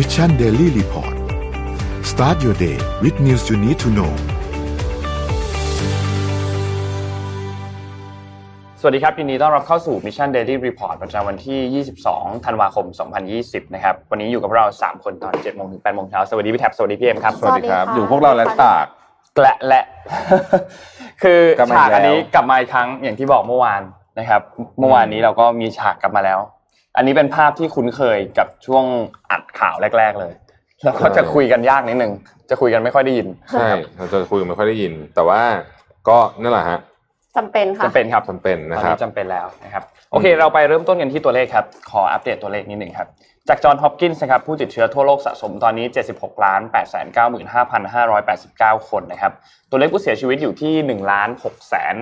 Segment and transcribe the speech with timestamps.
[0.00, 1.14] Mission Daily Report
[2.10, 4.12] start your day with news you need to know
[8.80, 12.86] สวัสดีครับยินดีต้อนรับเข้าสู่ Mission Daily Report ประจำวันที่ 22 ธันวาคม
[13.30, 18.86] 2020 นะครับ วันนี้อยู่กับเรา 3 คนตอน7โมงถึง8โมงเช้า สวัสดีพี่แท็บ สวัสดีพี่เอ็มครับ สวัสดีครับสวัสดีค่ะอยู่พวกเราและตาก
[19.42, 19.82] และและ
[21.22, 23.82] คือกลับมาอีกฉากอันนี้แล้วกลับมาอีกครั้งอย่างที่บอกเมื่อวาน
[24.18, 24.42] นะครับ
[24.78, 26.40] เมื่อวานนี้เราก็มีฉากกลับมาแล้ว
[26.96, 28.84] อันนี้เป็นภาพที่คุ้นเคยกับช่วง
[29.30, 30.32] อัดข่าวแรก ๆ เลย
[30.84, 32.12] แล้วก็จะคุยกันยากนิดนึง
[32.50, 35.40] จะคุยกันไม่ค่อยได้ยินใช่เราจะคุยกันไม่ค่อยได้ยิน แต่ว่า
[36.08, 36.78] ก็นั่นแหละฮะ
[37.36, 39.82] จำเป็นค่ะจะเป็นครับจำเป็นตนะอนครับนี้จำเป็นแล้วนะครับ
[40.12, 43.08] โอเค เราไปเริ่มต้นกันที่ตัวเลขครับ ขออัปเดตตัวเลขนิดหนึ่งครับ
[43.48, 46.74] จากจอห์นฮอปกินส์นะครับผู้ติดเชื้อทั่วโลกสะสมตอนนี้ 76ล้าน8
[47.16, 47.16] 9
[47.52, 49.32] 5 5 8 9 คนนะครับ
[49.70, 51.96] ตัวเลขผู้เสียชีวิตอยู่ที่1ล้าน6แสน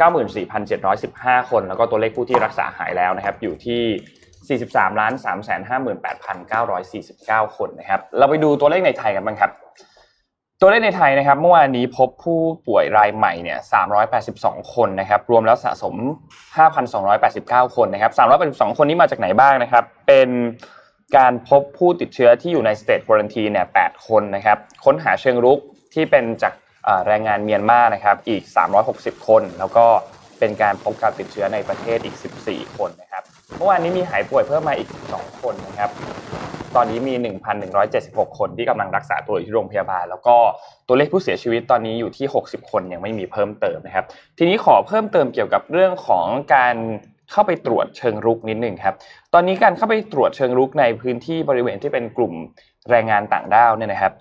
[0.00, 5.26] 94,715 คน แล้วก็ตัวเลขผู้ที่รักษาหายแล้วนะครับ อยู่ที่43ล้าน3
[7.46, 9.50] 58,949 คนนะครับ เราไปดูตัวเลขในไทยกันบ้างครับ
[10.60, 13.58] ตัวเลขในไทยนะครับ เมื่อวานนี้พบผู้ป่วยรายใหม่เนี่ย
[14.14, 15.94] 382 คนนะครับ รวมแล้วสะสม
[17.06, 18.12] 5,289 คนนะครับ
[18.68, 20.28] 382 คนนี้มาจากไหนบ้างนะครับ เป็น
[21.16, 25.58] การพบผู้ติดเชื้อที่อยู่ในสเตทควอนทีเนี่ย8คนนะครับ ค้นหาเชิงรุก
[25.94, 26.52] ที่เป็นจาก
[27.06, 28.42] แรงงานเมียนมานะครับอีก
[28.86, 29.86] 360 คน แล้วก็
[30.38, 32.16] เป็นการพบการติดเชื้อในประเทศอีก
[32.46, 33.22] 14 คนนะครับ
[33.56, 35.90] เมื่อวานนี้มีหายป่วยเพิ่มมาอีก2คนนะครับ
[36.76, 37.14] ตอนนี้มี
[37.76, 40.36] 1,176 คนที่กำลังรักษาตัวอยู่ที่โรงพยาบาล แล้วก็
[40.86, 44.04] ตัวเลขผู้เสียชีวิตตอนนี้อยู่ที่ 60 คนยังไม่มีเพิ่มเติมนะครับ
[44.38, 46.76] ทีนี้ขอเพิ่มเติมเกี่ยวกับเรื่องของการ
[47.30, 48.94] เข้าไปตรวจเชิงรุกนิดหนึ่งครับ
[49.34, 52.32] ตอนนี้การเข้าไปตรวจเชิงรุกในพื้นที่บริเวณที่เป็นกลุ่ม
[52.90, 54.12] แรงงานต่างด้าวเนี่ยนะครับ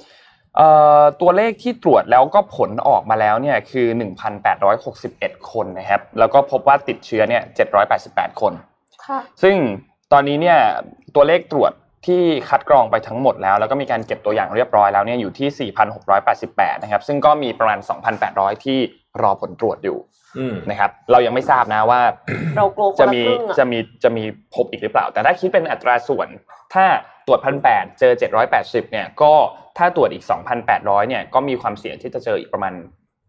[1.21, 3.87] ตัวเลขที่ตรวจแล้วก็ผลออกมาแล้วเนี่ยคือ
[4.69, 7.43] 1,861 คนนะครับแล้วก็พบว่าติดเชื้อเนี่ย
[7.91, 8.53] 788 คน
[9.05, 9.55] ค่ะซึ่ง
[10.13, 10.59] ตอนนี้เนี่ย
[11.15, 11.71] ตัวเลขตรวจ
[12.07, 15.71] ที่คัดกรองไปทั้งหมดแล้ว แล้วก็มีการเก็บตัวอย่างเรียบร้อยแล้วเนี่ยอยู่ที่
[16.25, 17.79] 4,688 นะครับ ซึ่งก็มีประมาณ
[18.21, 18.79] 2,800 ที่
[19.21, 19.97] รอผลตรวจอยู่
[20.37, 22.01] อืมนะครับ เรายังไม่ทราบนะว่า
[22.57, 24.23] เรากลัวคนจะละมีครึ่งอะจะมีจะมี
[24.53, 26.27] พบอีกหรือเปล่า แต่ถ้าคิดเป็นอัตราส่วน
[26.73, 26.85] ถ้า
[27.27, 28.13] ตรวจพันแเจอ
[28.51, 29.33] 780 เนี่ยก็
[29.79, 30.23] ถ้าตรวจอีก
[30.65, 32.73] 2,800เนี่ยก็มีความเสี่ยงที่จะเจออีกประมาณ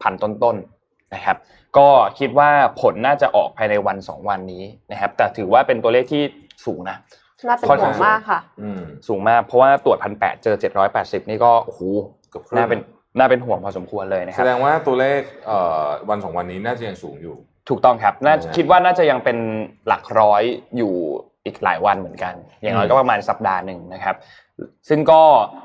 [0.03, 1.37] พันต้นๆนะครับ
[1.79, 1.89] ก็
[2.19, 2.51] คิดว่า
[2.81, 6.23] ผลน่าจะออกภายในวัน 2 วันนี้นะครับ แต่ถือว่าเป็นตัวเลขที่
[6.67, 6.97] สูงนะ
[7.49, 10.57] น่าเป็นค่อนห่วข้างงมากค่ะอืมสูงมากเพราะว่าตรวจพันแเจอ
[10.93, 11.81] 780นี่ก็โอ้โห
[12.31, 12.81] เกือบครึ่งน่าเป็น
[13.19, 17.37] น่าเป็นห่วงพอสมควรเลยนะคแสรับดงว่าตัวเลขเอ่อวันสองวันนี้น่าจะยังสูงอยู่
[17.69, 19.39] ถูกต้องครับน่านะฮะคิดว่าน่าจะยังเป็น
[19.87, 20.43] หลักร้อย
[20.77, 20.95] อยู่
[21.47, 24.15] อีกหลายวันเหมือนกัน อย่างน้อยก็ประมาณสัปดาห์หนึ่งนะครับ
[24.89, 25.23] ซึ่งก็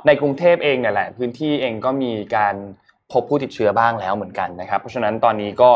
[0.07, 2.55] ในกรุงเทพเองเนี่ยแหละ พื้นที่เองก็มีการ
[3.11, 5.69] พบผู้ติดเชื้อบ้างแล้วเหมือนกันนะครับ เพราะฉะนั้นตอนนี้ก็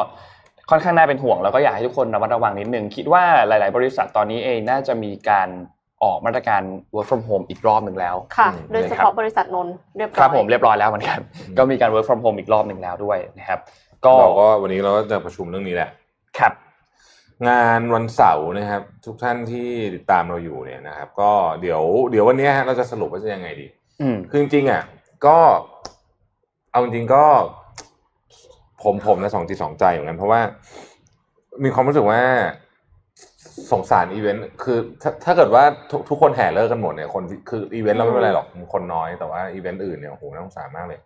[0.69, 5.49] ค่อนข้างน่าเป็นห่วงแล้วก็อยากให้ทุกคนระมัดระวังนิดนึง คิดว่าหลาย ๆ บริษัทตอนนี้เองน่าจะมีการ
[6.03, 6.61] ออกมาตรการ
[6.93, 11.19] work from home อีกรอบหนึ่งแล้ว ค่ะอืมโดยเฉพาะบริษัทนนท์เรียบร้อยครับผมเรียบร้อยแล้วเหมือนกัน
[11.57, 13.59] ก็มีการ work from home อีกรอบหนึ่งแล้วด้วยนะครับ
[14.05, 15.89] ก็เราก็วันนี้เราก็จะประชุมเรื่องนี้แหละ
[16.39, 16.53] ครับ
[17.47, 23.67] งานวันเสาร์นะครับ ทุกท่านที่ติดตามเราอยู่เนี่ยนะครับ ก็เดี๋ยวเดี๋ยววันนี้ฮะเราจะสรุปว่าจะยังไงดี
[24.01, 24.83] อืมคือจริงๆอะ
[25.25, 25.37] ก็
[26.71, 27.23] เอาจริงๆก็
[28.83, 30.41] ผมผมนะสองจิตสองใจเหมือนกันเพราะว่า
[31.63, 32.21] มีความรู้สึกว่า
[33.71, 40.99] สงสารอีเวนต์คือถ้าถ้าเกิดว่าทุกทุกคนแห่เลิกกันหมดเนี่ยคนที่คืออีเวนต์เราไม่เป็นไรหรอกคนน้อยแต่ว่าอีเวนต์อื่นเนี่ยโอ้โหน่าสงสารมากเลย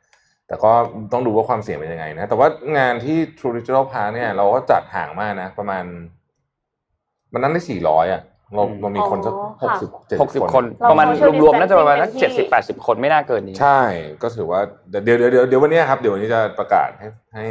[0.47, 0.71] แต่ก็
[1.13, 5.83] ต้องดูว่าความเสี่ยงเป็นยังไงนะ แต่ว่างานที่ True Digital Park เนี่ยเราก็จัดห่างมากนะ ประมาณ
[7.33, 8.21] มันนั่งได้สี่ร้อยอะ
[8.55, 13.81] เราเรามีคนสักอ๋หอกค่ะสิบเจ็ดหกสิบคนเราประมาณ social รวมๆน่าจะประมาณสัก distancing เจ็ดสิบแปดสิบคนไม่น่าเกินนี้ ใช่
[14.21, 17.47] ก็ถือว่าเดี๋ยวเดี๋ยวเดี๋ยวเดี๋ยววันนี้ครับเดี๋ยววันนี้จะประกาศให้ให้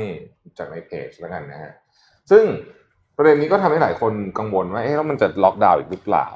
[0.59, 1.72] จากในเพจแล้วกันนะฮะ
[2.31, 2.44] ซึ่ง
[3.16, 6.26] ประเด็นนี้ก็ทำให้หลายคนกังวลว่าเอ๊ะแล้วมันจะล็อกดาวน์อีกหรือเปล่า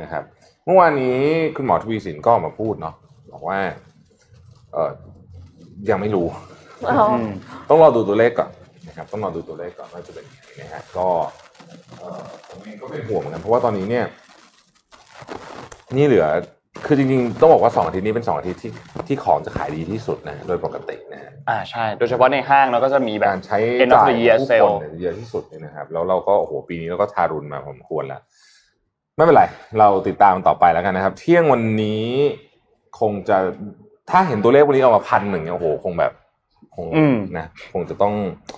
[0.00, 0.22] นะครับ
[0.64, 1.16] เมื่อวานนี้
[1.56, 2.94] คุณหมอทวีสินก็ออกมาพูดเนาะ
[3.32, 3.58] บอกว่า
[4.72, 4.90] เออ
[5.90, 6.26] ยังไม่รู้
[6.86, 7.30] อ๋ออืม
[7.68, 8.50] ต้องรอดูตัวเลขก่อน
[8.88, 11.41] นะครับ ต้องรอดูตัวเลขก่อนว่าจะเป็นยังไงนะฮะก็เอ่อ
[12.50, 14.06] ผมเองก็เป็นห่วงเหมือนกันเพราะว่าตอนนี้เนี่ย
[15.96, 16.26] นี่เหลือ
[16.86, 18.72] คือจริงๆ ต้องบอกว่าสองอาทิตย์นี้เป็นสองอาทิตย์ที่
[19.08, 28.20] ที่ของจะขายดีที่สุดนะโดยปกตินะฮะอ่าใช่ โดยเฉพาะในห้างเราก็จะมีแบบการใช้ end of จ่าย the year ผู้ sale คนเนี่ยเยอะที่สุดเลยนะครับ แล้วเราก็โอ้โหปีนี้เราก็ทารุณมาผมควรแล้ว
[29.16, 29.44] ไม่เป็นไร
[29.78, 32.06] เราติดตามต่อไปแล้วกันนะครับ เที่ยงวันนี้
[33.00, 33.36] คงจะ
[34.10, 36.12] ถ้าเห็นตัวเลขวันนี้ออกมาพันหนึ่งเนี่ยโอ้โหคงแบบ
[36.76, 38.14] คงอืมนะคงจะต้อง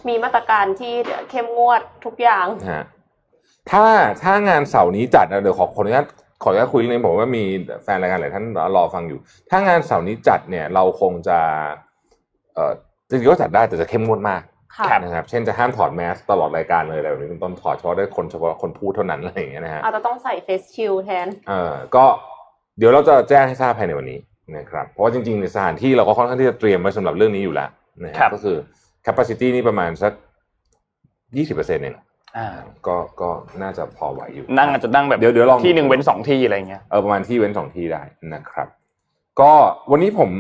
[0.09, 0.95] มีมาตรการที่
[1.31, 2.85] เข้มงวดทุกอย่างนะฮะ
[3.71, 3.85] ถ้า
[4.23, 6.07] ถ้างานเสาร์นี้จัดนะเดี๋ยวขอขออนุญาต
[6.43, 7.45] ขออนุญาตคุยเรื่องนี้ผมว่ามี
[7.85, 8.45] แฟนรายการหลายท่าน
[8.77, 9.19] รอฟังอยู่
[9.51, 11.39] ถ้างานเสาร์นี้จัดเนี่ยเราคงจะ
[12.55, 12.73] เอ่อ
[13.09, 14.43] จริงๆก็จัดได้แต่จะเข้มงวดมาก
[14.77, 22.05] ค่ะนะครับเช่นจะห้ามถอดแมสตลอดรายการเลยอะไรแบบนี้เป็นต้นถอดเฉพาะได้คนเฉพาะคนพูดเท่านั้นอะไรอย่างเงี้ยนะฮะอาจจะต้องใส่เฟสชิลแทนเออก็
[22.79, 24.19] เดี๋ยวเราจะแจ้งให้ทราบภายในวันนี้
[24.57, 27.69] นะครับเพราะว่าจริงๆในสถานที่เราก็ค่อนข้างที่จะเตรียมไว้สำหรับเรื่องนี้อยู่แล้ว
[28.03, 28.57] นะฮะครับก็คือ
[29.07, 30.13] capacity นี่ประมาณสัก
[31.37, 32.04] ยี่สิบเปอร์เซ็นต์เองอ่า
[32.87, 33.31] ก็ก็
[33.63, 38.03] น่าจะพอไหวอยู่ นั่งอาจจะนั่งแบบเดี๋ยวเดี๋ยวลองที่หนึ่งเว้นสองที่อะไรเงี้ยเออประมาณที่เว้นสองที่ได้
[38.35, 38.69] นะครับ
[39.41, 39.53] ก็
[39.91, 40.31] วันนี้ผม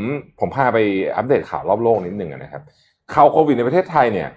[0.41, 0.79] ผมพาไป
[1.17, 2.62] อัปเดตข่าวรอบโลกนิดหนึ่งนะครับ
[3.14, 4.29] ข่าวโควิดในประเทศไทยเนี่ย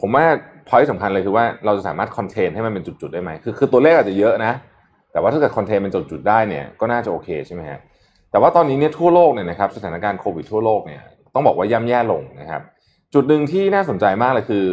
[0.00, 0.24] ผมว่า
[0.68, 4.52] พอยสำคัญเลยคือว่าเราจะสามารถคอนเทนให้มันเป็นจุดๆได้ไหมคือคือตัวเลขอาจจะเยอะนะ
[5.12, 7.78] แต่ว่าถ้าเกิดคอนเทนเป็นจุดๆได้เนี่ยก็น่าจะโอเคใช่ไหมฮะ
[8.30, 11.02] แต่ว่าตอนนี้เนี่ยทั่วโลกเนี่ยนะครับสถานการณ์โควิดทั่วโลกเนี่ย
[11.34, 12.62] ต้องบอกว่าย่ำแย่ลงนะครับ
[13.14, 14.68] จุดหนึ่งที่น่าสนใจมากเลยคือ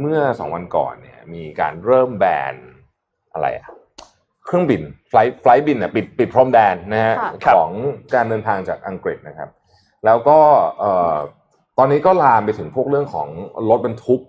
[0.00, 2.54] เมื่อสองวันก่อนเนี่ยมีการเริ่มแบน
[3.32, 3.68] อะไรอะ
[4.44, 7.14] เครื่องบินไฟล์ไฟล์บินอะปิดปิดพรมแดนนะฮะ
[7.44, 7.70] ค่ะของ
[8.14, 9.48] การเดินทางจากอังกฤษนะครับ
[10.04, 10.38] แล้วก็
[10.78, 11.16] เอ่อ
[11.78, 13.28] ตอนนี้ก็ลามไปถึงพวกเรื่องของ
[13.70, 14.20] รถบรรทุก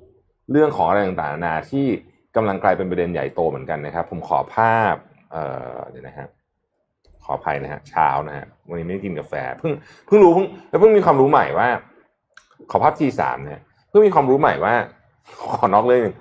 [0.51, 1.85] เรื่องของอะไรต่างๆนานาที่
[2.35, 4.95] กำลังกลายเป็นประเด็นใหญ่โตเหมือนกันนะครับ ผมขอภาพ
[5.31, 5.43] เอ่
[5.75, 6.27] อเดี๋ยวนะฮะ
[7.23, 9.71] ขออภัยนะฮะเช้านะฮะวันนี้ไม่ได้กินกาแฟเพิ่ง
[10.05, 11.69] เพิ่งรู้เพิ่งแล้วเพิ่งมีความรู้ใหม่ว่า
[12.71, 13.59] ขอภาพทีสามเนี่ย
[13.89, 14.73] เพิ่งมีความรู้ใหม่ว่า
[15.59, 16.15] ขอนอกเรื่องหนึ่ง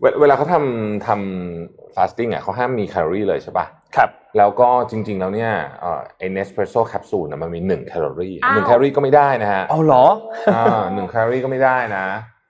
[0.00, 3.66] เวเวลาเขาทำทำ fasting อะเขาห้ามมีแคลอรี่เลยใช่ปะ
[3.96, 10.04] ครับ แล้วก็จริง ๆ แล้วเนี่ยเอ่อไอ้ Nespresso แคปซูลนะมันมีหนึ่งแคลอรี่อ้าวหนึ่งแคลอรี่ก็ไม่ได้นะฮะเอาเหรอ
[10.54, 12.04] อ่าหนึ่งแคลอรี่ก็ไม่ได้นะ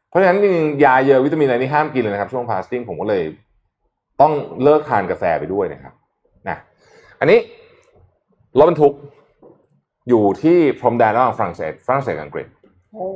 [0.08, 3.24] เพราะฉะนั้นจริงๆยาเยอะวิตามินอะไรนี่ห้ามกินเลยนะครับ ช่วง fasting ผมก็เลย
[4.20, 5.94] ต้องเลิกทานกาแฟไปด้วยนะครับ
[6.48, 6.56] นะ
[7.20, 7.38] อันนี้
[8.58, 8.92] รถบรรทุก
[10.08, 12.57] อยู่ที่พรมแดนระหว่างฝรั่งเศสฝรั่งเศสกับอังกฤษโอ้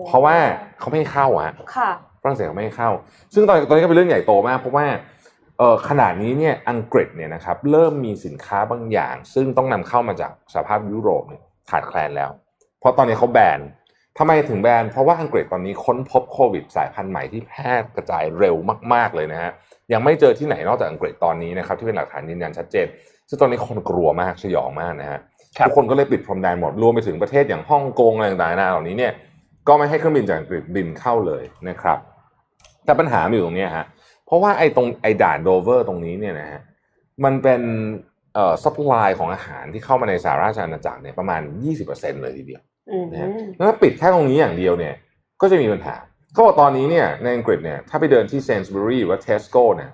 [0.06, 0.36] เพราะว่า
[0.78, 1.90] เขาไม่ให้เข้าอะฮะค่ะ
[2.22, 2.90] ฝรั่งเศสเขาไม่ให้เข้า
[3.34, 4.86] ซึ่งตอนตอนนี้ก็เป็นเรื่องใหญ่โตมาก เพราะว่า
[5.58, 12.30] เออขนาดนี้เนี่ยอังกฤษเนี่ยนะครับเริ่มมีสินค้าบางอย่าง ซึ่งต้องนำเข้ามาจากสหภาพยุโรปเนี่ยขาดแคลนแล้ว
[12.80, 13.60] เพราะตอนนี้เขาแบน
[14.18, 18.56] ทำไมถึงแบน เพราะว่าอังกฤษตอนนี้ค้นพบโควิดสายพันธุ์ใหม่ที่แพร่กระจายเร็ว
[18.92, 19.50] มาก ๆ เลยนะฮะ
[19.92, 22.86] ยังไม่เจอที่ไหนนอกจากอังกฤษตอนนี้นะครับที่เป็นหลักฐานยืนยันชัดเจน
[23.28, 25.20] ซึ่งตอนนี้คนกลัวมากสยองมากนะฮะ
[25.58, 29.12] ครับทุกคนก็เลยปิดพรมแดนหมด รวมไปถึงประเทศอย่างฮ่องกงอะไรต่างๆนานาเหล่านี้เนี่ย
[29.68, 31.98] ก็ไม่ให้เครื่องบินจากอังกฤษบินเข้าเลยนะครับ
[32.84, 33.86] แต่ปัญหามันอยู่ตรงเนี้ยฮะ
[34.26, 36.60] เพราะว่าไอ้ตรงไอ้ด่านโดเวอร์ตรงนี้เนี่ยนะฮะ
[37.24, 37.60] มันเป็น
[38.34, 41.40] เอ่อ supply ของอาหารที่เข้ามาในสหราชอาณาจักรเนี่ยประมาณ
[41.82, 44.94] 20%เลยทีเดียวอืมนะฮะแล้วถ้าปิดแค่ตรงนี้อย่างเดียวเนี่ย
[45.40, 45.96] ก็จะมีปัญหา
[46.32, 49.90] เขาบอกตอนนี้เนี่ยในอังกฤษเนี่ยถ้าไปเดินที่ Sainsbury's หรือว่าเทสโก้เนี่ย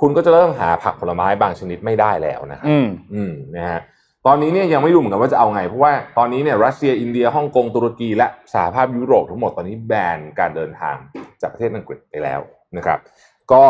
[0.00, 3.80] คุณก็จะเริ่มหาผักผลไม้บางชนิดไม่ได้แล้วนะครับอืมอืมนะฮะ
[4.26, 10.96] ตอนนี้เนี่ยยังไม่รู้เหมือนกันว่าจะเอาไง เพราะว่าตอนนี้เนี่ยรัสเซียอินเดียฮ่องกงตุรกี และสหภาพยุโรปทั้งหมดตอนนี้แบนการเดินทาง
[11.40, 12.40] จากประเทศอังกฤษไปแล้ว
[12.76, 12.98] นะครับ
[13.52, 13.64] ก็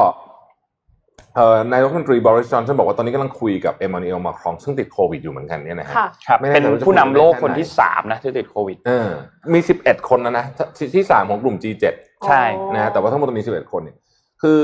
[1.36, 9.08] เอ่อนายกรัฐมนตรีบริสจอนสันบอกว่าตอนนี้กำลังคุยกับเอมมานูเอลมาครองซึ่งติดโควิดอยู่เหมือนกันเนี่ยนะฮะค่ะครับไม่แน่เป็นใจว่าจะผู้นำโลกคุยได้คนแค่ไหนที่สามนะที่ติดโควิดเออ
[9.54, 10.44] มี11คนแล้วนะ
[10.76, 11.84] ที่ที่สามของกลุ่ม G7
[12.26, 12.42] ใช่
[12.74, 13.96] นะฮะแต่ว่าทั้งหมดมี11คนเนี่ย
[14.42, 14.62] คือ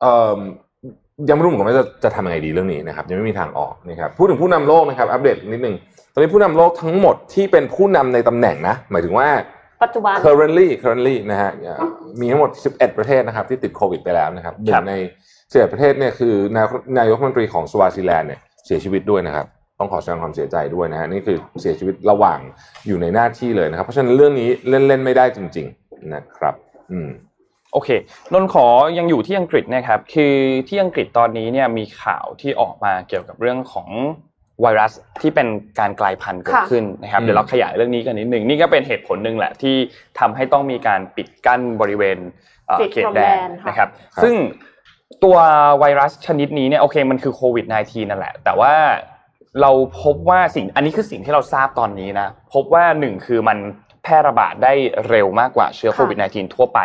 [0.00, 0.38] เอ่อ
[1.28, 5.76] ยังไม่รู้เหมือนกันว่าจะจะทำยังไงดีเรื่องนี้นะครับ ยังไม่มีทางออกนะครับพูดถึงผู้นำโลกนะครับ อัปเดตนิดนึง
[6.12, 9.28] ตอนนี้ผู้นำโลกทั้งหมดที่เป็นผู้นำในตำแหน่งนะ หมายถึงว่า
[9.82, 11.50] ปัจจุบัน currently currently นะฮะ
[12.20, 14.94] มีทั้งหมด 11 ประเทศนะครับ ที่ติดโควิดไปแล้วนะครับหนึ่ครังบใน
[15.32, 19.46] 11ประเทศเนี่ยคือนายกนายกรัฐมนตรีของสวาซิแลนด์เนี่ยเสียชีวิตด้วยนะครับ
[19.78, 22.38] ต้องขอแสดงความเสียใจด้วยนะฮะนี่คือเสียชีวิตระหว่าง
[22.86, 26.54] อยู่ในหน้าที่เลยนะครับ เพราะฉะนั้นเรื่องนี้เล่นเล่นไม่ได้จริง ๆ นะครับ
[26.92, 27.08] อืม
[27.72, 27.88] โอเค
[28.32, 28.66] นนท์ขอ
[28.98, 30.34] ยังอยู่ที่อังกฤษนะครับคือ
[30.68, 33.88] ที่อังกฤษตอนนี้เนี่ยมีข่าวที่ออกมาเกี่ยวกับเรื่องของ
[34.62, 35.48] ไวรัสที่เป็น
[35.80, 39.76] การกลายพันธุ์เกิดค่ะขึ้นนะครับอืมเดี๋ยวเราขยายเรื่องนี้กันนิดหนึ่งนี่ก็เป็นเหตุผลหนึ่งแหละที่
[40.18, 42.18] ทำให้ต้องมีการปิดกั้นบริเวณ
[42.66, 44.34] เอ่อปิดเขตพรมแดแดนนค่ะนะครับครับซึ่ง
[45.24, 45.36] ตัว
[45.80, 48.74] ไวรัสชนิดนี้เนี่ยโอเคมันคือโควิด -19 นั่นแหละ แต่ว่า
[49.60, 49.70] เรา
[50.02, 54.72] พบว่าสิ่งอันนี้คือสิ่งที่เราทราบตอนนี้นะพบว่าหนึ่งคือมันแพร่ระบาดได้
[55.08, 56.80] เร็วมากกว่าเชื้อค่ะโควิด -19 ทั่วไป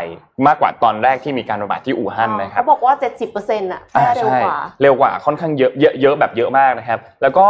[0.48, 2.94] มากกว่าตอนแรกที่มีการระบาดที่อู่ฮั่นนะครับเขาบอกว่า
[3.34, 7.48] 70%อะแพร่เร็วกว่าอ่าใช่เร็วกว่าค่อนข้างเยอะเยอะเยอะแบบเยอะมากนะครับ แล้วก็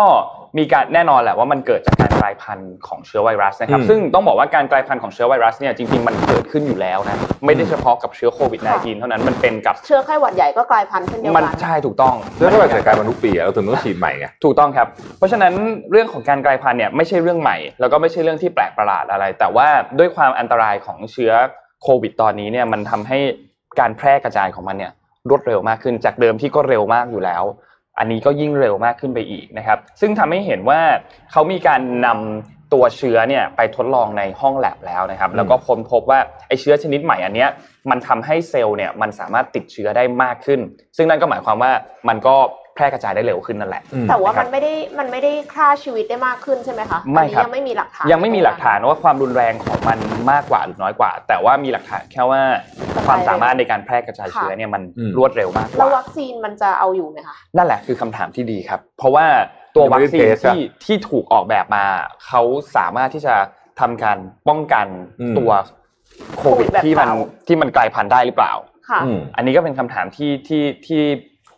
[0.57, 15.53] มีการแน่นอนแหละว่ามันเกิดจากการกลายพันธุ์ของเชื้อไวรัสนะครับอืมซึ่งต้องบอกว่าการกลายพันธุ์ของเชื้อไวรัสเนี่ยจริงๆมันเกิดขึ้นอยู่แล้วนะไม่ได้เฉพาะกับเชื้อโควิด -19 เท่านั้นมันเป็นกับเชื้อไข้หวัดใหญ่ก็กลายพันธุ์เช่นเดียวมันกันใช่ถูกต้องเรื่องที่ว่าจัดการมันทุกปีอะเราถึงต้องฉีดใหม่ไงถูกต้องครับ เพราะฉะนั้น
[15.91, 19.67] เรื่องของการกลายพันธุ์เนี่ยไม่ใช่เรื่องใหม่ แล้วก็ไม่ใช่เรื่องที่แปลกประหลาดอะไร แต่ว่า
[19.99, 21.33] ด้วยความอันตรายของเชื้อ
[21.83, 23.19] โควิด ตอนนี้เนี่ยมันทำให้
[23.79, 24.91] การแพร่กระจายของมันเนี่ย
[25.29, 27.43] รวดเร็วมากขึ้นจากเดิมที่ก็เร็วมากอยู่แล้ว
[27.97, 30.81] อันนี้ก็ยิ่งเร็วมากขึ้นไปอีกนะครับ ซึ่งทำให้เห็นว่า
[31.31, 37.49] เขามีการนำตัวเชื้อเนี่ยไปทดลองในห้องแลบแล้วนะครับ แล้วก็ค้นพบว่าไอเชื้อชนิดใหม่อันเนี้ย
[37.89, 40.59] มันทำให้เซลล์เนี่ยมันสามารถติดเชื้อได้มากขึ้น
[40.97, 41.71] ซึ่งนั่นก็หมายความว่า
[42.09, 42.35] มันก็
[42.75, 49.99] แพร่กระจายได้เร็วขึ้นนั่นแหละ แต่ว่านะครับมันไม่ได้มันไม่ได้ฆ่าชีวิตได้มากขึ้นใช่ไหมคะไม่ครับอันนี้ยังไม่มีหลักฐานยังไม่มีหลักฐานว่าความรุนแรงของมัน
[50.31, 52.41] มากกว่าหรือน้อยกว่า แต่ว่ามีหลักฐานแค่ว่า
[53.07, 59.25] ความสามารถในการแพร่กระจายเชื้อเนี่ยมันอืมรวดเร็วมากกแล้วว่าวัคซีนมันจะเอาอยู่ไหมคะนั่นแหละคือคำถามที่ดีครับ เพราะว่า
[59.75, 61.85] ตัววัคซีนยังไม่ได้เทสอะที่ที่ถูกออกแบบมา
[62.25, 62.41] เขา
[62.75, 63.35] สามารถที่จะ
[63.79, 64.17] ทำการ
[64.49, 64.87] ป้องกัน
[65.21, 65.51] อืมตัว
[66.37, 68.53] โควิดโควิดแบบที่มันเก่าที่มันกลายพันธุ์ได้หรือเปล่า
[68.89, 71.03] ค่ะอืมอันนี้ก็เป็นคำถามที่ที่ที่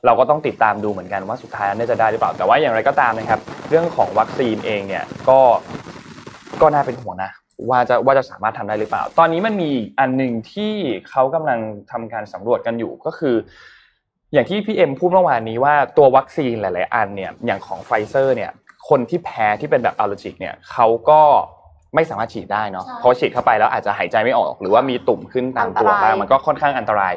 [0.05, 5.39] เราก็ต้องติดตามดูเหมือนกันว่าสุดท้ายแล้นี่จะได้หรือเปล่า แต่ว่าอย่างไรก็ตามนะครับ เรื่องของวัคซีนเองเนี่ยก็
[6.61, 7.31] ก็น่าเป็นห่วงนะ
[7.69, 10.73] ว่าจะว่าจะสามารถทำได้หรือเปล่า ตอนนี้มันมีอันหนึ่งที่
[11.09, 11.59] เขากำลัง
[11.91, 13.35] ทำการสำรวจกันอยู่ก็คือ
[14.33, 18.51] อย่างที่พี่เอ็มพูดเมื่อวานนี้ว่าตัววัคซีนหลาย ๆ อันเนี่ยอย่างของไฟเซอร์เนี่ย
[18.89, 21.21] คนที่แพ้ที่เป็นแบบ allergic เนี่ยเขาก็
[21.95, 27.13] ไม่สามารถฉีดได้เนาะใช่เพราะฉีดเข้าไปแล้วอาจจะหายใจไม่ออก หรือว่ามีตุ่มขึ้นตามตัวอันตราย บ้างมันก็ค่อนข้างอันตราย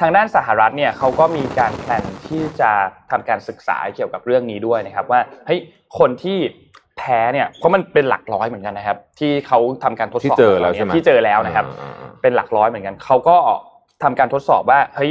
[0.00, 2.70] ทางด้านสหรัฐเนี่ยเขาก็มีการ plan ที่จะ
[3.10, 5.60] ทำการศึกษาเกี่ยวกับเรื่องนี้ด้วยนะครับ ว่าเฮ้ย
[5.98, 6.38] คนที่
[6.98, 13.36] แพ้เนี่ยเพราะมันเป็นหลักร้อยเหมือนกันนะครับ ที่เขาทำการทดสอบที่เจอแล้วใช่ไหมที่เจอแล้วนะครับ อ่าอ่าเป็นหลักร้อยเหมือนกัน เขาก็
[14.02, 15.10] ทำการทดสอบว่าเฮ้ย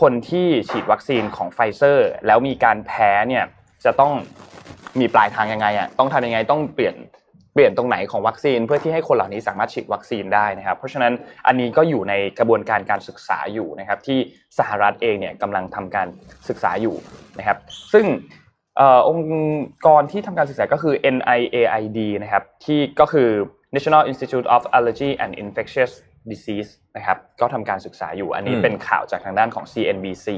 [0.00, 3.44] คนที่ฉีดวัคซีนของไฟเซอร์ แล้วมีการแพ้เนี่ย
[3.84, 4.12] จะต้อง
[5.00, 11.12] มีปลายทางยังไงอะต้องทำยังไงต้องเปลี่ยนเปลี่ยนตรงไหนของวัคซีนเพื่อที่ให้คนเหล่านี้สามารถฉีดวัคซีนได้นะครับ เพราะฉะนั้น
[11.46, 14.18] อันนี้ก็อยู่ในกระบวนการการศึกษาอยู่นะครับที่
[14.58, 16.08] สหรัฐเองเนี่ยกำลังทำการ
[16.48, 16.96] ศึกษาอยู่
[17.38, 17.58] นะครับ
[17.92, 18.06] ซึ่ง
[18.76, 19.28] เอ่อองค์
[19.86, 23.28] กรที่ทำการศึกษาก็คือ NIAID นะครับที่ก็คือ
[23.74, 25.92] National Institute of Allergy and Infectious
[26.30, 30.28] Disease นะครับก็ทำการศึกษาอยู่อันนี้อืมเป็นข่าวจากทางด้านของ CNBC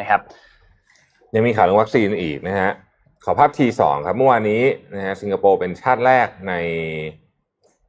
[0.00, 0.20] นะครับ
[1.34, 2.70] ยังมีข่าวเรื่องวัคซีนอีกนะฮะ
[3.24, 4.62] ขอภาพ T2 ครับเมื่อวานนี้
[4.94, 6.54] นะฮะสิงคโปร์เป็นชาติแรกใน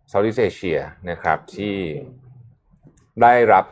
[0.09, 1.75] เซาท์อีสเอเชียนะครับที่
[3.21, 3.65] ได้รับ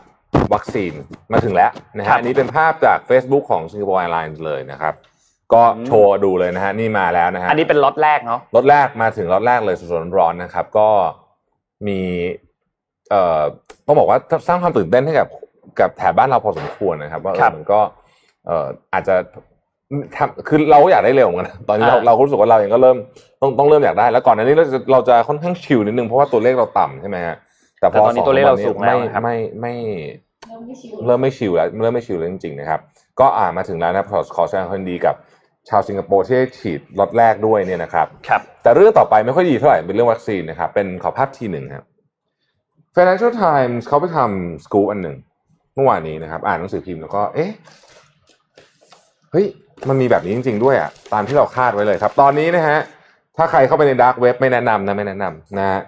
[0.53, 0.93] วัคซีน
[1.31, 4.93] มาถึงแล้วนะครัฮะบอันนี้เป็นภาพจาก Facebook ของ Singapore Airlines เลยนะครับ
[5.53, 10.89] ก็โชว์ดูเลยนะฮะนี่มาแล้วนะฮะอันนี้เป็นล็อตแรกเนาะรถแรกมาถึงรถแรกเลยสดๆร้อนๆนะครับ ก็
[11.87, 11.99] มี
[13.11, 13.41] เอ่อ
[13.85, 15.27] ต้องบอกว่าสร้างความตื่นเต้นให้กับ
[15.79, 17.79] กับแถบบ้านเราพอสมควรนะครับ ว่าเอครัอบมันก็
[18.45, 19.15] เอ่ออาจจะ
[20.15, 22.97] ทำคือเราก็อยากได้เร็วเหมือนกันนะตอนนี้เราอ่าเราก็รู้สึกว่าเราเองก็เริ่ม
[23.41, 27.35] ต้องต้องเริ่มอยากได้ แล้วก่อนหน้านี้เราจะเราจะค่อนข้างชิลนิดนึงเพราะว่าตัวเลขเราต่ำใช่ไหมฮะ
[27.79, 29.73] แต่พแต่อตอนนี้สตัวเลขเราวันนี้สูงแล้วไม่นะครับไม่ไม่
[31.05, 32.79] เริ่มไม่ชิลแล้วเริ่มไม่ชิลแล้วจริงๆนะครับ
[33.19, 35.15] ก็อ่ามาถึงแล้วนะครับขอขอแสดงความยินดีกับ
[35.69, 41.85] ชาวสิงคโปร์ที่ได้ฉีดล็อตแรกด้วยเนี่ยนะครับครับ แต่เรื่องต่อไปไม่ค่อยดีเท่าไหร่เป็นเรื่องวัคซีนนะครับเป็นขอภาพทีหนึ่งครับ
[42.95, 45.15] Financial Times เขาไปทำสกู๊ปอันหนึ่ง
[45.75, 47.51] เมื่อวานนี้นะครับ อ่านหนังสือพิมพ์แล้วก็ เอ๊ะ
[49.31, 49.45] เฮ้ย
[49.89, 52.79] มันมีแบบนี้จริง ๆ ด้วยอะตามที่เราคาดไว้เลยครับ ตอนนี้นะฮะ
[53.37, 55.81] ถ้าใครเข้าไปในด a r k กเว็บไม่แนะนำนะไม่แนะนำนะฮะ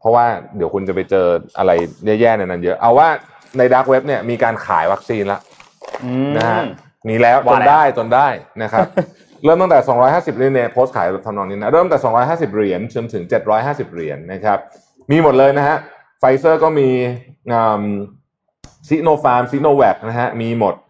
[0.00, 0.24] เพราะว่า
[0.56, 1.26] เดี๋ยวคุณจะไปเจอ
[1.58, 1.72] อะไร
[2.06, 3.08] แย่ๆในนั้นเยอะ เอาว่า
[3.58, 5.40] ในด a r k กเว็บเนี่ยมีการขายวัคซีนละ
[6.04, 6.60] อืมนะฮะ
[7.08, 8.28] มีแล้วจว่านแล้วได้จนได้
[8.62, 8.86] นะครับ
[9.44, 13.24] เริ่มตั้งแต่ 250เหรียญเนี่ยโพสต์ขายแบบทำนองนี้นะเริ่มแต่ 250 เหรียญจนถึง
[13.58, 14.58] 750 เหรียญนะครับ
[15.10, 15.76] มีหมดเลยนะฮะ
[16.18, 16.88] ไฟเซอร์ก็มี
[18.88, 20.89] ซีโนฟาร์มซีโนแวคนะฮะมีหมดเอ่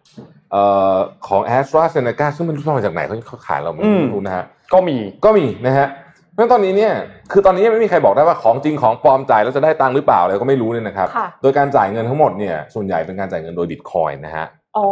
[1.27, 5.87] ของ AstraZeneca ซึ่งไม่รู้มาจากไหนเขาเขาขายเราไม่อืมรู้นะฮะก็มีก็มีนะฮะ
[6.33, 6.93] เพราะฉะนั้นตอนนี้เนี่ย
[7.31, 14.87] คือตอนนี้ยังไม่มีใครบอกได้ว่าของจริงของปลอมจ่ายแล้วจะได้ตังค์หรือเปล่าอะไรก็ไม่รู้เนี่ยนะครับค่ะโดยการจ่ายเงินทั้งหมดเนี่ยส่วนใหญ่เป็นการจ่ายเงินโดยบิตคอยน์นะฮะอ๋อ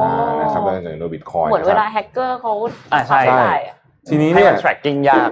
[0.00, 2.52] ออ่านะครับเป็นการจ่ายเงินโดยบิตคอยน์เหมือนนะเวคลารับแฮกเกอร์เขา
[2.92, 3.76] อ่าใช่ทำได้อะ
[4.08, 5.30] ทีนี้ให้เนี่ยมัน tracking ยาก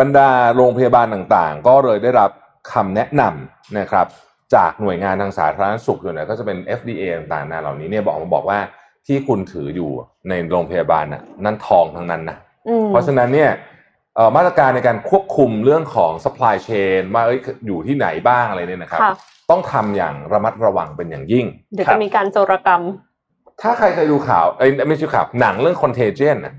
[0.00, 2.30] บรรดาโรงพยาบาลต่างๆ ก็เลยได้รับ
[2.72, 4.06] คำแนะนำนะครับ
[4.54, 8.58] จากหน่วยงานทางสาธารณสุขส่วนใหญ่ก็จะเป็น FDA ต่างๆนาเหล่านี้เนี่ยบอกมาบอกว่า
[9.06, 9.90] ที่คุณถืออยู่
[10.28, 12.36] ในโรงพยาบาลน่ะนั่นทองทั้งนั้นนะ
[12.68, 13.50] อืมเพราะฉะนั้นเนี่ย
[14.16, 19.14] เอ่อมาตรการในการควบคุมเรื่องของ supply chain ว่าเอ้ยอยู่ที่ไหนบ้างอะไรเนี่ยนะครับค่ะ
[19.50, 22.82] ต้องทำอย่างระมัดระวังเป็นอย่างยิ่ง เดี๋ยวครัจะบมีการโจรกรรม
[23.62, 26.54] ถ้าใครเคยดูข่าวเอ้ยไม่ใช่ข่าวหนังเรื่อง contagion น่ะ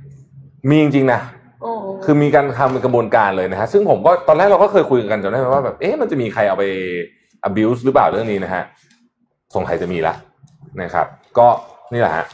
[0.69, 1.19] มีจริงๆนะ
[1.61, 1.71] โอ้
[2.05, 6.63] คือมีการทำเป็นกระบวนการเลยนะฮะซึ่งผมก็ตอนแรกเราก็เคยคุยกันจำได้ไหมว่าแบบเอ๊ะมันจะมีใครเอาไป
[7.47, 8.63] abuse หรือเปล่าเรื่องนี้นะฮะ
[9.55, 10.13] สงสัยจะมีละ
[10.81, 11.47] นะครับ ก็
[11.93, 12.25] นี่แหละฮะ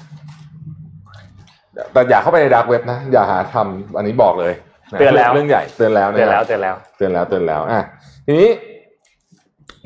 [1.93, 7.81] แต่อย่าเข้าไปใน dark web นะ อย่าหาทำอันนี้บอกเลยนะเตือนแล้วเรื่องใหญ่เตือนแล้วนะเจอแล้รับเจอแล้วเตือนแล้วเตือนแล้วอะ
[8.25, 8.49] ทีนี้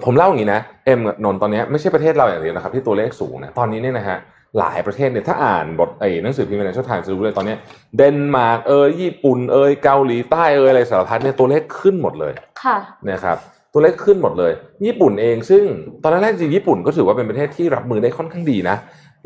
[0.05, 4.17] ผมเล่าอย่างนี้นะเอ็มกับนนท์ตอนนี้ไม่ใช่ประเทศเราอย่างเดียวนะครับ ที่ตัวเลขสูงนะตอนนี้เนี่ยนะฮะ
[4.59, 7.57] หลายประเทศเนี่ยถ้าอ่านบทไอ้หนังสือพิมพ์ Financial Times จะรู้เลยตอนเนี้ย
[7.97, 12.77] เดนมาร์กเอยญี่ปุ่นเอยเกาหลีใต้เอยอะไรสารพัดเนี่ยตัวเลขขึ้นหมดเลยค่ะ
[13.09, 13.37] นะครับ
[13.73, 14.51] ตัวเลขขึ้นหมดเลย
[14.85, 15.63] ญี่ปุ่นเองซึ่ง
[16.01, 18.75] ตอนแรกๆจริงๆญี่ปุ่นก็ถือว่าเป็นประเทศที่รับมือได้ค่อนข้างดีนะ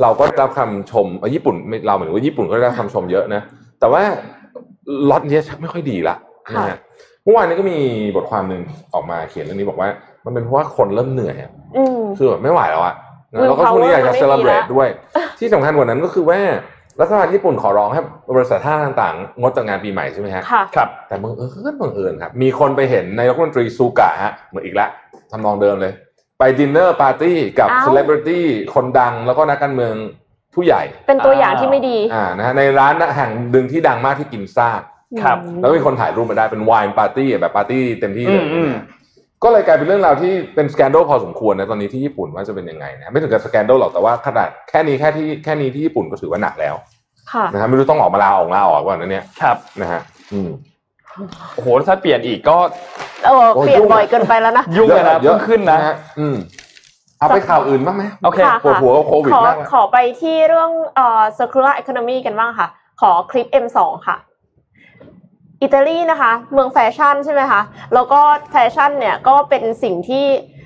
[0.01, 3.41] เราก็ได้รับคำชมเอ่อญี่ปุ่นไม่เราเหมือนว่าญี่ปุ่นก็ได้รับคำชมเยอะนะ
[3.79, 4.01] แต่ว่า
[5.09, 6.15] ล็อตเนี้ยชักไม่ค่อยดีละ
[6.55, 6.77] นะฮะ
[7.23, 7.77] เมื่อวานนี้ก็มี
[8.15, 8.61] บทความหนึ่ง
[8.93, 9.89] ออกมาเขียนเรื่องนี้บอกว่า
[10.25, 12.95] มันเป็นเพราะว่าคนเริ่มเหนื่อยอะอืมคือแบบไม่ไหวแล้วอะ
[13.33, 14.87] นะ willpower มันไม่มีละ แล้วก็ช่วงนี้อยากจะ celebrate ด้วย
[15.39, 16.39] ที่สำคัญกว่านั้นก็คือว่า
[17.01, 18.01] รัฐบาลญี่ปุ่นขอร้องให้
[18.35, 24.89] บริษัทท่าต่างๆ งดจัดงานปีใหม่ใช่ไหมฮะค่ะครับ แต่บังเอิญบังเอิญครับ มีคนไปเห็นนายกรัฐมนตรีซูกะฮะเหมือนอีกแล้ว
[25.31, 25.93] ทำนองเดิมเลย
[26.39, 29.95] ไป dinner party กับอ้าวเซเลบริตี้คนดังแล้วก็นักการเมือง
[30.55, 34.69] ผู้ใหญ่เป็นตัวอย่างที่ไม่ดีอ่านะฮะในร้านแห่งหนึ่งที่ดังมากที่กินซ่า
[35.23, 38.71] ครับแล้วก็มีคนถ่ายรูปมาได้เป็น wine party แบบปาร์ตี้เต็มที่เลยอืมอืม
[39.43, 46.75] ก็เลยกลายเป็นเรื่องราวที่เป็นสแกนโดลพอสมควรนะตอนนี้ที่ญี่ปุ่นว่าจะเป็นยังไงนะไม่ถึงกับสแกนโดลหรอกแต่ว่าขนาดแค่นี้แค่ที่แค่นี้ที่ญี่ปุ่นก็ถือว่าหนักแล้ว
[47.31, 50.01] ค่ะ นะครับไม่รู้ต้องออกมาลาออกลาออกก่อนนะเนี่ยครับ นะฮะ
[50.33, 50.49] อืม
[51.55, 52.57] โอ้โหถ้าเปลี่ยนอีกก็
[53.25, 55.87] เออโอ้ยเปลี่ยนยุ่งบ่อยเกินไปแล้วนะยุ่งเลยนะเยอะเพิ่งขึ้นนะฮ
[56.19, 56.35] อืม
[57.19, 62.67] เอาไปข่าวอื่นบ้างไหมโอเคค่ะปวดหัวกับโควิดขอมากเลยขอไปที่เรื่องเอ่อ circular economy กันบ้างค่ะ
[63.01, 64.17] ขอคลิป M2 ค่ะ
[65.61, 67.61] อิตาลีนะคะ เมืองแฟชั่นใช่ไหมคะ
[67.93, 70.25] แล้วก็แฟชั่นเนี่ยก็เป็นสิ่งที่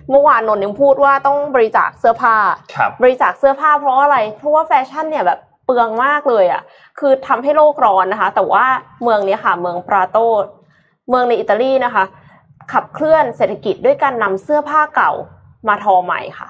[0.09, 2.35] เมื่อวานนนท์ยังพูดว่าต้องบริจาคเสื้อผ้า
[2.75, 6.61] ครับบริจาคเสื้อผ้าเพราะอะไร เพราะว่าแฟชั่นเนี่ยแบบ เปลืองมากเลยอะ
[6.99, 8.65] คือทำให้โลกร้อนนะคะ แต่ว่า
[9.03, 10.17] เมืองเนี้ยค่ะเมืองปราโต
[11.09, 12.03] เมืองในอิตาลีนะคะ
[12.71, 15.11] ขับเคลื่อนเศรษฐกิจด้วยการนำเสื้อผ้าเก่า
[15.67, 16.47] มาทอใหม่ค่ะ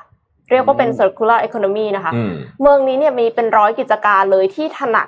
[0.51, 5.07] เรียกว่าเป็นอืม circular economy นะคะอืมเมืองนี้เนี่ยมีเป็นร้อยกิจการเลยที่ถนัด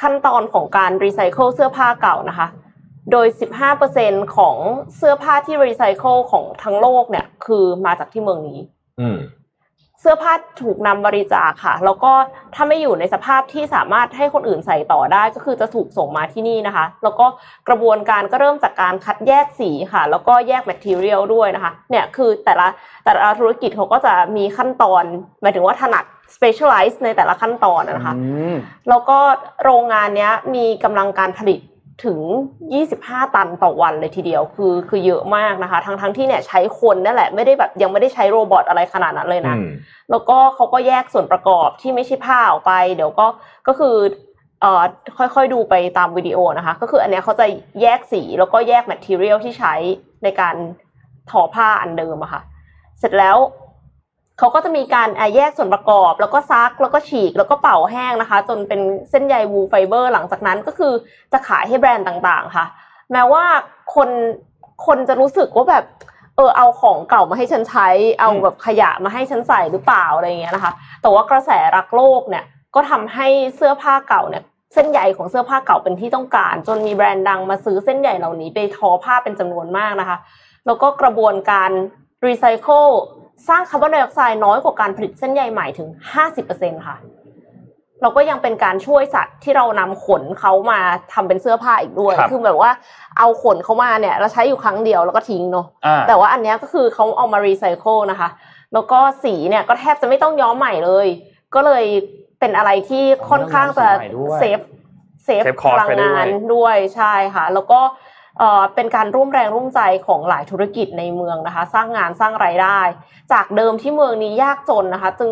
[0.00, 2.48] ขั้นตอนของการรีไซเคิลเสื้อผ้าเก่านะคะ
[3.12, 3.26] โดย
[3.80, 4.56] 15%ของ
[4.96, 8.58] เสื้อผ้าที่รีไซเคิลของทั้งโลกเนี่ย คือมาจากที่เมืองนี้
[9.00, 9.18] อืม
[10.00, 12.12] เสื้อผ้าถูกนำบริจาคค่ะ แล้วก็
[12.54, 17.26] ถ้าไม่อยู่ในสภาพที่สามารถให้คนอื่นใส่ต่อได้ก็คือจะถูกส่งมาที่นี่นะคะ แล้วก็
[17.68, 22.66] กระบวนการก็เริ่มจากการคัดแยกสีค่ะ แล้วก็แยก material ด้วยนะคะ เนี่ยคือแต่ละ
[23.04, 25.02] แต่ละธุรกิจเขาก็จะมีขั้นตอน
[25.42, 26.04] หมายถึงว่าถนัด
[26.36, 28.56] specialize ในแต่ละขั้นตอนนะคะอืม
[28.88, 29.18] แล้วก็
[29.64, 31.60] โรงงานเนี้ยมีกำลังการผลิต
[32.04, 32.18] ถึง
[32.76, 39.68] 25 ตันต่อวันเลยทีเดียวคือคือเยอะมากนะคะ ทั้งทั้งที่เนี่ยใช้คนนั่นแหละไม่ได้แบบยังไม่ได้ใช้ robot อะไรขนาดนั้นเลยนะอืม
[40.10, 43.26] แล้วก็เขาก็แยกส่วนประกอบที่ไม่ใช่ผ้าออกไป เดี๋ยวก็
[43.66, 43.96] ก็คือ
[44.60, 44.82] เอ่อ
[45.18, 47.46] ค่อยๆดูไปตามวิดีโอนะคะ ก็คืออันเนี้ยเขาจะ
[47.82, 49.74] แยกสีแล้วก็แยก material ที่ใช้
[50.24, 50.54] ในการ
[51.30, 52.42] ทอผ้าอันเดิมอะค่ะ
[52.98, 53.36] เสร็จแล้ว
[54.40, 58.80] เขาก็จะมีการอะแยกส่วนประกอบ แล้วก็ซักแล้วก็ฉีกแล้วก็เป่าแห้งนะคะ จนเป็น
[59.10, 60.92] เส้นใยวูลไฟเบอร์หลังจากนั้นก็คือ
[61.32, 62.66] จะขายให้แบรนด์ต่างๆ ค่ะ
[63.12, 63.44] แม้ว่า
[63.94, 64.08] คน
[64.86, 65.84] คนจะรู้สึกว่าแบบ
[66.36, 67.88] เออเอาของเก่ามาให้ฉันใช้
[68.20, 70.72] เอาแบบขยะมาให้ฉันใส่หรือเปล่าอะไรอย่างเงี้ยนะคะ
[71.02, 74.42] แต่ว่ากระแสรักโลกเนี่ยก็ทำให้เสื้อผ้าเก่าเนี่ย
[74.74, 80.18] เส้นใยของเสื้อผ้าเก่าเป็นที่ต้องการ จนมีแบรนด์ดังมาซื้อเส้นใยเหล่านี้ไปทอผ้าเป็นจำนวนมากนะคะ
[80.66, 81.70] แล้วก็กระบวนการ
[82.26, 82.84] รีไซเคิล
[83.48, 85.88] สร้างคาร์บอนไดออกไซด์น้อยกว่าการผลิตเส้นใยใหม่ถึง
[86.38, 86.96] 50%ค่ะ
[88.02, 90.80] เราก็ยังเป็นการช่วยสัตว์ที่เรานำขนเขามา
[91.12, 92.70] ทำเป็นเสื้อผ้าอีกด้วยครับคือแบบว่า
[93.18, 98.28] เอาขนเขามาเนี่ย เราใช้อยู่ครั้งเดียวแล้วก็ทิ้งเนาะอ่าแต่ว่าอันเนี้ยก็คือเขาเอามารีไซเคิลนะคะ
[98.72, 101.06] แล้วก็สีเนี่ยก็แทบจะไม่ต้องย้อมใหม่เลย
[101.54, 101.84] ก็เลย
[102.40, 104.60] เป็นอะไรที่ค่อนข้างจะอ๋อย้อมสีใหม่ด้วยเซฟ
[105.24, 107.80] เซฟ Save พ cost ลังไปด้วยงานด้วยใช่ค่ะ แล้วก็
[108.38, 112.80] เอ่อเป็นการร่วมแรงร่วมใจของหลายธุรกิจในเมืองนะคะ สร้างงานสร้างรายได้
[113.32, 115.30] จากเดิมที่เมืองนี้ยากจนนะคะ จึง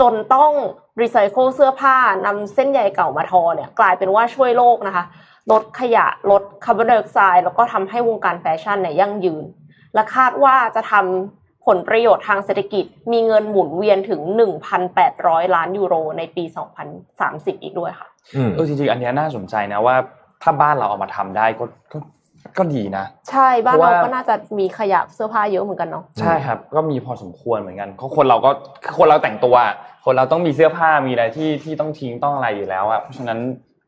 [0.00, 0.52] จนต้อง
[1.00, 5.04] รีไซเคิลเสื้อผ้านำเส้นใยเก่ามาทอเนี่ยกลายเป็นว่าช่วยโลกนะคะ
[5.50, 9.44] ลดขยะลดคาร์บอนไดออกไซด์แล้วก็ทำให้วงการแฟชั่นเนี่ยยั่งยืน
[9.94, 14.20] และคาดว่าจะทำผลประโยชน์ทางเศรษฐกิจ มีเงินหมุนเวียนถึง
[14.84, 16.44] 1,800 ล้านยูโรในปี
[17.04, 19.96] 2030 อีกด้วยค่ะอืมเออจริงๆ อันเนี้ยน่าสนใจนะว่า
[20.42, 21.64] ถ้าบ้านเราเอามาทำได้ก็
[22.44, 28.50] ก็ก็ดีนะ ใช่บ้านเพราะเราว่าก็น่าจะมีขยะเสื้อผ้าเยอะเหมือนกันเนาะใช่ครับ ก็มีพอสมควรเหมือนกันเพราะคนเราก็
[28.98, 29.56] คนเราแต่งตัว
[30.04, 33.38] คนเราต้องมีเสื้อผ้ามีอะไรที่ที่ต้องทิ้งต้องอะไรอยู่แล้วอะเพราะฉะนั้น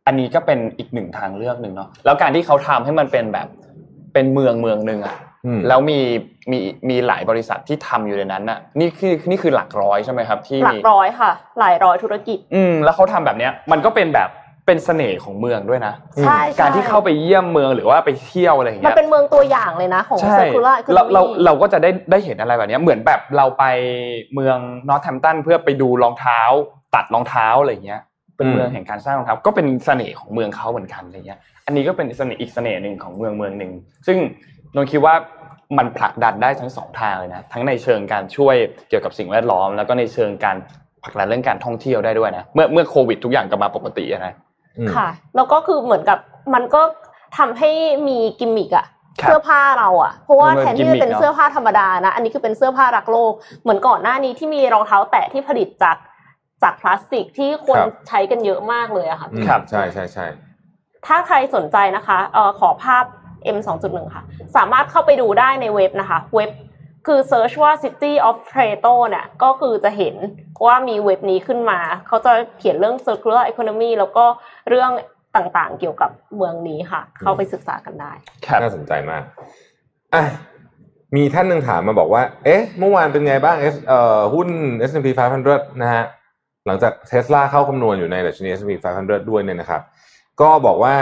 [0.07, 3.49] อันนี้ก็เป็นอีกหนึ่งทางเลือกหนึ่งเนาะแล้วการที่เขาทำให้มันเป็นแบบ
[4.12, 5.99] เป็นเมืองเมืองหนึ่งอะอืมแล้วมี
[6.51, 14.29] มีมีหลายบริษัทที่ทำอยู่ในนั้นน่ะนี่คือนี่คือหลักร้อยใช่ไหมครับ ที่หลักร้อยค่ะ หลายร้อยธุรกิจ อืมแล้วเขาทำแบบเนี้ยมันก็เป็นแบบ
[14.66, 23.64] เป็นเสน่ห์ของเมืองด้วยนะใช่ใช่การที่เข้าไปเยี่ยมเมืองหรือว่าไปเที่ยวอะไรอย่างมันเงี้ยเป็นเมืองตัวอย่างเลยนะของใช่ circular เรา economy เราเราก็จะได้ได้เห็นอะไรแบบเนี้ยเหมือนแบบเราไป
[24.35, 26.40] เมืองนอร์ทแฮมป์ตันเพื่อไปดูรองเท้า
[26.94, 28.01] ตัดรองเท้าอะไรอย่างเงี้ย
[28.37, 33.72] เป็นอืมเมืองแห่งการสร้างรองเท้าก็เป็นเสน่ห์ของเมืองเขาเหมือนกันอะไรเงี้ย อันนี้ก็เป็นเสน่ห์อีกเสน่ห์หนึ่งของเมืองเมืองหนึ่ง
[34.07, 34.18] ซึ่ง
[34.75, 35.14] นนท์คิดว่า
[35.79, 38.57] มันผลักดันได้ทั้งสองทางเลยนะทั้งในเชิงการช่วย
[38.88, 40.57] เกี่ยวกับสิ่งแวดล้อม แล้วก็ในเชิงการ
[41.05, 44.52] ผลักดันเรื่องการท่องเที่ยวได้ด้วยนะเมื่อเมื่อโควิด ทุกอย่างกลับมาปกติอะนะอืม
[44.94, 46.18] ค่ะ แล้วก็คือเหมือนกับ
[46.54, 46.82] มันก็
[47.38, 47.70] ทำให้
[48.08, 48.87] มีกิมมิกอะ
[49.22, 53.32] ครับเสื้อผ้าเราอะเพราะว่าเออแทนที่จะเป็นกิมมิคเนอะเสื้อผ้าธรรมดานะ อันนี้คือเป็นเสื้อผ้ารักโลก
[53.62, 55.96] เหมือนก่อนหน้านี้ที่มีรองเท้าแตะที่ผลิตจาก
[56.62, 60.26] จากพลาสติกที่คนครับใช้กันเยอะมากเลยอะค่ะอืมครับใช่ใช่ใช่
[61.06, 63.04] ถ้าใครสนใจนะคะเอ่อขอภาพ
[63.56, 64.22] M 2.1ค่ะ
[64.56, 66.50] สามารถเข้าไปดูได้ในเว็บนะคะ เว็บ
[67.07, 70.17] คือ search ว่า City of Plato เนี่ยก็คือจะเห็น
[70.67, 74.25] ว่ามีเว็บนี้ขึ้นมา เขาจะเขียนเรื่อง circular economy แล้วก็
[74.69, 74.91] เรื่อง
[75.37, 78.12] ต่างๆเกี่ยวกับเมืองนี้ค่ะ เข้าไปศึกษากันได้
[78.47, 79.23] ครับน่าสนใจมาก
[80.15, 80.25] อะ
[81.17, 84.49] มีท่านหนึ่งถามมาบอกว่า เอ๊ะ เมื่อวานเป็นไงบ้าง S เอ่อหุ้น
[84.91, 85.09] S&P
[85.45, 86.05] 500 นะฮะ
[86.67, 89.83] หลังจากเทสลาเข้าคำนวณอยู่ในดัชนี S&P 500 ด้วยเนี่ยนะครับ
[90.41, 90.95] ก็บอกว่า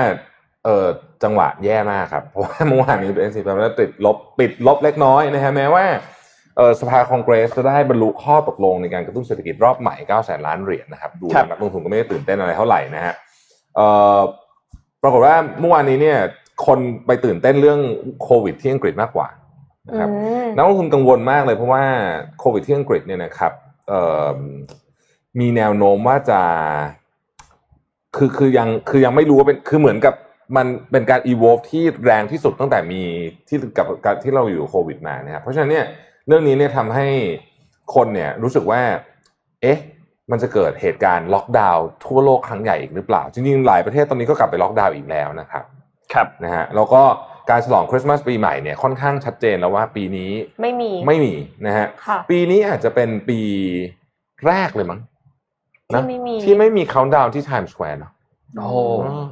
[0.64, 0.87] เออ
[1.25, 5.85] จังหวะแย่มากครับ เพราะว่าเมื่อวานนี้เป็น S&P 500ติดลบปิดลบเล็กน้อยนะฮะแม้ว่า
[6.57, 13.14] เออสภาคองเกรสจะได้บรรลุข้อตกลงในการกระตุ้นเศรษฐกิจรอบใหม่9แสนล้านเหรียญนะครับดูครับนักลงทุนก็ไม่ได้ตื่นเต้นอะไรเท่าไหร่นะฮะ
[13.77, 13.81] เอ
[14.16, 14.18] อ
[15.03, 16.18] ปรากฏว่าเมื่อวานนี้เนี่ย
[16.66, 17.81] คนไปตื่นเต้นเรื่อง
[18.23, 19.29] โควิดที่อังกฤษมากกว่า
[19.88, 21.85] นะครับอืมนักลงทุนกังวลมากเลยเพราะว่า
[22.40, 23.53] โควิดที่อังกฤษเนี่ยนะครับ
[23.88, 24.03] เอ่
[24.35, 24.38] อ
[25.40, 26.40] มีแนวโน้มว่าจะ
[28.16, 30.14] คือคือยังคือยังไม่รู้ว่าเป็นคือเหมือนกับ
[30.57, 33.03] มันเป็นการ evolve ที่แรงที่สุดตั้งแต่มี
[33.49, 35.87] ที่กับการที่เราอยู่โควิดมานะครับเพราะฉะนั้นเนี่ย
[36.27, 37.07] เรื่องนี้เนี่ยทำให้
[37.95, 38.83] คนเนี่ยรู้สึกว่า
[39.63, 39.79] เอ๊ะ
[40.31, 45.65] มันจะเกิดเหตุการณ์ล็อกดาวน์ทั่วโลกครั้งใหญ่อีกหรือเปล่า จริงๆ หลายประเทศตอนนี้ก็กลับไปล็อกดาวน์อีกแล้วนะครับ
[46.13, 47.03] ครับนะฮะแล้วก็
[47.51, 51.35] การฉลองคริสต์มาสปีใหม่เนี่ยค่อนข้างชัดเจนแล้วว่าปีนี้ไม่มีไม่มี
[51.67, 53.41] นะฮะค่ะปีนี้อาจจะเป็นปี
[54.47, 55.01] แรกเลยมั้ง
[55.95, 58.13] นะที่ไม่มีที่ไม่มีเขาน์ดาวน์ที่ Times Square เนาะ
[58.59, 58.77] โอ้โห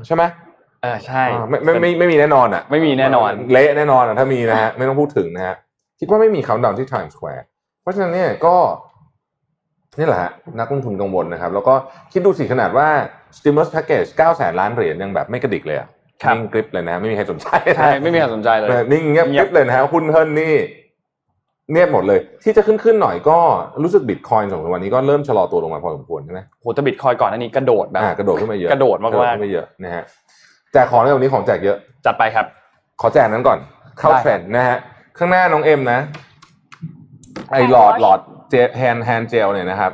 [0.06, 5.56] ใช่ไหมเออใช่อ่าไม่ไม่ไม่ไม่มีแน่นอนอะ ไม่มีแน่นอนเละแน่นอนอะถ้ามีนะฮะไม่ต้องพูดถึงนะฮะ
[6.00, 7.46] คิดว่าไม่มีเขาน์ดาวน์ที่ Times Square
[7.82, 8.56] เพราะฉะนั้นเนี่ยก็
[9.98, 11.74] นี่แหละฮะนักลงทุนกังวลนะครับ แล้วก็
[12.12, 12.88] คิดดูสิขนาดว่า
[13.36, 15.88] stimulus package 9แสนล้านเหรียญยังแบบไม่กระดิกเลยอะ
[16.22, 20.54] ครับนิ่งกริบเลยนะ ไม่มีใครสนใจนะใช่ไม่มีใครสนใจเลยเออนิ่งเงียบเงียบกริปเลยนะฮะหุ้นเฮิร์นนี่
[21.72, 23.38] เงียบหมดเลย ที่จะขึ้นขึ้นหน่อยก็
[23.82, 30.04] รู้สึกบิตคอยน์สองสามวันนี้ก็เริ่มชะลอตัวลงมาพอสมควรใช่ไหมโหแต่บิตคอยน์ก่อนอันนี้กระโดดแบบอ่ากระโดดขึ้นมาเยอะกระโดดมากๆขึ้นมาเยอะนะฮะ
[30.72, 32.46] แจกของในวันนี้ของแจกเยอะ จัดไปครับ
[33.00, 33.58] ขอแจกนั้นก่อน
[33.98, 34.78] เข้าได้ครับเทรนด์นะฮะ
[35.18, 36.00] ข้างหน้าน้องเอ็มนะ
[37.52, 39.92] ไอหลอด Hand wash หลอดเจแฮนแฮนเจลเนี่ยนะครับ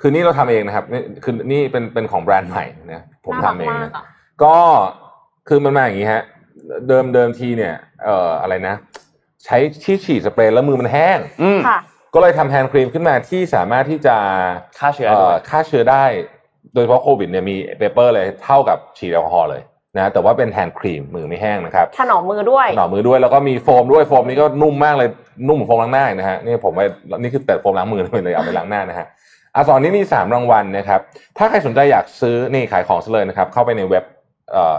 [0.00, 4.04] คือนี่เราทำเองนะครับนี่คือนี่เป็นเป็นของแบรนด์ใหม่นะผมทำเองน่ารันะกมากอะนะ
[4.44, 4.56] ก็
[5.48, 6.22] คือมันมาอย่างนี้ฮะ
[6.88, 8.74] เดิมเดิมทีเนี่ย เอ่ออะไรนะ
[9.44, 11.78] ใช้ที่ฉีดสเปรย์แล้วมือมันแห้งอืมค่ะ
[12.14, 14.16] ก็เลยทำ hand cream ขึ้นมาที่สามารถที่จะ
[14.78, 16.04] ฆ่าเชื้อเอ่อฆ่าเชื้อได้ด้วย
[16.74, 19.62] โดยเฉพาะโควิดเนี่ยมี paper เลยเท่ากับฉีดแอลกอฮอล์เลย
[19.96, 25.08] นะแต่ว่าเป็น hand cream มือไม่แห้งนะครับถนอมมือด้วยหน่อมือด้วยแล้วก็มีโฟมด้วยโฟมนี้ก็นุ่มมากเลย
[25.48, 26.80] นุ่มเหมือนโฟมล้างหน้าอีกนะฮะนี่ผมไป
[27.18, 29.06] นี่คือแต่โฟมล้างมือเลยเอาไปล้างหน้านะฮะ
[29.54, 31.00] อะสอนนี้มีสามรางวัลนะครับ
[31.38, 34.04] ถ้าใครสนใจอยากซื้อนี่ขายของซะเลยนะครับเข้าไปในเว็บ
[34.52, 34.76] เอ่อ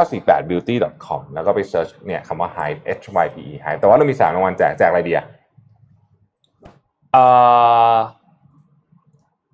[0.00, 0.74] 1948 beauty
[1.06, 5.26] com แล้วก็ไปเซิร์ชเนี่ยคำว่า hype h y p e hype แต่ว่าเรามีสามรางวัลแจกแจกอะไรดีอะ
[7.12, 7.24] เอ่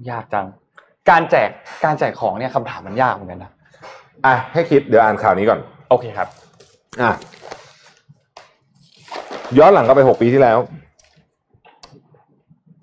[0.07, 0.47] อยากจัง
[1.11, 1.51] การแจก
[1.85, 3.51] การแจกของเนี่ยคำถามมันยากเหมือนกันนะ
[4.27, 5.61] อะให้คิดเดี๋ยวอ่านข่าวนี้ก่อน
[5.91, 6.29] โอเคครับ
[7.03, 7.11] อะ
[9.59, 10.59] ย้อนหลังกลับไปหกปีที่แล้ว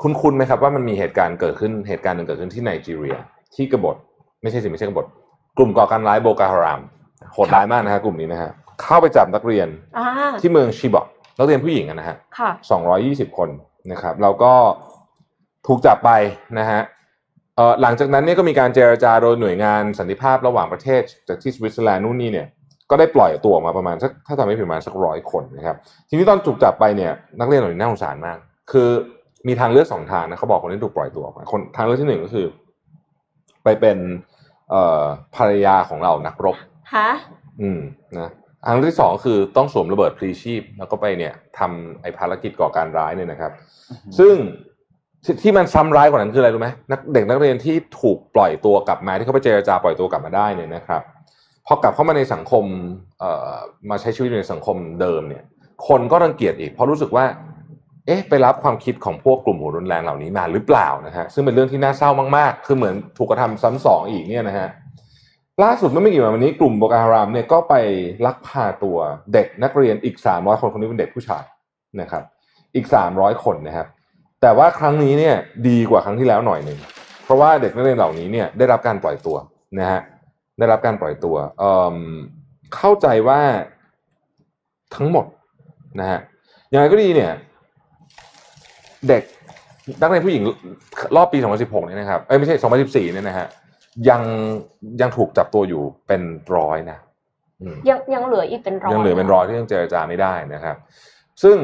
[0.01, 3.17] คุณคุณไหมครับว่ามันมีเหตุการณ์เกิดขึ้นเหตุการณ์หนึ่งเกิดขึ้นที่ไนจีเรีย
[3.55, 3.95] ที่กบฏ
[4.41, 5.05] ไม่ใช่สิไม่ใช่กบฏ
[5.57, 6.81] กลุ่มก่อการร้ายโบกาฮาราม
[7.33, 8.51] โหดร้ายมากนะฮะกลุ่มนี้นะฮะ
[8.81, 10.05] เข้าไปจับนักเรียนอ่า
[10.41, 11.05] ที่เมืองชิบอก
[11.37, 12.49] นักเรียนผู้หญิงอะนะฮะค่ะ
[12.93, 13.49] 220คน
[13.91, 14.53] นะครับ แล้วก็
[15.67, 16.09] ถูกจับไป
[16.59, 17.02] นะฮะเอ่อ
[17.81, 22.47] หลังจากนั้นเนี่ยก็มีการเจรจาโดยหน่วยงานสันติภาพระหว่างประเทศจากที่สวิตเซอร์แลนด์นู่นนี่เนี่ย
[22.89, 25.77] ก็ได้ปล่อยตัวออกมาประมาณสักถ้าจำไม่ผิดประมาณสักร้อยคนนะครับ
[26.09, 28.37] ทีนี้ตอนถูกจับไปเนี่ยนักเรียนเหล่านี้น่าสงสารมาก
[28.71, 28.89] คือ
[29.47, 32.45] มีทางเลือกสองทางนะเขาบอกคนที่ถูกปล่อยตัวออกมาคนทางเลือกที่หนึ่งก็คือ
[33.63, 33.97] ไปเป็น
[34.69, 35.03] เอ่อ
[35.35, 36.55] ภรรยาของเรานักรบ
[36.95, 37.09] ฮะ
[37.61, 37.79] อืม
[38.19, 38.29] นะ
[38.65, 43.51] ทางที่สองคือต้องสวมระเบิดพลีชีพ แล้วก็ไปเนี่ยทำไอ้ภารกิจก่อการร้ายเนี่ยนะครับ
[44.19, 44.35] ซึ่ง
[45.23, 51.01] ที่ที่มันซ้ำร้ายกว่านั้นคืออะไรรู้ไหมนักเด็กนักเรียนที่ถูกปล่อยตัวกลับมาที่เขาไปเจรจาปล่อยตัวกลับมาได้เนี่ยนะครับ
[51.67, 52.65] พอกลับเข้ามาในสังคม
[53.19, 53.53] เอ่อ
[53.89, 55.43] มาใช้ชีวิตในสังคมเดิมเนี่ย
[55.87, 57.25] คนก็รังเกียจอีก เพราะรู้สึกว่า
[58.07, 64.69] เอ๊ะ ไปรับความคิดของพวกกลุ่มหัวรุนแรงเหล่านี้มาหรือเปล่านะฮะซึ่งเป็นเรื่องที่น่าเศร้ามากๆ คือเหมือนถูกกระทำซ้ำสองอีกเนี่ยนะฮะ
[65.63, 67.73] ล่าสุดเมื่อไม่กี่วันนี้กลุ่มโบกาฮารามเนี่ยก็ไป
[68.25, 68.97] ลักพาตัว
[69.33, 71.43] เด็กนักเรียนอีก 300 คนคนนี้เป็นเด็กผู้ชาย
[72.01, 72.23] นะครับ
[72.75, 73.87] อีก 300 คนนะครับ
[74.43, 75.35] แต่ว่าครั้งนี้เนี่ย
[75.69, 76.79] ดีกว่าครั้งที่แล้วหน่อยหนึ่ง
[77.23, 79.37] เพราะว่าเด็กนักเรียนเหล่านี้เนี่ยได้รับการปล่อยตัว
[79.79, 80.01] นะฮะ
[80.59, 81.95] ได้รับการปล่อยตัวเอิ่ม
[82.75, 83.39] เข้าใจว่า
[84.95, 85.25] ทั้งหมด
[85.99, 86.19] นะฮะ
[86.69, 87.31] อย่างไรก็ดีเนี่ย
[89.09, 89.23] เด็ก
[90.01, 90.43] นักเรียนผู้หญิง
[91.15, 93.47] รอบปี 2016เนี่ยนะครับเอ้ยไม่ใช่ 2014เนี่ยนะฮะ
[94.09, 94.21] ยัง
[95.01, 96.21] ยังถูกจับตัวอยู่เป็น
[96.55, 96.97] ร้อยนะ
[97.61, 100.75] อืมยังยังเหลืออีกเป็นร้อยยังเหลือเป็นร้อยที่ยังเจรจาไม่ได้นะครับ
[101.43, 101.57] ซึ่ง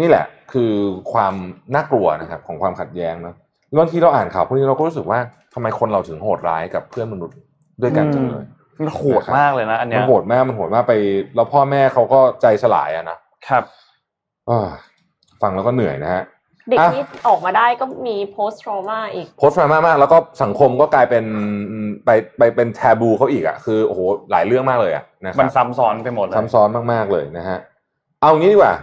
[0.00, 0.72] นี่แหละคือ
[1.12, 1.34] ความ
[1.74, 3.34] น่ากลัวนะครับของความขัดแย้งเนอะ
[3.78, 5.18] บางทีเราอ่านข่าวพวกนี้เราก็รู้สึกว่า
[5.54, 7.36] ทำไมคนเราถึงโหดร้ายกับเพื่อนมนุษย์
[7.82, 8.44] ด้วยกันจังเลย
[8.78, 10.94] มันโหดมากเลยนะอันเนี้มัยนโหดมากมันโหดมากไป
[11.34, 13.64] แล้วพ่อแม่เขาก็ใจสลายอะนะครับ
[14.48, 14.68] อ้อ
[15.42, 16.24] ฟังแล้วก็เหนื่อยนะฮะ
[16.68, 21.24] เด็กอะที่ออกมาได้ก็มี post trauma อีกโพสต์มามากๆแล้วก็สังคมก็กลายเป็น
[22.04, 27.58] ไปไปเป็นแทบูเขาอีกอะคือโอ้โหหลายเรื่องมากเลยอะนะคมัรันบซ้ำซ้อนไปหมดเลยซ้ำซ้อนมากๆเลยนะฮะ
[28.20, 28.74] เอางี้ดีกว่า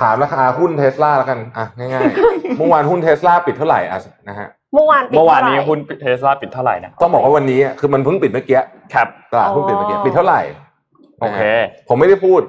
[0.00, 8.60] ถามราคาหุ้นเทสลาแล้วกันอะง่ายๆเมื่อวานหุ้นเทสลาปิดเท่าไหร่อะนะฮะเมื่อวานปิดเมื่อวานนี้เท่ไหร่หุ้นเทสลาปิดเท่าไหร่นะต้องบอกว่าวันนี้อะคือมันเพิ่งปิดเมื่อกี้
[8.94, 10.40] ครับตลาดหุ้นปิดเมื่อกี้อ๋อปิดเท่าไหร่
[11.20, 12.40] โอเคนะฮะผมไม่ได้พูด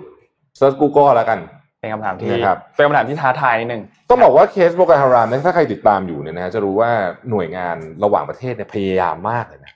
[0.57, 1.39] เซิร์ช Google แล้วกัน
[1.79, 6.89] เป็นคำถามที่นะครับเป็นคำถามที่ท้าทายนิดนึงต้องบอกว่าเคส Boko Haram เนี่ยถ้าใครติดตามอยู่เนี่ยนะฮะจะรู้ว่า
[7.29, 9.71] หน่วยงานระหว่างประเทศเนี่ยพยายามมากเลยนะ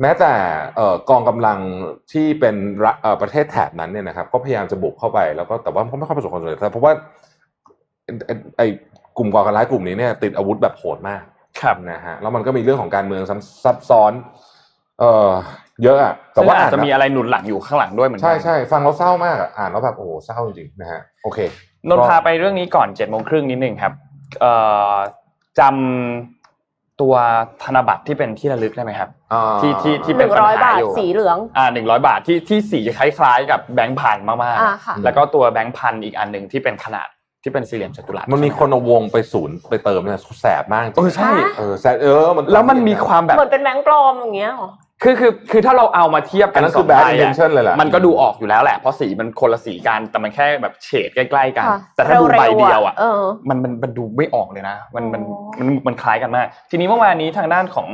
[0.00, 0.32] แม้แต่
[0.76, 1.58] เอ่อกองกำลัง
[2.12, 6.92] ที่เป็นรัฐเอ่อประเทศแถบนั้นเนี่ยนะครับก็พยายามจะบุกเข้าไปแล้วก็แต่ว่าเขาไม่ค่อยประสบความสำเร็จเพราะว่า
[8.04, 8.66] ไอ้ไอ้ไอ้
[9.18, 11.22] กลุ่มก่อการร้ายกลุ่มนี้เนี่ยติดอาวุธแบบโหดมาก
[11.60, 14.12] ครับนะฮะแล้วมันก็มีเรื่องของการเมืองซ้ำซับซ้อน
[15.00, 15.30] เอ่อ
[15.82, 21.38] เยอะอะแต่แต่ว่าว่าอาอ่าจนจะมีอะไรหนุนหลังอยู่ข้างหลังด้วยเหมือนกัใช่ใช่ฟังแล้วเศร้ามากอะอ่านแล้วแบบโอ้โหเศร้าจริงๆนะฮะโอเค
[21.88, 23.92] นนท์พาไปเรื่องนี้ก่อนเจ็ดโมงครึ่งนิดนึงครับ
[24.40, 24.52] เอ่
[24.92, 24.96] อ
[25.58, 26.41] จำ
[27.02, 27.14] ตัว
[27.62, 37.08] ธนบัตรที่เป็นที่ระลึกได้ไหมครับอ่าที่ที่ที่หเป็นนึ่งปัญร้อยหาบาทอยู่สีเหลืองอ่าหนึ่งร้อยบาทที่ที่สีคล้ายๆ กับแบงค์พันมากอ่าค่ะๆแล้วก็ตัวแบงค์พันอีกอันหนึ่งที่เป็นขนาด
[37.42, 44.70] ที่เป็นสี่เหลี่ยมจัตุรัสมันมีคนเอาวงไปศูนย์ไปเติมเนี่ยแสบมากจริงเออใช่เออแสบเออมันแล้วมันมีความแบบเหมือนเป็นแบงค์ปลอมอย่างเงี้ยเหรอ
[45.02, 57.88] คือคือคือถ้าเราเอามาเทียบอักันนนั้นสคือองใบ bad อะ intention เลยแหละ มันก็ดูออกอยู่แล้วแหละเพราะสีมันคนละสีกันแต่มันแค่แบบเฉดใกล้ๆกัน ค่ะแต่ถ้าดูใบเดียวอะเออ มันมันมันดูไม่ออกเลยนะ มันมันอ๋อ มันมันคล้ายกันมาก ทีนี้เมื่อวานนี้ทางด้านของ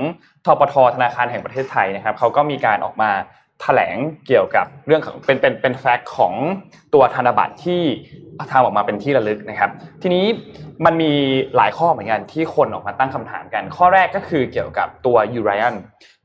[0.47, 3.11] ทปทธนาคารแห่งประเทศไทยนะครับเขาก็มีการออกมา
[3.63, 6.35] แถลงเกี่ยวกับเรื่องของเป็นเป็นเป็นแฟกต์ของ
[6.95, 7.83] ตัวธนบัตรที่
[8.51, 9.71] ทำออกมาเป็นที่ระลึกนะครับ
[10.03, 10.25] ทีนี้
[10.85, 11.13] มันมี
[11.57, 15.77] หลายข้อเหมือนกันที่คนออกมาตั้งคำถามกัน ข้อแรกก็คือเกี่ยวกับตัวยูไรอัน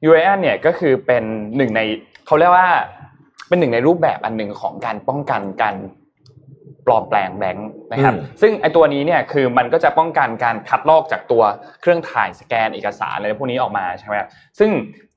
[0.03, 1.23] ยูไรอันเนี่ยก็คือเป็น
[1.57, 1.81] หนึ่งใน
[2.25, 2.69] เขาเรียกว่า
[3.47, 5.75] เป็นหนึ่งในรูปแบบอันหนึ่งของการป้องกันการ
[6.85, 11.43] ปลอมแปลงแบงค์นะครับอืมซึ่งไอตัวนี้เนี่ยคือมันก็จะป้องกันการคัดลอกจากตัว
[11.81, 14.69] เครื่องถ่ายสแกนเอกสารอะไรพวกนี้ออกมาใช่ไหมครับซึ่ง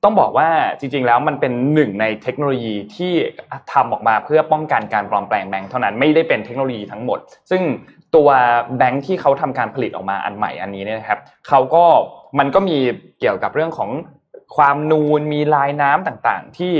[0.07, 3.13] ต้องบอกว่าจริง ๆ แล้วมันเป็นหนึ่งในเทคโนโลยีที่
[3.73, 7.19] ทำออกมาเพื่อป้องกันการปลอมแปลงแบงค์เท่านั้นไม่ได้เป็นเทคโนโลยีทั้งหมด
[7.51, 7.61] ซึ่ง
[8.15, 8.29] ตัว
[8.77, 11.85] แบงค์ที่เขาทำการผลิตออกมาอันใหม่อันนี้เนี่ยครับเขาก็
[12.39, 12.77] มันก็มี
[13.19, 13.89] เกี่ยวกับเรื่องของ
[14.57, 16.73] ความนูนมีลายน้ำต่างๆ ที่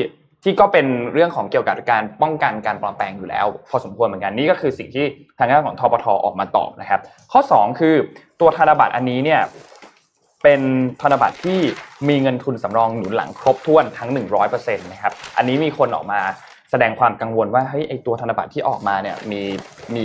[0.44, 5.06] ที่ก็เป็นเรื่องของเกี่ยวกับการป้องกันการปลอมแปลงอยู่แล้ว พอสมควรเหมือนกันนี่ก็คือสิ่งที่
[5.38, 7.96] ทางด้านของทปทออกมาตอบนะครับ ข้อ 2 คือ
[8.42, 9.42] ตัวธนบัตรอันนี้เนี่ย
[10.50, 10.68] เป็น
[11.02, 11.60] ธนบัตรที่
[12.10, 14.10] มีเงินทุนสำรองหนุนหลังครบถ้วนทั้ง
[14.46, 16.20] 100%นะครับอันนี้มีคนออกมา
[16.72, 19.42] แสดงความกังวลว่าเฮ้ยไอตัวธนบัตรที่ออกมาเนี่ยมี
[19.96, 20.04] มี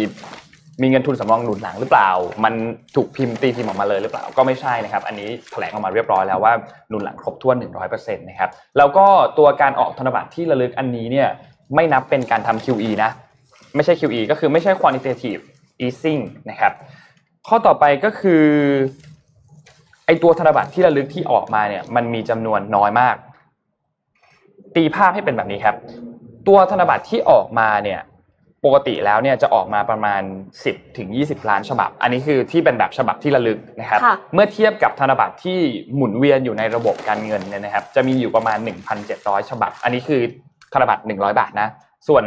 [0.83, 2.11] มีเงินทุนสำรองหนุนหลังหรือเปล่า
[2.45, 2.55] มัน
[2.97, 6.53] ถูกพิมพ์ตีพิมพ์ออกมาเลยหรือเปล่า ก็ไม่ใช่นะครับ อันนี้แถลงออกมาเรียบร้อยแล้วว่า
[6.89, 7.57] หนุนหลังครบถ้วน
[7.91, 9.07] 100%นะครับ แล้วก็
[9.39, 11.29] ตัวการออกธนบัตรที่ระลึกอันนี้เนี่ย
[11.75, 13.11] ไม่นับเป็นการทำ QE นะ
[13.77, 15.43] ไม่ใช่ QE ก็คือไม่ใช่ quantitative
[15.85, 16.73] easing นะครับ
[17.49, 18.45] ข้อต่อไปก็คือ
[20.07, 23.17] ไอตัวธนบัตรที่ระลึกที่ออกมาเนี่ยมันมีจำนวนน้อยมาก
[24.77, 25.77] ตีภาพให้เป็นแบบนี้ครับ
[26.49, 28.01] ตัวธนบัตรที่ออกมาเนี่ย
[28.65, 30.23] ปกติแล้วเนี่ยจะออกมาประมาณ
[30.59, 35.59] 10ถึง20 ล้านฉบับ อันนี้คือที่เป็นแบบฉบับที่ระลึกนะครับค่ะเมื่อเทียบกับธนบัตรที่
[35.97, 38.59] หมุนเวียนอยู่ในระบบการเงินเนี่ยนะครับ จะมีอยู่ประมาณ
[39.05, 40.23] 1,700 ฉบับ อันนี้คือ
[40.73, 41.69] ธนบัตร100 บาทนะ
[42.09, 42.25] ส่วน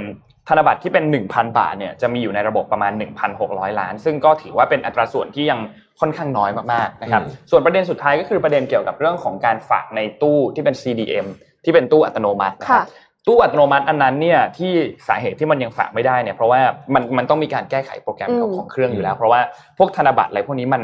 [0.49, 2.91] ธนบัตรที่เป็น 1,000 บาทเนี่ยจะมีอยู่ในระบบประมาณ
[3.35, 5.59] 1,600 ล้าน ซึ่งก็ถือว่าเป็นอัตราส่วนที่ยัง
[5.99, 11.27] ค่อนข้างน้อยมากๆนะครับอืมส่วนประเด็นสุดท้ายก็คือประเด็นเกี่ยวกับเรื่องของการฝากในตู้ที่เป็น CDM
[11.63, 12.83] ที่เป็นตู้อัตโนมัตินะครับค่ะ
[13.27, 14.71] ตู้อัตโนมัติอันนั้นเนี่ยที่
[15.07, 16.61] สาเหตุที่มันยังฝากไม่ได้เนี่ยเพราะว่า
[16.93, 19.41] มันมันต้องมีการแก้ไขโปรแกรมของอืมของเครื่องอยู่แล้ว เพราะว่า
[19.77, 20.83] พวกธนบัตรอะไรพวกนี้มัน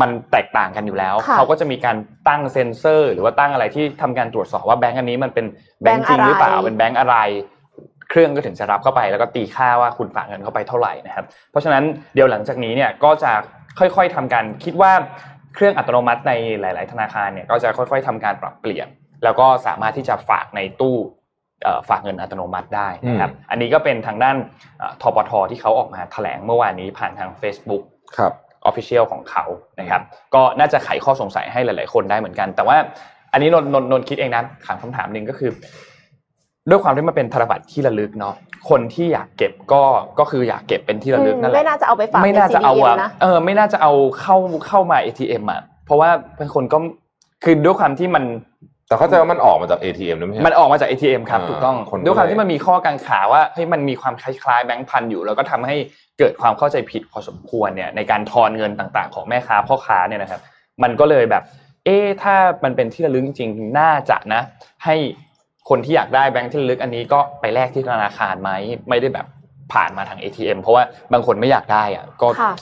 [0.00, 1.96] มันแตกต่างกันอยู่แล้วค่ะเขาก็จะมีการ
[2.28, 5.46] ตั้งเซ็นเซอร์ หรือว่าตั้งอะไรที่ทำการตรวจสอบว่าแบงก์อันนี้มันเป็น
[5.82, 7.16] แบงก์จริงหรือเปล่าแบงก์อะไรเป็นแบงก์อะไร
[8.10, 13.32] เครื่องก็ถึงจะรับเข้าไปแล้วก็ตีค่าว่าคุณฝากเงินเข้าไปเท่าไหร่นะครับ เพราะฉะนั้นเดี๋ยวหลังจากนี้เนี่ยก็จะ
[13.78, 14.92] ค่อยๆทำการคิดว่า
[15.54, 18.88] เครื่องอัตโนมัติในหลาย ๆ ธนาคารเนี่ยก็จะค่อยๆทำการปรับเปลี่ยน
[19.24, 20.96] แล้วก็สามารถที่จะฝากในตู้
[21.62, 24.36] เอ่อฝากเงินอัตโนมัติได้นะครับ อันนี้ก็เป็นทางด้าน
[24.78, 27.82] เอ่อทปทที่เขาออกมาแถลงเมื่อวานนี้ผ่านทาง Facebook
[28.16, 28.32] ครับ
[28.68, 29.44] Official ของเขา
[29.80, 30.02] นะครับ
[30.34, 32.76] ก็น่าจะไขข้อสงสัยให้หลาย ๆ คนได้เหมือนกัน แต่ว่า
[33.32, 35.50] อันนี้นนท์นนท์นนท์คิดเองนะถามคำถามหนึ่งก็คือ
[36.70, 38.34] ด้วยความที่มันเป็นธนบัตรที่ระลึกเนาะ
[38.70, 39.82] คนที่อยากเก็บก็
[40.18, 46.78] ก็คืออยากเก็บเป็นที่ระลึกนั่นแหละไม่น่าจะเอาไปฝากไม่น่าจะเอาในอะ CDM นะเออไม่น่าจะเอาเข้าเข้ามา ATM อะเพราะว่าเป็นคนก็
[47.44, 48.24] คือด้วยความที่มัน
[48.88, 55.76] แต่เข้าใจว่ามันออกมาจาก ATM นะไม่ใช่มันออกมาจาก ATM ครับอ่าถูกต้องคนก็ด้วยความเลยที่มันมีข้อกังขาว่าเฮ้ยมันมีความคล้ายๆแบงค์พันอยู่แล้วก็ทำให้
[56.18, 60.40] เกิดความเข้าใจผิดพอสมควรเนี่ยในการทอนเงินต่างๆ ของแม่ค้าพ่อค้าเนี่ยนะครับ
[60.82, 61.42] มันก็เลยแบบ
[61.84, 64.42] เอ๊ะถ้ามันเป็นที่ระลึกจริงๆน่าจะนะ
[64.84, 64.96] ให้
[65.70, 68.50] คนที่อยากได้แบงค์ที่ระลึกอันนี้ก็ไปแลกที่ธนาคารไหม
[68.88, 69.26] ไม่ได้แบบ
[69.72, 72.52] ผ่านมาทาง ATM เพราะว่าบางคนไม่อยากได้อะก็ค่ะ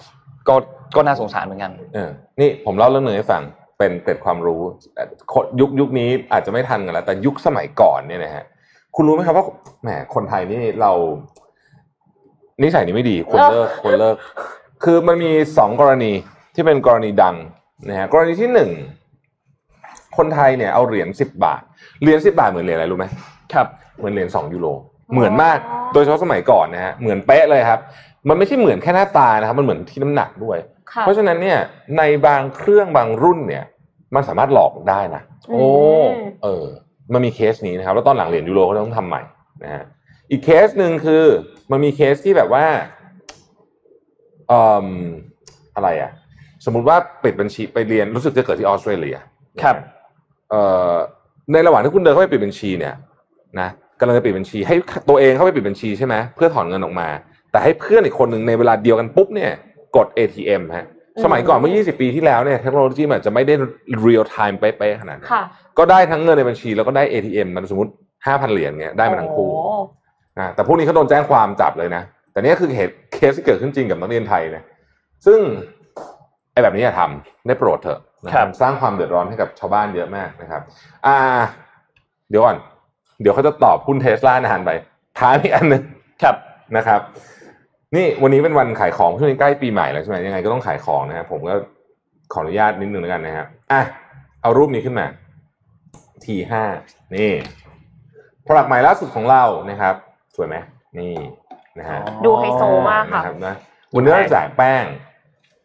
[0.48, 0.54] ก็
[0.96, 3.42] ก็น่าสงสารเหมือนกันเออนี่ผมเล่าเรื่องหนึ่งให้ฟัง
[3.78, 4.60] เป็นเป็นความรู้
[4.94, 8.44] เอ่อคนยุคยุคนี้อาจจะไม่ทันกันแล้ว แต่ยุคสมัยก่อนเนี่ยนะฮะ
[8.96, 9.46] คุณรู้ไหมครับว่า
[9.82, 10.92] แหมคนไทยนี่เรา
[12.62, 14.16] นิสัยนี้ไม่ดีควรเลิกควรเลิก
[14.84, 16.12] คือมันมีสองกรณี
[16.54, 17.36] ที่เป็นกรณีดัง
[17.88, 18.70] นะฮะกรณีที่หนึ่ง
[20.16, 21.62] คนไทยเนี่ยเอาเหรียญสิบบาท
[22.02, 23.06] เหรียญสิบาทเหมือนเหรียญอะไรรู้ไหม
[23.52, 23.66] ครับ
[23.98, 24.66] เหมือนเหรียญสองยูโร
[25.12, 25.58] เหมือนมาก
[25.92, 27.80] โดยเฉพาะสมัยก่อนนะฮะเหมือนเป๊ะเลยครับ
[28.28, 30.58] มันไม่ใช่เหมือนแค่หน้าตานะครับ มันเหมือนที่น้ำหนักด้วย
[30.92, 31.58] ค่ะเพราะฉะนั้นเนี่ย
[31.98, 33.64] ในบางเครื่องบางรุ่นเนี่ย
[34.14, 35.66] มันสามารถหลอกได้นะโอ้
[36.06, 36.10] ม
[36.42, 36.64] เออ
[37.12, 39.22] มันมีเคสนี้นะครับ แล้วตอนหลังเหรียญยูโรเขาต้องทำใหม่
[39.64, 39.84] นะฮะ
[40.30, 41.24] อีกเคสหนึ่งคือ
[41.70, 42.66] มันมีเคสที่แบบว่า
[44.48, 44.88] เอ่อ
[45.76, 46.12] อะไรอะ
[46.64, 49.16] สมมุติว่าปิดบัญชีไปเรียนรู้สึกจะเกิดที่ออสเตรเลีย
[49.62, 49.76] ครับ
[50.50, 50.94] เอ่อ
[51.52, 52.94] ในระหว่างที่คุณเดินเข้าไปปิดบัญชีเนี่ย
[53.60, 53.68] นะ
[54.00, 54.74] กำลังจะปิดบัญชี ให้
[55.08, 57.08] ตัวเองเข้าไปปิดบัญชีใช่ไหมเพื่อถอนเงินออกมา
[57.50, 59.50] แต่ให้เพื่อนอีกคนหนึ่งในเวลาเดียวกันปุ๊บเนี่ย
[59.96, 60.86] กด ATM ฮะ
[61.24, 63.54] สมัยก่อนเมื่อ 20 ปีที่แล้วเนี่ยเทคโนโลยีมันอาจจะไม่ได้
[64.06, 65.42] real time เป๊ะๆขนาดนั้นค่ะ
[65.78, 67.90] ก็ได้ทั้งเงินในบัญชีแล้วก็ได้ ATM มันสมมติ
[68.22, 69.74] 5,000 เหรียญเงี้ยได้มาทั้งคู่โอ้
[70.38, 74.64] นะแต่พวกนี้เขาโดนแจ้งความจับเลยนะ แต่นี่คือเหตุเคสที่เกิดขึ้นจริงกับนักเรียนไทยนะ
[75.26, 75.40] ซึ่ง
[76.52, 80.62] ไอ้แบบนี้อย่าทำได้โปรดเถอะ นะครับสร้างความเดือดร้อนให้กับชาวบ้านเยอะมากนะครับ
[81.06, 81.16] อ่า
[82.30, 82.56] เดี๋ยวก่อน
[83.20, 84.70] เดี๋ยวเขาจะตอบหุ้นเทสลานานไป
[85.18, 85.82] ท้ายอีกอันหนึ่ง
[86.22, 86.36] ครับ
[86.76, 87.00] นะครับ
[87.96, 91.54] นี่วันนี้เป็นวันขายของช่วงนี้ใกล้ปีใหม่แล้วใช่ไหมยังไงก็ต้องขายของนะครับผมก็
[92.32, 93.80] ขออนุญาตนิดนึงแล้วกันนะครับอะ
[94.42, 95.06] เอารูปนี้ขึ้นมา
[96.24, 96.52] T5
[97.16, 97.32] นี่
[98.46, 99.94] ตลับใหม่ล่าสุดของเรานะครับ
[100.36, 100.56] สวยไหม
[100.98, 101.14] นี่
[101.78, 103.54] นะฮะดูไฮโซมากค่ะนะครับนะ
[103.94, 104.84] วันนี้เราจะแจกแป้ง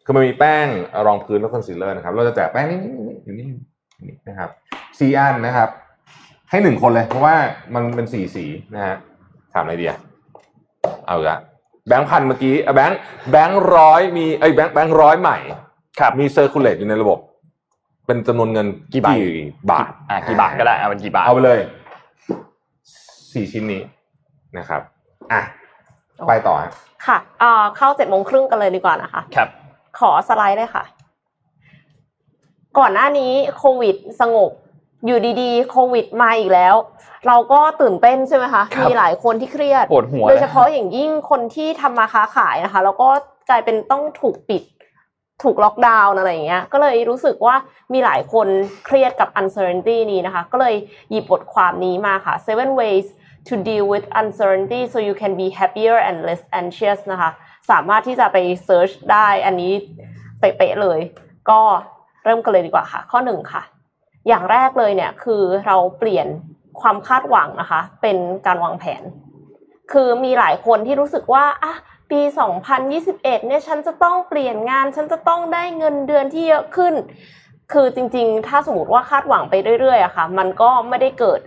[0.05, 0.67] คือมันมีแป้ง
[1.07, 2.91] รองพื้นและคอนซีลเลอร์นะครับ เราจะแจกแป้งนี่นี่
[3.25, 4.49] อยู่นี่นี่นะครับ
[4.99, 5.69] สี่อันนะครับ
[6.49, 7.35] ให้หนึ่งคนเลย เพราะว่า
[7.75, 8.95] มันเป็นสีสีนะฮะ
[9.53, 9.99] ถามอะไรดีอะ
[11.07, 11.37] เอาละ
[11.87, 12.99] แบงค์พันเมื่อกี้อะแบงค์
[13.31, 15.37] แบงค์ร้อยมีเอ้ยแบงค์แบงค์ร้อยใหม่
[15.99, 17.19] ครับมี circulate อยู่ในระบบ
[18.07, 19.09] เป็นจำนวนเงินกี่ใบ
[19.71, 21.59] บาทอ่ากี่บาทก็ได้เอาเป็นกี่บาทเอาไปเลย
[23.33, 23.81] สี่ชิ้นนี้
[24.57, 24.81] นะครับ
[25.31, 25.41] อะ
[26.27, 26.71] ไปต่อฮะ
[27.07, 29.49] ค่ะเอ่อเข้าเจ็ดโมงครึ่งกันเลยดีกว่านะคะ ครับ
[29.99, 30.83] ขอสไลด์เลยค่ะ
[32.77, 34.51] ก่อนหน้านี้โควิดสงบ
[35.05, 36.75] อยู่ดีๆ โควิดมาอีกแล้ว
[37.27, 43.09] เราก็ตื่นเต้นใช่ไหมคะ ครับ มีหลายคนที่เครียด ปวดหัวโดยเฉพาะอย่างยิ่งคนที่ทำมาค้าขายนะคะ แล้วก็
[43.49, 44.63] กลายเป็นต้องถูกปิด
[45.43, 47.55] ถูกล็อกดาวน์อะไรอย่างเงี้ย ก็เลยรู้สึกว่า
[47.93, 48.47] มีหลายคน
[48.85, 50.75] เครียดกับ uncertainty นี้นะคะ ก็เลย
[51.11, 53.05] หยิบบทความนี้มาค่ะ seven ways
[53.47, 57.29] to deal with uncertainty so you can be happier and less anxious นะคะ
[57.69, 59.71] สามารถที่จะไป search ได้อันนี้
[60.39, 60.99] เป๊ะเลย
[61.49, 61.61] ก็
[62.23, 63.63] เริ่มกันเลยดีกว่าค่ะ ข้อหนึ่งค่ะ
[64.27, 66.27] อย่างแรกเลยเนี่ยคือเราเปลี่ยน
[66.81, 69.03] ความคาดหวังนะคะ เป็นการวางแผน
[69.91, 71.73] คือมีหลายคนที่รู้สึกว่าอะ
[72.11, 72.21] ปี
[72.79, 76.93] 2021 เนี่ยฉันจะต้องเปลี่ยนงาน ฉันจะต้องได้เงินเดือนที่เยอะขึ้น
[77.73, 81.41] คือจริงๆ ถ้าสมมติว่าคาดหวังไปเรื่อยๆอะค่ะ มันก็ไม่ได้เกิด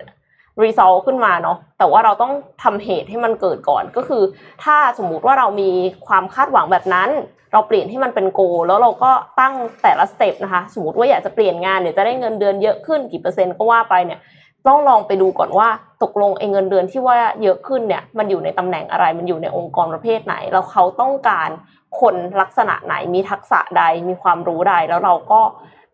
[0.64, 4.22] result ขึ้นมาเนาะแต่ว่าเราต้องทำเหตุให้มันเกิดก่อนก็คือ
[4.64, 5.70] ถ้าสมมุติว่าเรามี
[6.06, 7.10] ความคาดหวังแบบนั้น
[7.52, 14.20] เราเปลี่ยนให้มันเป็นโก แล้วเราก็ตั้งแต่ละสเต็ปนะคะสมมติว่าอยากจะเปลี่ยนงานเดี๋ยวจะได้เงินเดือนเยอะขึ้นกี่เปอร์เซ็นต์ก็ว่าไปเนี่ย
[14.66, 15.68] ต้องลองไปดูก่อนว่า
[16.02, 21.50] ตกลงไอ้เงินเดือนที่ว่าเยอะขึ้นเนี่ยมันอยู่ในตำแหน่งอะไรมันอยู่ในองค์กรประเภทไหน แล้วเขาต้องการ
[22.00, 25.40] คนลักษณะไหนมีทักษะใดมีความรู้ใดแล้วเราก็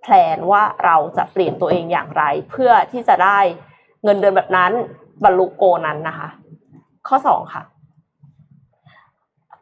[0.02, 3.38] แพลนว่าเราจะเปลี่ยนตัวเองอย่างไร เพื่อที่จะได้
[4.04, 4.72] เงินเดือนแบบนั้น
[5.24, 6.28] บรรลุ goal นั้นนะคะ
[7.08, 7.62] ข้อสองค่ะ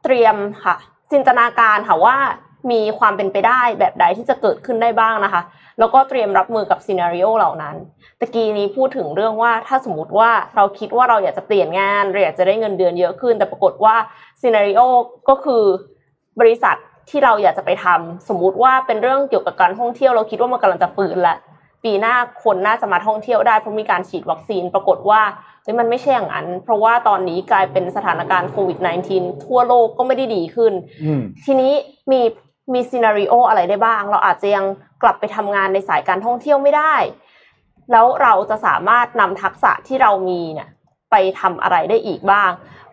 [0.03, 0.77] เตรียมค่ะ
[1.13, 2.17] จินตนาการค่ะว่า
[2.71, 5.43] มีความเป็นไปได้แบบใดที่จะเกิดขึ้นได้บ้างนะคะ
[5.79, 7.77] แล้วก็เตรียมรับมือกับ scenario เหล่านั้น
[8.21, 13.95] ตะกี้นี้พูดถึงเรื่องว่าถ้าสมมติว่าเราคิดว่าเราอยากจะเปลี่ยนงานเราอยากจะได้เงินเดือนเยอะขึ้น แต่ปรากฏว่า
[14.41, 14.81] scenario
[15.29, 15.63] ก็คือ
[16.41, 16.77] บริษัท
[17.11, 21.39] ที่เราอยากจะไปทำสมมุติว่าเป็นเรื่องเกี่ยวกับการท่องเที่ยวเราคิดว่ามันกำลังจะฟื้นแล้ว
[21.85, 22.15] ปีหน้า
[22.45, 25.23] คนน่าจะมาท่องเที่ยวได้เพราะมีการฉีดวัคซีน ปรากฏว่า
[25.63, 28.79] เฮ้ยมันไม่ใช่อย่างนั้น เพราะว่าตอนนี้กลายเป็นสถานการณ์โควิด
[29.13, 30.73] -19 ทั่วโลกก็ไม่ได้ดีขึ้น
[31.05, 31.73] อืมทีนี้
[32.11, 32.21] มี
[32.73, 34.65] มีซีนารีโออะไรได้บ้าง เราอาจจะยัง
[35.03, 36.95] กลับไปทำงานในสายการท่องเที่ยวไม่ได้
[37.93, 40.69] แล้วเราจะสามารถนำทักษะที่เรามีเนี่ย
[41.11, 42.51] ไปทำอะไรได้อีกบ้าง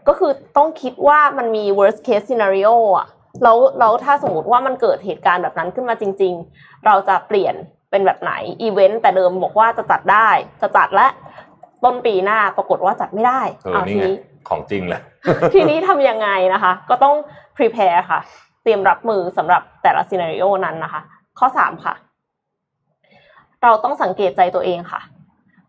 [0.07, 3.07] ก็คือต้องคิดว่ามันมี worst case scenario อะ
[3.43, 7.55] แล้วแล้วถ้าสมมติว่ามันเกิดเหตุการณ์แบบนั้นขึ้นมาจริง ๆ เราจะเปลี่ยน
[7.91, 10.29] เป็นแบบไหนอีเวนต์แต่เดิมบอกว่าจะจัดได้
[10.61, 11.07] จะจัดและ
[11.83, 14.15] ต้นปีหน้าปรากฏว่าจัดไม่ได้เออเอานี่ทีไงนี้
[14.49, 15.01] ของจริงเลย
[15.53, 17.15] ทีนี้ทำยังไงนะคะ ก็ต้อง
[17.57, 18.19] prepare ค่ะ
[18.63, 21.01] เตรียมรับมือสำหรับแต่ละ scenario นั้นนะคะ
[21.39, 21.93] ข้อสามค่ะ
[23.63, 25.01] เราต้องสังเกตใจตัวเองค่ะ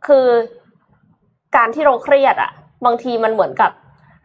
[0.06, 0.26] คือ
[1.56, 2.50] การที่เราเครียดอะ
[2.86, 3.70] บางทีมันเหมือนกับ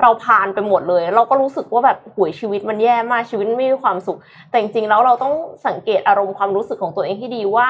[0.04, 4.18] เราพานไปหมดเลย เราก็รู้สึกว่าแบบโหยชีวิตมันแย่มากชีวิตไม่มีความสุข
[4.50, 5.34] แต่จริงๆแล้วเราต้อง
[5.68, 7.68] สังเกตอารมณ์ความรู้สึกของตัวเองให้ดีว่า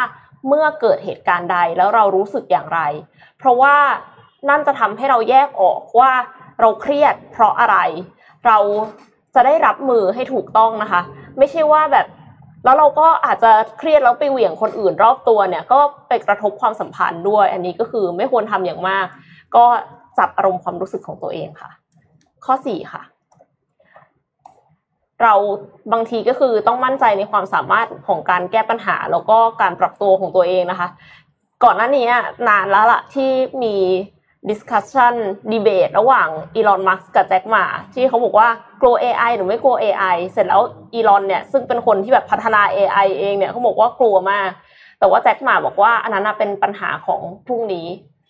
[0.48, 2.80] เมื่อเกิดเหตุการณ์ใดแล้วเรารู้สึกอย่างไร
[3.38, 3.76] เพราะว่า
[4.50, 6.12] นั่นจะทำให้เราแยกออกว่า
[6.60, 7.78] เราเครียดเพราะอะไร
[8.46, 8.58] เรา
[9.36, 11.02] จะได้รับมือให้ถูกต้องนะคะ
[11.38, 12.08] ไม่ใช่ว่าแบบ
[12.64, 19.06] แล้วเราก็อาจจะเครียดแล้วไปเหวี่ยงคนอื่นรอบตัวเนี่ย ก็ไปกระทบความสัมพันธ์ด้วย อันนี้ก็คือไม่ควรทำอย่างมาก
[19.56, 19.66] ก็
[20.18, 21.83] จับอารมณ์ความรู้สึกของตัวเองค่ะ
[22.46, 23.04] ข้อสี่ค่ะ
[25.22, 25.34] เรา
[25.94, 30.88] บางทีก็คือต้องมั่นใจในความสามารถของการแก้ปัญหา แล้วก็การปรับตัวของตัวเองนะคะ
[31.64, 32.06] ก่อนหน้านี้
[32.48, 33.30] นานแล้วล่ะที่
[33.64, 33.76] มี
[34.50, 35.14] discussion
[35.54, 38.48] debate ระหว่างอีลอนมัสก์กับแจ็คหมาที่เขาบอกว่า
[38.82, 40.62] กลัว AI หรือไม่กลัว AI เสร็จแล้ว
[40.94, 44.50] อีลอนเนี่ยซึ่งเป็นคนที่แบบพัฒนา AI เองเนี่ยเขาบอกว่ากลัวมาก
[45.00, 47.88] แต่ว่าแจ็คหมาบอกว่าอันนั้นเป็นปัญหาของพรุ่งนี้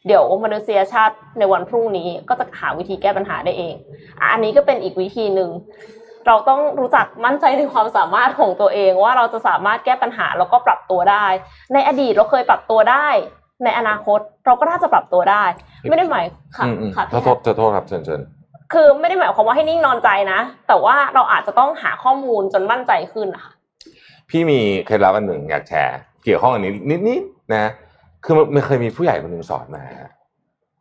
[0.08, 3.76] เดี๋ยวมนุษยชาติในวันพรุ่งนี้ก็จะหาวิธีแก้ปัญหาได้เอง
[4.32, 5.50] อันนี้ก็เป็นอีกวิธีหนึ่ง
[6.28, 11.26] เราต้องรู้จักมั่นใจในความสามารถของตัวเองว่าเราจะสามารถแก้ปัญหาแล้วก็ปรับตัวได้
[11.74, 13.08] ในอดีตเราเคยปรับตัวได้
[13.64, 15.44] ในอนาคตเราก็น่าจะปรับตัวได้
[15.90, 16.26] ไม่ได้หมาย
[16.58, 18.22] ค่ะอืมอืมค่ะขอโทษขอโทษครับเชิญเชิญ
[18.74, 23.54] คือไม่ได้หมายความว่าให้นิ่งนอนใจนะ แต่ว่าเราอาจจะต้องหาข้อมูลจนมั่นใจขึ้นนะคะ
[24.30, 26.72] พี่มีเคล็ดลับอันหนึ่งอยากแชร์ เกี่ยวข้องอันนี้
[27.08, 27.72] นิดๆนะ
[28.24, 29.84] คือมันมันเคยมีผู้ใหญ่คนหนึ่งสอนมา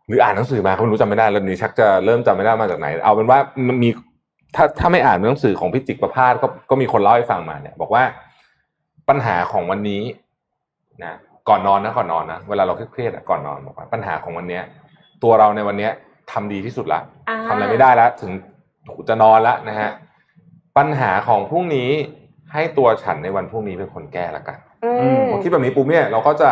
[0.08, 3.38] หรืออ่านหนังสือมาเขาไม่รู้จำไม่ได้แล้วนี้ชักจะเริ่มจำไม่ได้มาจากไหน เอาเป็นว่า
[3.68, 3.88] มันมี
[4.56, 8.02] ถ้าถ้าไม่อ่านหนังสือของพี่จิกประพาสก็ก็มีคนเล่าให้ฟังมาเนี่ย บอกว่า
[9.08, 10.02] ปัญหาของวันนี้
[11.04, 11.14] นะ
[11.48, 14.62] ก่อนนอนนะก่อนนอนนะเวลาเราเครียดๆอะก่อนนอนบอกว่าปัญหาของวันเนี้ย
[15.22, 15.92] ตัวเราในวันเนี้ย
[16.32, 18.30] ทำดีที่สุดละอ่าทำอะไรไม่ได้แล้วถึง
[19.08, 19.90] จะนอนแล้วนะฮะ
[20.76, 21.90] ปัญหาของพรุ่งนี้
[22.52, 26.50] ให้ตัวฉันในวันพรุ่งนี้เป็นคนแก้ละกันอืมผมคิดแบบนี้ปุ๊บเนี่ยเราก็จะ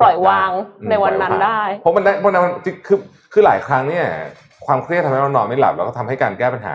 [0.00, 2.98] ปล่อยวางอืมในวันนั้นปล่อยวางได้ เพราะมันได้เพราะมันคือ
[3.32, 4.06] คือหลายครั้งเนี่ย
[4.66, 6.74] ความเครียดทำให้เรานอนไม่หลับแล้วก็ทำให้การแก้ปัญหา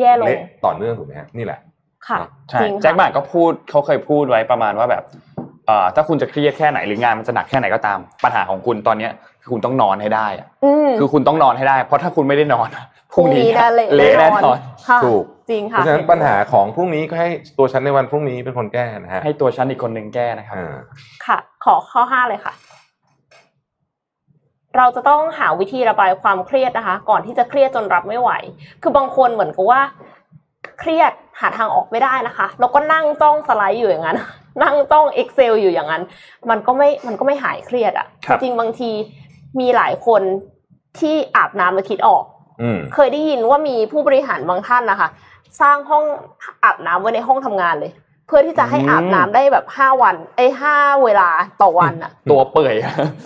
[0.00, 1.60] แย่ลงเละต่อเนื่องถูกไหมฮะนี่แหละ
[2.08, 2.18] ค่ะ
[2.50, 5.02] ใช่จริงแจ็คหมาค่ะก็พูดเขาเคยพูดไว้ประมาณว่าแบบ
[5.66, 12.68] เอ่อถ้าคุณจะเครียดแค่ไหนหรืองานมันจะหนักแค่ไหนก็ตาม ปัญหาของคุณตอนเนี้ยคือคุณต้องนอนให้ได้อะอืมคือคุณต้องนอนให้ได้ เพราะถ้าคุณไม่ได้นอน
[13.12, 17.28] พพรุ่รุ่งงนี้นี้ได้เละเละแน่นอนค่ะถูกจริงเพค่ะราะฉะนั้นปัญหาของพรุ่งนี้ก็ให้
[17.58, 20.74] ตัวฉันในวันพรุ่งนี้เป็นคนแก้นะฮะให้ตัวฉันอีกคนหนึ่งแก้นะครับอ่า
[21.26, 22.54] ค่ะ ขอข้อห้าเลยค่ะ
[24.76, 28.30] เราจะต้องหาวิธีระบายความเครียดนะคะ ก่อนที่จะเครียดจนรับไม่ไหว
[28.82, 29.80] คือบางคนเหมือนกับว่า
[30.80, 34.18] เครียดหาทางออกไม่ได้นะคะ แล้วก็นั่งจ้องสไลด์อยู่อย่างนั้น
[34.62, 36.02] นั่งจ้อง Excel อยู่อย่างนั้น
[36.50, 38.90] มันก็ไม่ มันก็ไม่หายเครียดอะครับจริงๆบางที
[39.60, 40.22] มีหลายคน
[40.98, 42.24] ที่อาบน้ำแล้วคิดออก
[42.62, 45.08] อืมเคยได้ยินว่ามีผู้บริหารบางท่านนะคะ
[45.60, 46.04] สร้างห้อง
[46.64, 47.92] อาบน้ำไว้ในห้องทำงานเลย
[48.26, 51.28] เพื่อที่จะให้อืมอาบน้ำได้แบบห้าวันไอ้ยห้าเวลา
[51.62, 52.74] ต่อวันอะตัวเปื่อย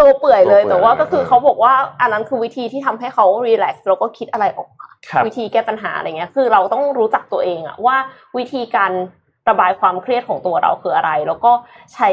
[0.00, 7.96] ตัวเปื่อยเลยตัวเปื่อยแต่ว่าก็คือเออเขาบอกว่าอันนั้นคือวิธีที่ทำให้เขารีแลกซ์แล้วก็คิดอะไรออกค่ะครับวิธีแก้ปัญหาอะไรเงี้ยคือเราต้องรู้จักตัวเองอะว่า
[8.38, 8.92] วิธีการ
[9.48, 11.52] ระบายความเครียดของตัวเราคืออะไร แล้วก็
[11.94, 12.10] ใช้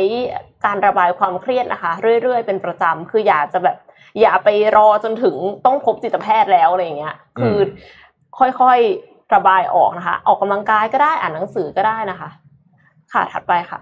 [0.66, 3.78] การระบายความเครียดนะคะ เรื่อยๆ เป็นประจำคืออย่าจะแบบ
[4.22, 7.58] อย่าไปรอจนถึงต้องพบจิตแพทย์แล้วอะไรเงี้ย คือ
[8.40, 12.30] ค่อยๆระบายออกนะคะ ออกกำลังกายก็ได้อ่านหนังสือก็ได้นะคะ
[13.14, 13.80] ค่ะถัดไปค่ะ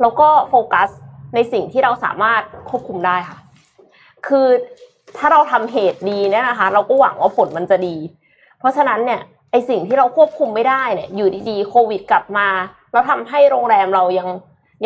[0.00, 0.88] แล้วก็โฟกัส
[1.34, 3.38] ในสิ่งที่เราสามารถควบคุมได้ค่ะ
[4.26, 4.46] คือ
[5.16, 7.96] ถ้าเราทำเหตุดีเนี่ยนะคะ เราก็หวังว่าผลมันจะดี
[8.58, 9.20] เพราะฉะนั้นเนี่ย
[9.50, 12.48] ไอสิ่งที่เราควบคุมไม่ได้เนี่ย อยู่ดีๆโควิดกลับมา
[12.92, 14.28] แล้วทำให้โรงแรมเรายัง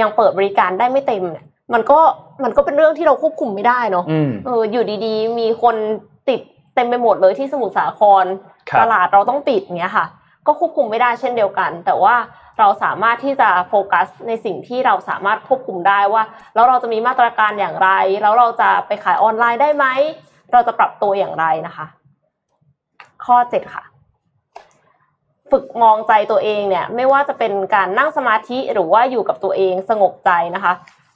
[0.01, 2.01] ยังเปิดบริการได้ไม่เต็มเนี่ย มันก็
[2.45, 5.77] มันก็เป็นเรื่องที่เราควบคุมไม่ได้เนาะอืมเอออยู่ดีๆ มีคน
[6.29, 6.41] ติด
[6.75, 8.25] เต็มไปหมดเลยที่สมุทรสาคร
[8.71, 10.07] ครับตลาดเราต้องปิดเงี้ยค่ะ
[10.47, 12.15] ก็ควบคุมไม่ได้เช่นเดียวกัน แต่ว่า
[12.61, 16.23] เราสามารถที่จะโฟกัสในสิ่งที่เราสามารถควบคุมได้ว่า
[16.55, 17.91] แล้วเราจะมีมาตรการอย่างไร
[18.23, 19.87] แล้วเราจะไปขายออนไลน์ได้ไหม
[20.53, 21.87] เราจะปรับตัวอย่างไรนะคะ
[23.25, 23.85] ข้อเจ็ดค่ะ
[25.51, 30.73] ฝึกมองใจตัวเองเนี่ย ไม่ว่าจะเป็นการนั่งสมาธิหรือว่าอยู่กับตัวเองสงบใจนะคะ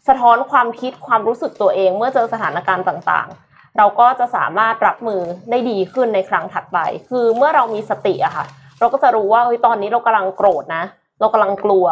[0.09, 5.21] สะท้อนความคิดความรู้สึกตัวเองเมื่อเจอสถานการณ์ต่างๆ เราก็จะสามารถรับมือ
[5.51, 6.79] ได้ดีขึ้นในครั้งถัดไป
[7.09, 8.47] คือเมื่อเรามีสติอะค่ะ
[8.81, 10.85] เราก็จะรู้ว่าเฮ้ยตอนนี้เรากำลังโกรธนะ
[11.21, 11.87] เรากำลังกลัว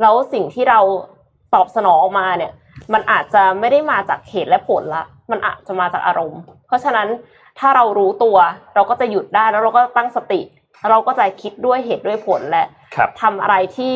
[0.00, 0.80] แล้วสิ่งที่เรา
[1.54, 2.52] ตอบสนองออกมาเนี่ย
[2.92, 7.08] มันอาจจะไม่ได้มาจากเหตุและผลละ มันอาจจะมาจากอารมณ์ เพราะฉะนั้น
[7.58, 8.36] ถ้าเรารู้ตัว
[8.74, 10.40] เราก็จะหยุดได้แล้วเราก็ตั้งสติ
[10.80, 12.66] แล้วเราก็จะคิดด้วยเหตุด้วยผลและ
[12.96, 13.94] ครับทำอะไรที่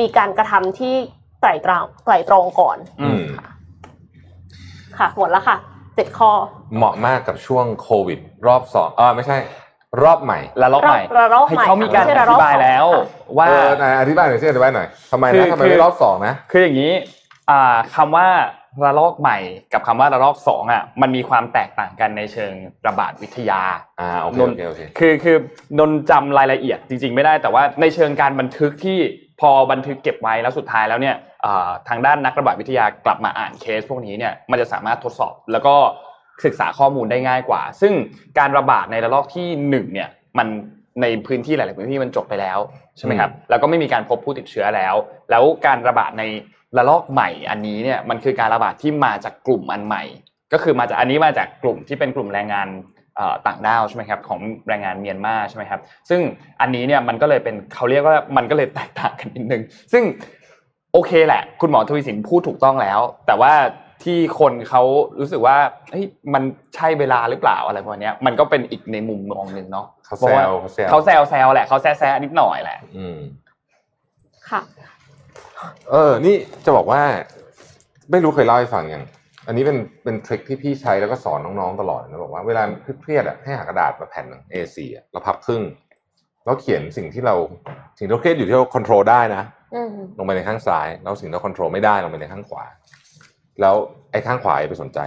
[0.00, 0.94] มีการกระทำที่
[1.40, 3.24] ไตร่ตรองไตร่ตรองก่อนอืม
[4.98, 5.56] ค่ะหมดแล้วค่ะ
[5.94, 6.32] เจ็ดข้อ
[6.76, 9.36] เหมาะมากกับช่วงโควิด รอบสองอ่าไม่ใช่
[10.02, 16.92] รอบใหม่ละลอกใหม่ระลอกให้ใหม่เขามีการไม่ใช่อระลธิอกบายแล้วสองค่ะว่าเออไหนอธิบายหน่อยสิอธิบายหน่อยทำไมคืนะอทำไมคือไม่รอบสองนะคืออย่างนี้
[17.50, 18.28] อ่าคำว่า
[18.84, 19.38] ระลอกใหม่
[19.72, 22.52] กับคำว่าระลอกสองอะมันมีความแตกต่างกันในเชิง
[22.86, 23.60] ระบาดวิทยา
[24.00, 25.36] อ่าโอเคนโอนเคโอเคคือคือ
[25.78, 28.98] นนจำรายละเอียดจริง ๆ ไม่ได้แต่ว่าในเชิงการบันทึกที่
[29.40, 35.74] พอบันทึกเก็บไว้แล้วสุดท้ายแล้วเนี่ยอ่าทางด้านนักระบาดวิทยากลับมาอ่านเคสพวกนี้เนี่ยมันจะสามารถทดสอบแล้วก็
[36.44, 37.92] ศึกษาข้อมูลได้ง่ายกว่า ซึ่ง
[38.38, 40.08] การระบาดในระลอกที่หนึ่งเนี่ย
[40.38, 40.48] มัน
[41.02, 42.58] ในพื้นที่หลาย ๆ พื้นที่มันจบไปแล้ว
[42.96, 44.94] ใช่ไหมครับแล้วก็ไม่มีการพบผู้ติดเชื้อแล้ว
[45.30, 46.24] แล้วการระบาดใน
[46.76, 50.02] ระลอกใหม่อันนี้เนี่ยมันคือการระบาดที่มาจากกลุ่มอันใหม่
[50.52, 52.68] ก็คือมาจากอันนี้มาจากกลุ่มที่เป็นกลุ่มแรงงาน
[53.46, 56.20] ต่างด้าวใช่ไหมครับของแรงงานเมียนมาใช่ไหมครับ ซึ่ง
[56.60, 59.62] อันนี้เนี่ยมันก็เลยเป็นเขาเรียกว่ามันก็เลยแตกต่างกันนิดนึง
[59.92, 60.02] ซึ่ง
[60.92, 63.52] โอเคแหละ คุณหมอทวีสินพูดถูกต้องแล้ว แต่ว่า
[64.04, 64.82] ที่คนเขา
[65.20, 65.56] รู้สึกว่า
[65.90, 66.42] เฮ้ยมัน
[66.74, 70.50] ใช่เวลาหรือเปล่าอะไรพวกนี้มันก็เป็นอีกในมุมมองหนึ่งเนาะเขาแซว
[70.90, 73.18] เขาแซวแซวแหละเขาแซะแซะนิดหน่อยแหละ อืม
[74.50, 74.60] ค่ะ
[75.90, 76.34] เออ นี่
[76.64, 77.02] จะบอกว่า
[78.10, 79.04] ไม่รู้เคยเล่าให้ฟังยัง
[79.46, 82.62] อันนี้เป็นเป็นทริคที่พี่ใช้แล้วก็สอนน้องๆตลอดนะบอกว่าเวลา
[83.02, 85.62] เครียดอะให้หากระดาษมาแผ่น A4 อะเราพับครึ่ง
[86.44, 87.34] แล้วเขียนสิ่งที่เรา
[87.98, 89.42] สิ่งที่เราเครียดอยู่ที่เราควบคุมได้นะ
[89.74, 89.88] อืม
[90.18, 92.64] ลงไปในข้างซ้าย แล้วสิ่งที่เราควบคุมไม่ได้ลงไปในข้างขวา
[93.60, 93.74] แล้ว
[94.10, 94.98] ไอ้ข้างขวาอย่าไปสนใจ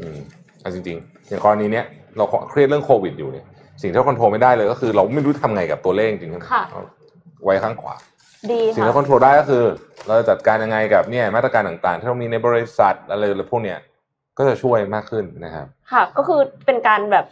[0.00, 0.18] อืม
[0.60, 1.84] เอาจริงๆอย่างกรณีเนี้ย
[2.16, 3.46] เราเครียดเรื่องโควิดอยู่เนี่ย
[3.82, 6.82] สิ่งที่เราควบคุมไม่ได้เลยก็คือ เราไม่รู้ทำไงกับตัวเลขจริงๆค่ะเอา
[7.44, 7.94] ไว้ข้างขวา
[8.50, 9.64] ดีสิ่งค่ะที่ควบคุมได้ก็คือ
[10.06, 13.78] เราจะจัดการยังไงกับเนี่ยมาตรการต่างๆ ที่เรามีในบริษัทอะไรอะไรพวกเนี้ย
[14.38, 17.26] ก็จะช่วยมากขึ้นนะครับ ค่ะ ก็คือเป็นการแบบ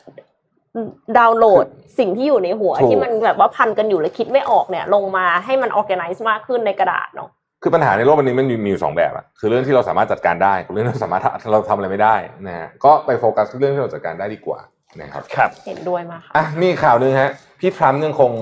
[1.19, 1.67] ดาวน์โหลด
[1.99, 7.31] สิ่งที่อยู่ในหัวถูกที่มันแบบว่าพันกันอยู่แล้วคิดไม่ออกเนี่ย ลงมาให้มัน organize มากขึ้นในกระดาษเนาะ
[7.67, 14.59] คือปัญหาในโลกวันนี้มันมีมีอยู่สองแบบอะคือเรื่องที่เราสามารถจัดการได้กับเรื่องที่เราสามารถเราทำอะไรไม่ได้นะฮะก็ไปโฟกัสที่เรื่องที่เราจัดการได้ดีกว่า
[15.01, 18.33] นะครับครับเห็นด้วยมากค่ะอะมีข่าวหนึ่งฮะพี่ทรัมป์ยังคง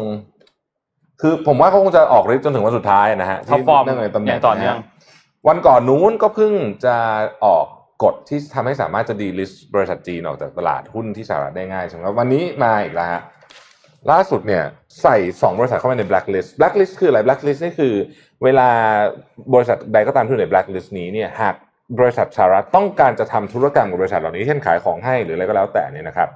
[1.21, 6.53] คือผมว่าเขาคงจะออกฤทธิ์จนถึงวันสุดท้ายนะฮะ top form นั่งในตำแหน่งองย่างต่อเนื่องนะฮะวันก่อนนู้นก็เพิ่ง
[6.85, 6.97] จะ
[7.45, 7.67] ออก
[8.05, 13.23] กฎที่ทำให้สามารถจะ delist บริษัทจีนออกจากตลาดหุ้นที่สหรัฐได้ง่ายใช่ไหมครับวันนี้มาอีกแล้วฮะ
[14.11, 14.65] ล่าสุดเนี่ย
[15.03, 17.95] ใส่ 2 บริษัทเข้าไปใน blacklist blacklist คืออะไร blacklist นี่คือ
[18.45, 18.69] เวลา
[19.55, 21.55] บริษัทใดก็ตามที่อยู่ใน blacklist นี้เนี่ยหาก
[21.99, 26.29] บริษัทสหรัฐต้องการจะทำธุรกรรมกับบริษัทเหล่านี้เช่นขายของให้หรืออะไรก็แล้วแต่เนี่ยนะครับ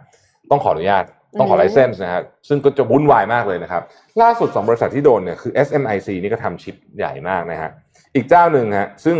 [0.50, 1.04] ต้องขออนุญาต
[1.38, 3.82] ต้องขออืมไลเซนส์นะฮะซึ่งก็จะวุ่นวายมากเลยนะครับ
[4.22, 7.70] ล่าสุด 2 บริษัทที่โดนเนี่ยคือ SMIC นี่ก็ทำชิปใหญ่มากนะฮะ
[8.14, 9.16] อีกเจ้าหนึ่งฮะซึ่ง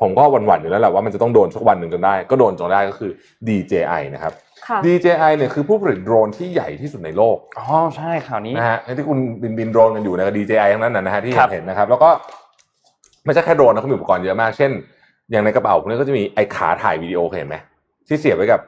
[0.00, 3.10] ผมก็หวั่นๆอยู่แล้วแหละว่ามันจะต้องโดนสักวันหนึ่งจนได้ ก็โดนจนได้ก็คือ
[3.48, 4.51] DJI นะครับค่ะ
[4.86, 12.10] DJI เนี่ยคือผู้ผลิตโดรนที่ใหญ่ที่สุดในโลก อ๋อใช่ข่าวนี้นะฮะไอ้ที่คุณบินบินโดรนกันอยู่เนี่ยก็ DJI ทั้งนั้นนะนะฮะที่ครับเห็นนะครับ แล้วก็
[13.24, 14.70] ไม่ใช่แค่โดรนนะเขามีอุปกรณ์เยอะมาก เช่น
[15.30, 17.56] อย่างในกระเป๋าพวกนี้ก็จะมีไอ้ขาถ่ายวิดีโอเคยเห็นไหม
[18.08, 18.60] ที่เสียบไว้กับ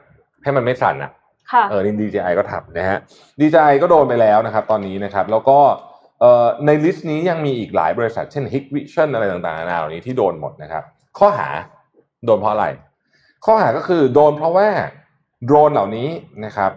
[0.43, 1.11] ให้มันไม่สั่นอะ
[1.51, 2.99] ค่ะเออนี่ DJI ก็ทำนะฮะ
[3.39, 5.59] DJI ก็โดนไปแล้วนะครับ ตอนนี้นะครับ แล้วก็
[6.19, 10.83] เอ่อใน list นี้ยังมีอีกหลายบริษัทเช่น Hikvision อะไรต่างๆนานาเหล่านี้ที่โดนหมดนะครับ
[11.19, 11.47] ข้อหา
[12.25, 12.65] โดนเพราะอะไร
[13.45, 14.67] ข้อหาก็คือโดนเพราะว่า
[15.43, 16.09] โดรนเหล่านี้
[16.45, 16.71] นะครับ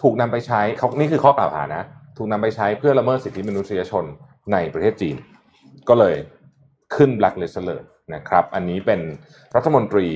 [0.00, 1.82] ถูกนำไปใช้เขานี่คือข้อกล่าวหานะ
[2.16, 4.04] ถูกนำไปใช้เพื่อละเมิดสิทธิมนุษยชน
[4.52, 5.16] ในประเทศจีน
[5.88, 6.16] ก็เลย
[6.94, 7.82] ขึ้น blacklist เลย
[8.14, 9.00] นะครับ อันนี้เป็น
[9.56, 10.06] รัฐมนตรี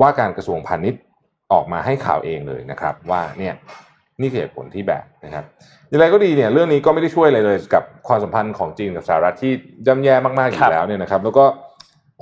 [0.00, 1.02] ว่าการกระทรวงพาณิชย์
[1.52, 3.54] ออกมาให้ข่าวเองเลยนะครับ ว่าเนี่ย
[4.20, 5.44] นี่คือเหตุผลที่แบบนะครับ
[5.88, 9.52] อย่างไรก็ดีเนี่ยเรื่องนี้ก็ไม่ได้ช่วยอะไรเลยกับความสัมพันธ์ของจีนกับสหรัฐที่
[9.86, 11.44] ย่ำแย่มากๆอยู่แล้วเนี่ยนะครับ แล้วก็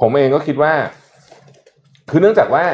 [0.00, 0.72] ผมเองก็คิดว่า
[2.10, 2.64] คือเนื่องจากว่า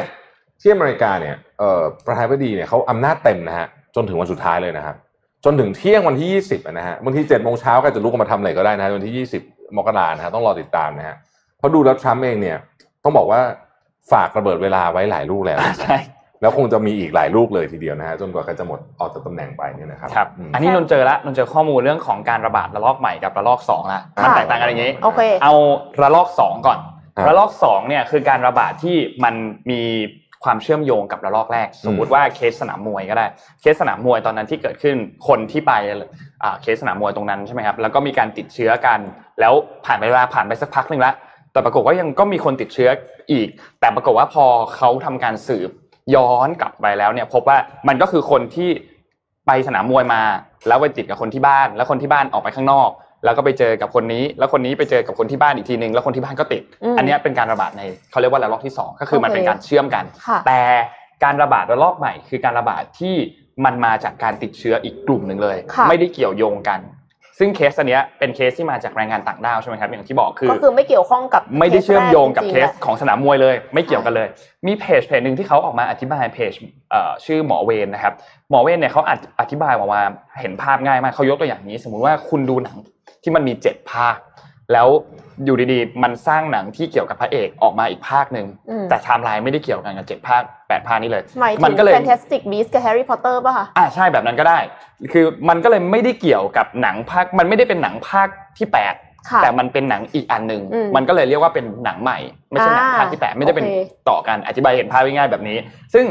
[0.63, 4.97] ที่อเมริกาเนี่ยเอ่อประธานาธิบดีเนี่ยเขาอำนาจเต็มนะฮะจนถึงวันสุดท้ายเลยนะครับ
[5.45, 11.17] จนถึงเที่ยงวันที่ 20อะนะฮะบางทีเจ็ดโมงเช้าก็จะลุกออกมาทำอะไรก็ได้นะฮะวันที่ 20 มกรานะฮะต้องรอติดตามนะฮะ
[11.59, 12.59] เพราะดูแล้วทรัมป์เองเนี่ย
[13.05, 13.41] ต้องบอกว่า
[14.13, 15.97] ฝากระเบิดเวลาไว้หลายลูกแล้วใช่
[16.41, 25.55] แล้วคงจะมีอีกหลายลูกเลยทีเดียวนะฮะจนกว่าเขาจะหมดออกจากตำแหน่งไปเนี่ยนะครับครับอืมอันนี้นนเจอละนนเจอข้อมูลเรื่องของการระบาดระลอกใหม่กับระลอกสองละมันค่ะแตกต่างกันอย่างนี้โอเคเอา
[26.03, 26.79] ระลอกสองก่อน
[27.17, 29.35] ครับระลอกสองเนี่ยคือการระบาดที่มัน
[29.71, 29.83] มี
[30.45, 33.27] ความเชื่อมโยงกับระลอกแรก สมมุติว่าเคสสนามมวยก็ได้
[33.61, 34.97] เคสสนามมวยตอนนั้นที่เกิดขึ้น
[35.29, 35.73] คนที่ไป
[36.43, 38.99] อ่าเคสสนามมวยตรงนั้นใช่ไหมครับแล้วก็มีการติดเชื้อกัน
[39.41, 39.53] แล้ว
[39.87, 41.15] ผ่านไปเวลาผ่านไปสักพักหนึ่งแล้ว
[41.53, 42.91] แต่ปรากฏว่ายังก็มีคนติดเชื้อ
[43.33, 43.49] อีก
[43.81, 44.45] แต่ปรากฏว่าพอ
[44.77, 45.71] เขาทำการสืบ
[46.15, 48.71] ย้อนกลับไปแล้วเนี่ย พบว่ามันก็คือคนที่
[49.47, 50.23] ไปสนามมวยมา
[50.69, 52.91] แล้วไปติดกับคนที่บ้าน แล้วคนที่บ้านออกไปข้างนอก
[53.25, 60.61] แล้วก็ไปเจอกับคนนี้ แล้วคนนี้ไปเจอกับคนที่บ้านอีกทีนึง แล้วคนที่บ้านก็ติดอืมอันเนี้ยเป็นการระบาดในเขาเรียกว่าระลอกที่สองก็คือมันโอเคเป็นการเชื่อมกันค่ะแต่
[61.25, 63.15] การระบาดระลอกใหม่ คือการระบาดที่
[63.65, 66.81] มันมาจากการติดเชื้ออีกกลุ่มหนึ่งเลยค่ะไม่ได้เกี่ยวโยงกัน
[67.39, 74.29] ซึ่งเคสอันเนี้ยเป็นเคสที่มาจากแรงงานต่างด้าวใช่ไหมครับอย่างที่บอกคือก็คือไม่เกี่ยวข้องกับไม่ได้เชื่อมโยงกับจเคริๆสแหละของสนามมวยเลย ไม่เกี่ยวกันเลย
[74.67, 76.53] มีเพจเพจหนึ่งที่เขาออกมาอธิบายเพจ
[76.91, 78.15] เอ่อชื่อหมอเวนนะครับ
[78.51, 80.03] หมอเวนเนี่ยเขาอธิอธิบายออกมา
[80.41, 82.77] เห็นภาพง่ายมากเขายกตัวอย่างนี้ สมมุติว่าคุณดูหนัง
[83.23, 84.17] ที่มันมีเจ็ดภาค
[84.73, 84.89] แล้ว
[85.45, 94.59] อยู่ดีๆ มันสร้างหนังที่เกี่ยวกับพระเอกออกมาอีกภาคหนึ่งอืมแต่ไทม์ไลน์ไม่ได้เกี่ยวกันกับเจ็ดภาคแปดภาคนี้เลยหมายถึมันงก็เลย Fantastic Beasts กับ Harry Potter ป่ะคะอ่าใช่แบบนั้นก็ได้
[95.13, 98.29] คือมันก็เลยไม่ได้เกี่ยวกับหนังภาคมันไม่ได้เป็นหนังภาค
[98.59, 98.95] ที่แปด
[99.31, 102.19] ค่ะแต่มันเป็นหนังอีกอันหนึ่งอืมมันก็เลยเรียกว่าเป็นหนังใหม่
[102.51, 103.75] ไม่ใช่หนังอ่าภาคที่แปดไม่ได้เป็นโอเค
[104.09, 105.59] ต่อกันอธิบายเห็นภาพง่ายๆแบบนี้
[105.95, 106.05] ซึ่ง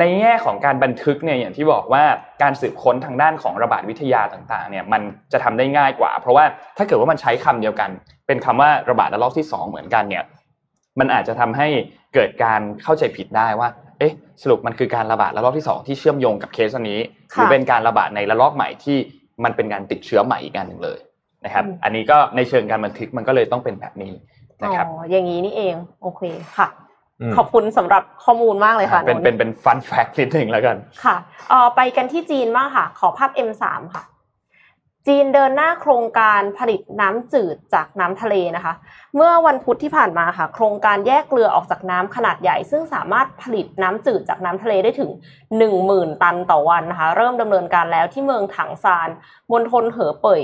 [0.00, 2.04] ในแง่ของการบันทึกเนี่ยอย่างที่บอกว่า
[2.42, 6.44] การสืบค้นทางด้านของระบาดวิทยาต่างๆเนี่ยมันจะทำได้ง่ายกว่า เพราะว่า
[6.76, 7.90] ถ้าเกิดว่ามันใช้คำเดียวกัน
[8.26, 10.24] เป็นคำว่าระบาดระลอกที่สองเหมือนกันเนี่ย
[10.98, 11.68] มันอาจจะทำให้
[12.14, 13.68] เกิดการเข้าใจผิดได้ว่า
[13.98, 14.12] เอ๊ะ
[14.42, 17.00] สรุปมันคือการระบาดระลอกที่สองที่เชื่อมโยงกับเคสอันนี้
[17.32, 18.96] หรือเป็นการระบาดในระลอกใหม่ที่
[19.44, 20.98] มันเป็นการติดเชื้อใหม่อีกการหนึ่งเลย
[21.44, 24.12] นะครับ อันนี้ก็ในเชิงการบันทึกมันก็เลยต้องเป็นแบบนี้
[24.62, 26.22] อ๋นะครับออย่างนี้นี่เองโอเค
[26.56, 26.85] ค่ะอืม
[27.36, 31.16] ขอบคุณสำหรับข้อมูลมากเลยค่ะ เป็นนนท์เป็นเป็นฟันแฟกต์นิดหนึ่งแล้วกันค่ะ
[31.48, 33.64] เอ่อไปกันที่จีนบ้างค่ะ ขอภาพ M3
[33.94, 34.04] ค่ะ
[35.06, 38.74] จีนเดินหน้าโครงการผลิตน้ำจืดจากน้ำทะเลนะคะ
[39.16, 45.10] เมื่อวันพุธที่ผ่านมาค่ะ โครงการแยกเกลือออกจากน้ำขนาดใหญ่ ซึ่งสามารถผลิตน้ำจืดจากน้ำทะเลได้ถึง
[45.66, 49.08] 10,000 ตันต่อวันนะคะ เริ่มดำเนินการแล้วที่เมืองถังซาน
[49.50, 50.42] มณฑลเหอเป่ย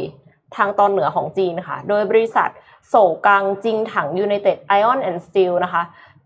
[0.56, 2.50] ทางตอนเหนือของจีนค่ะ โดยบริษัท
[2.88, 2.94] โศ
[3.26, 5.82] กังจิงถังยู n i เต็ดไอออนแอนด์สตีลนะคะ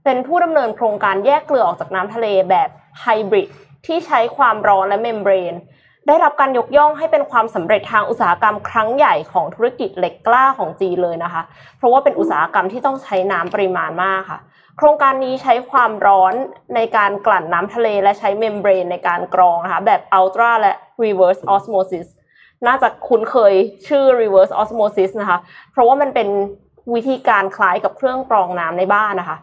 [0.09, 2.69] เป็นผู้ดำเนินโครงการแยกเกลือออกจากน้ำทะเลแบบ
[3.01, 3.49] ไฮบริด
[3.87, 5.55] ที่ใช้ความร้อนและ membrane
[6.07, 11.43] ได้รับการยกย่องให้เป็นความสำเร็จทางอุตสาหกรรมครั้งใหญ่ของธุรกิจเหล็กกล้าของจีนเลยนะคะ
[11.77, 14.39] เพราะว่าเป็นอุตสาหกรรมที่ต้องใช้น้ำปริมาณมากค่ะ
[14.77, 16.35] โครงการนี้ใช้ความร้อน
[16.75, 22.07] ในการกลั่นน้ำทะเลและใช้ membrane ในการกรองนะคะแบบ ultra และ reverse osmosis
[22.67, 23.55] น่าจะคุ้นเคย
[23.89, 25.39] ชื่อ reverse osmosis นะคะ
[25.73, 26.29] เพราะว่ามันเป็น
[26.95, 29.39] วิธีการคล้ายกับเครื่องกรองน้ำในบ้านนะคะ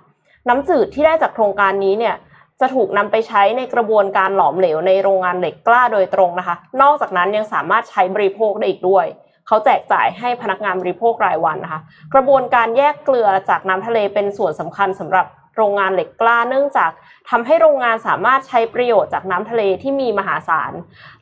[0.49, 2.15] น้ำจืดที่ได้จากโครงการนี้เนี่ย
[2.59, 9.05] จะถูกนำไปใช้ในกระบวนการหลอมเหลวในโรงงานเหล็กกล้าโดยตรงนะคะ นอกจากนั้นยังสามารถใช้บริโภคได้อีกด้วย
[9.47, 11.81] เขาแจกจ่ายให้พนักงานบริโภครายวันนะคะ
[12.13, 15.25] กระบวนการแยกเกลือจากน้ำทะเลเป็นส่วนสำคัญสำหรับ
[15.57, 16.91] โรงงานเหล็กกล้าเนื่องจาก
[17.29, 20.73] ทำให้โรงงานสามารถใช้ประโยชน์จากน้ำทะเลที่มีมหาศาล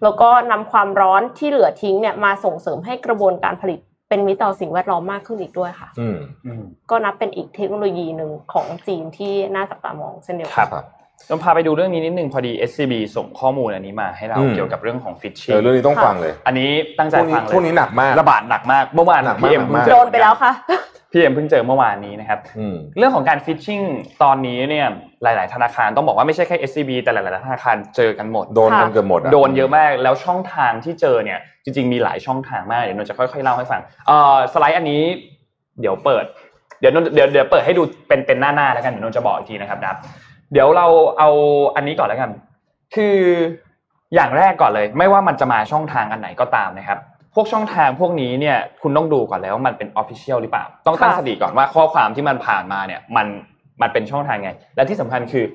[0.03, 3.79] แล้วก็นำความร้อนที่เหลือทิ้งเนี่ยมาส่งเสริมให้กระบวนการผลิต
[4.11, 10.85] เป็นมิตรต่อสิ่งแวดล้อมมากขึ้นอีกด้วยค่ะอืมอืมก็นับเป็นอีกเทคโนโลยีหนึ่งของจีนที่น่าจับตามองเช่นเดียวคกัรันบครับ
[11.29, 20.51] ต้องพาไปดูเรื่องนี้นิดนึงพอดี SCB ส่งข้อมูลอันนี้มาให้เราอืมเกี่ยวกับเรื่องของฟิชชิเออเรื่องนี้ต้องฟังเลย อันนี้ตั้งใจช่วงนี้ฟังเลยช่วงนี้หนักมากระบาดหนักมากเมื่อวานหนักมากพี่เอ็มหนักมากเพิ่งเจอโดนไปแล้วค่ะ
[21.11, 23.81] พี่เอ็มเพิ่งเจอเมื่อวานนี้นะครับอืมเรื่องของการฟิชชิง
[24.23, 24.87] ตอนนี้เนี่ย
[25.23, 35.01] หลาย ๆ ธนาคารต้องบอกว่าไม่ใช่แค่ SCB แต่หลาย ๆ ธนาคารเจอกันหมดโดนกันค่ะเกือบหมดอะโดนเยอะมากแล้วช่องทางที่เจอเนี่ย จริง ๆ มีหลายช่องทางมากเดี๋ยวนนท์จะค่อยๆเล่าให้ฟังเอ่อสไลด์อันนี้
[35.81, 36.25] เดี๋ยวเปิด
[36.79, 39.93] เดี๋ยวนนท์เดี๋ยวเดี๋ยวเปิดให้ดูเป็นเป็นหน้าๆแล้วกันเดี๋ยวนนท์จะบอกอีกทีนะครับนะ
[40.51, 40.87] เดี๋ยวเรา
[41.19, 41.29] เอา
[41.75, 42.31] อันนี้ก่อนแล้วกัน
[42.95, 43.17] คือ
[44.15, 46.99] อย่างแรกก่อนเลย ไม่ว่ามันจะมาช่องทางอันไหนก็ตามนะครับ
[47.35, 53.27] พวกช่องทางพวกนี้เนี่ยคุณต้องดูก่อนแล้วว่ามันเป็นออฟฟิเชียลหรือเปล่า ต้องตั้งค่ะสติก่อนว่าข้อความที่มันผ่านมาเนี่ยมัน
[53.81, 55.45] มันเป็นช่องทางไง และที่สำคัญคือ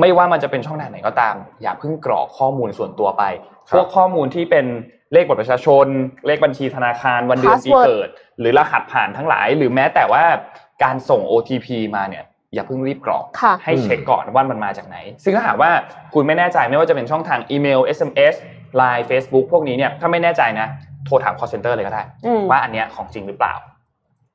[0.00, 3.22] ไม่ว่ามันจะเป็นช่องทางไหนก็ตาม อย่าเพิ่งกรอกข้อมูลส่วนตัวไป
[3.68, 4.66] ครับพวกข้อมูลที่เป็น
[5.12, 5.86] เลขบัตรประชาชน
[6.26, 8.08] เลขบัญชีธนาคารวันเดือนปี Password เกิด
[8.40, 10.24] หรือรหัสผ่านทั้งหลาย หรือแม้แต่ว่า
[10.84, 15.70] การส่ง OTP มาเนี่ยอย่าเพิ่งรีบกรอกค่ะให้เช็คก่อนว่ามันมาจากไหน ซึ่งถ้าหากว่า
[16.14, 18.34] คุณไม่แน่ใจไม่ว่าจะเป็นช่องทางอีเมล SMS
[18.80, 20.66] Line Facebook พวกนี้เนี่ยถ้าไม่แน่ใจนะ
[21.04, 23.54] โทรถาม call center เลยก็ได้อืมว่าอันเนี้ยของจริงหรือเปล่า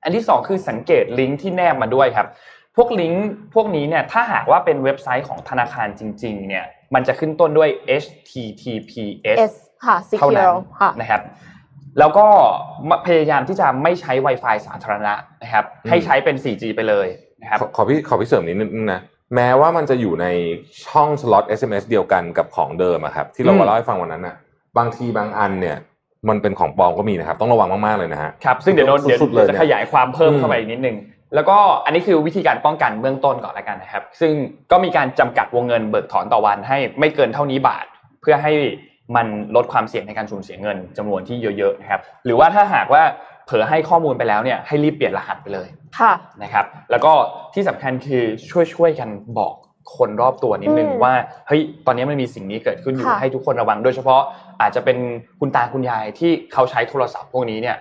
[0.03, 2.28] อันที่สองคือสังเกตลิงก์ที่แนบมาด้วยครับ
[2.76, 7.69] พวกลิงก์พวกนี้เนี่ยถ้าหากว่าเป็นเว็บไซต์ของธนาคารจริง ๆ เนี่ยมันจะขึ้นต้นด้วย
[8.03, 9.53] https S
[9.86, 11.22] ค่ะเท่านั้น secure ค่ะนะครับ
[12.00, 12.26] แล้วก็
[13.06, 15.14] พยายามที่จะไม่ใช้ Wi-Fi สาธารณะ
[15.44, 17.08] นะครับอืมให้ใช้เป็น 4G ไปเลย
[17.42, 19.02] นะครับขอขอพี่ขอพี่เสริมนิดนึงนะ
[19.36, 20.28] แม้ว่ามันจะอยู่ใน
[20.88, 24.36] ช่องสล็อต SMS เดียวกันกับของเดิมอะครับที่เราอืมมาเล่าให้ฟังวันนั้นน่ะ
[24.78, 25.78] บางทีบางอันเนี่ย
[26.30, 30.98] มันเป็นของปลอมก็มีนะครับ ต้องระวังมากๆเลยนะฮะครับซึ่งเดี๋ยวโดนเดี๋ยวสุดๆเลยจะเนี่ยขยายความเพิ่มอืมเข้าไปอีกนิดนึง
[31.36, 34.34] แล้วก็อันนี้คือวิธีการป้องกันเบื้องต้นก่อนแล้วกันนะครับ ซึ่ง
[34.72, 37.86] ก็มีการจำกัดวงเงินเบิกถอนต่อวันให้ไม่เกินเท่านี้บาท
[38.22, 38.54] เพื่อให้
[39.16, 43.03] มันลดความเสี่ยงในการสูญเสียเงินจำนวนที่เยอะๆนะครับ หรือว่าถ้าหากว่า
[43.45, 45.68] เผลอให้ข้อมูลไปแล้วเนี่ยให้รีบเปลี่ยนรหัสไปเลย
[45.99, 46.12] ค่ะ
[46.43, 47.12] นะครับ แล้วก็
[47.53, 49.09] ที่สำคัญคือช่วยช่วยๆกัน
[49.39, 49.53] บอก
[49.97, 51.14] คนรอบตัวนิดนึงอืมว่า
[51.47, 54.22] เฮ้ยตอนนี้มันมีสิ่งนี้เกิดขึ้นอยู่ค่ะให้ทุกคนระวังโดยเฉพาะ
[54.62, 54.97] อาจจะเป็น
[55.39, 57.78] คุณตาคุณยายที่เขาใช้โทรศัพท์พวกนี้เนี่ย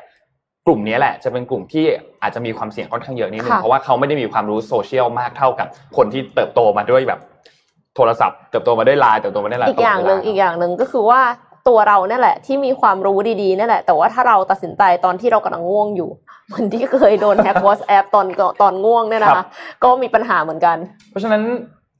[0.66, 1.84] กลุ่มนี้แหละจะเป็นกลุ่มที่
[2.22, 7.20] อาจจะมีความเสี่ยงค่อนข้างเยอะนิดนึงค่ะเพราะว่าเขาไม่ได้มีความรู้โซเชียลมากเท่ากับคนที่เติบโตมาด้วยแบบ
[7.96, 11.20] โทรศัพท์เติบโตมาด้วยไลน์เติบโตมาด้วยไลน์อีกอย่างหนึ่งตลอดเวลอีกอย่างหนึ่งก็คือว่า
[11.68, 16.10] ตัวเราเนี่ยแหละ ที่มีความรู้ดีๆเนี่ยแหละ แต่ว่าถ้าเราตัดสินใจตอนที่เรากำลังง่วงอยู่
[16.48, 18.26] เหมือนที่เคยโดนแฮ็ก WhatsApp ตอน
[18.62, 19.44] ตอนง่วงเนี่ยนะคะ
[19.84, 20.76] ก็มีปัญหาเหมือนกัน
[21.10, 21.42] เพราะฉะนั้น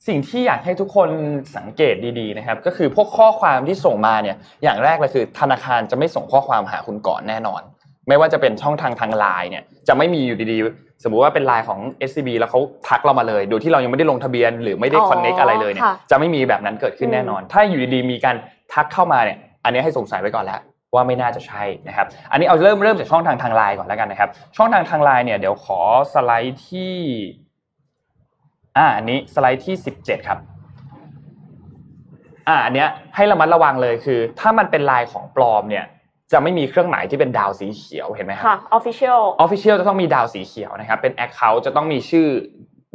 [0.08, 1.08] สิ่งที่อยากให้ทุกคน
[1.56, 7.62] สังเกตดีๆนะครับ ก็คือพวกข้อความที่ส่งมาเนี่ยอย่างแรกเลยคือ ธนาคารจะไม่ส่งข้อความหาคุณก่อนแน่นอน
[8.08, 18.36] ไม่ว่าจะเป็นช่องทางทางไลน์เนี่ยจะไม่มีอยู่ดีๆ สมมุติว่าเป็นไลน์ของ SCB แล้วเขาทักเรามาเลย โดยที่เรายังไม่ได้ลงทะเบียนหรือไม่ได้อ๋อคอนเน็กอะไรเลยเนี่ยค่ะจะไม่มีแบบนั้นเกิดขึ้นแน่นอน ถ้าอยู่ดีๆมีการ
[18.72, 20.60] ทักเข้ามาเนี่ยอันนี้ให้สงสัยไว้ก่อนแล้ว
[20.94, 25.80] ว่าไม่น่าจะใช่นะครับ อันนี้เอาเริ่มเริ่มจากช่องทางทางไลน์ก่อนแล้วกันนะครับ ช่องทางทางไลน์เนี่ยเดี๋ยวขอ
[26.14, 26.94] สไลด์ที่
[28.76, 30.38] อ่าอันนี้สไลด์ที่สิบเจ็ดครับ
[32.48, 35.84] อ่าอันเนี้ยให้ระมัดระวังเลยคือ ถ้ามันเป็นลายของปลอมเนี่ย
[36.32, 42.26] จะไม่มีเครื่องหมายที่เป็นดาวสีเขียวเห็นไหมครับค่ะ official ออฟฟิเชียลจะต้องมีดาวสีเขียวนะครับ เป็น Account จะต้องมีชื่อ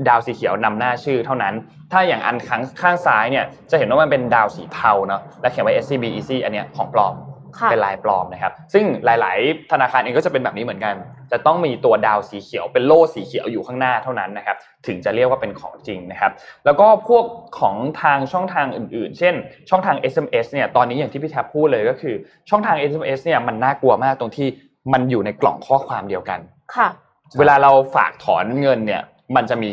[0.07, 1.53] ดาวสีเขียวนำหน้าชื่อเท่านั้น
[1.91, 7.34] ถ้าอย่างอันข้างข้างซ้ายเนี่ยจะเห็นว่ามันเป็นดาวสีเทาเนาะและเขียนไว้ SCB Easy อันเนี้ยของปลอมค่ะ
[7.69, 10.95] เป็นลายปลอมนะครับ ซึ่งหลาย ๆ ธนาคารเองก็จะเป็นแบบนี้เหมือนกัน
[11.31, 16.31] จะต้องมีตัวดาวสีเขียวเป็นโล่สีเขียวอยู่ข้างหน้าเท่านั้นนะครับ ถึงจะเรียกว่าเป็นของจริงนะครับ
[16.65, 17.25] แล้วก็พวก
[17.59, 19.33] ของทางช่องทางอื่น ๆ เช่น
[19.69, 22.15] ช่องทาง SMS เนี่ย ตอนนี้อย่างที่พี่แทบพูดเลยก็คือ
[22.49, 24.47] ช่องทาง SMS เนี่ยมันน่ากลัวมากตรงที่
[24.93, 26.39] มันอยู่ในกล่องข้อความเดียวกัน
[26.75, 26.87] ค่ะ
[27.39, 29.01] เวลาเราฝากถอนเงินเนี่ย
[29.35, 29.71] มันจะมี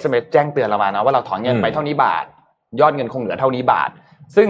[0.00, 2.24] SMS แจ้งเตือนเรามานะว่าเราถอนเงินไปอืมเท่านี้บาท
[2.80, 3.90] ยอดเงินคงเหลือเท่านี้บาท
[4.36, 4.48] ซึ่ง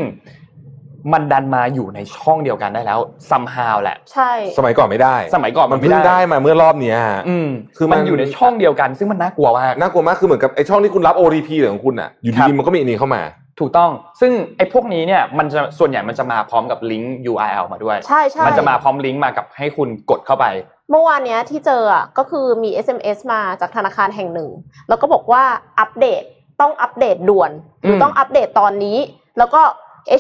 [1.13, 2.99] มันดันมาอยู่ในช่องเดียวกันได้แล้ว
[3.31, 13.23] somehow แหละ ใช่ สมัยก่อนไม่ได้ สมัยก่อนมัมันนเพิ่ไม่งได้ได้มาเมื่อรอบเนี้ยฮะ อืมคือมันมันอยู่ในช่องเดียวกัน ซึ่งมันน่ากลัวมาก น่ากลัวมากคือเหมือนกับไอ้ช่องที่คุณรับ OTP เหลืของคุณอะ อยู่ครัดีบๆมันก็มีอันนี้เข้ามา
[13.61, 13.91] ถูกต้อง
[14.21, 20.47] ซึ่งไอ้พวกนี้เนี่ยมันจะส่วนใหญ่มันจะมาพร้อมกับลิงก์ URL มาด้วย ใช่ใช่ มันจะมาพร้อมลิงก์มากับให้คุณกดเข้าไป
[20.91, 24.51] เมื่อวานเนี้ยที่เจออะก็คือมี SMS มาจากธนาคารแห่งหนึ่ง
[24.89, 25.43] แล้วก็บอกว่า
[25.81, 26.23] อัปเดต
[26.61, 27.51] ต้องอัปเดตด่วน
[27.83, 28.99] หรือมต้องอัปเดตตอนนี้
[29.39, 29.63] แล้วก็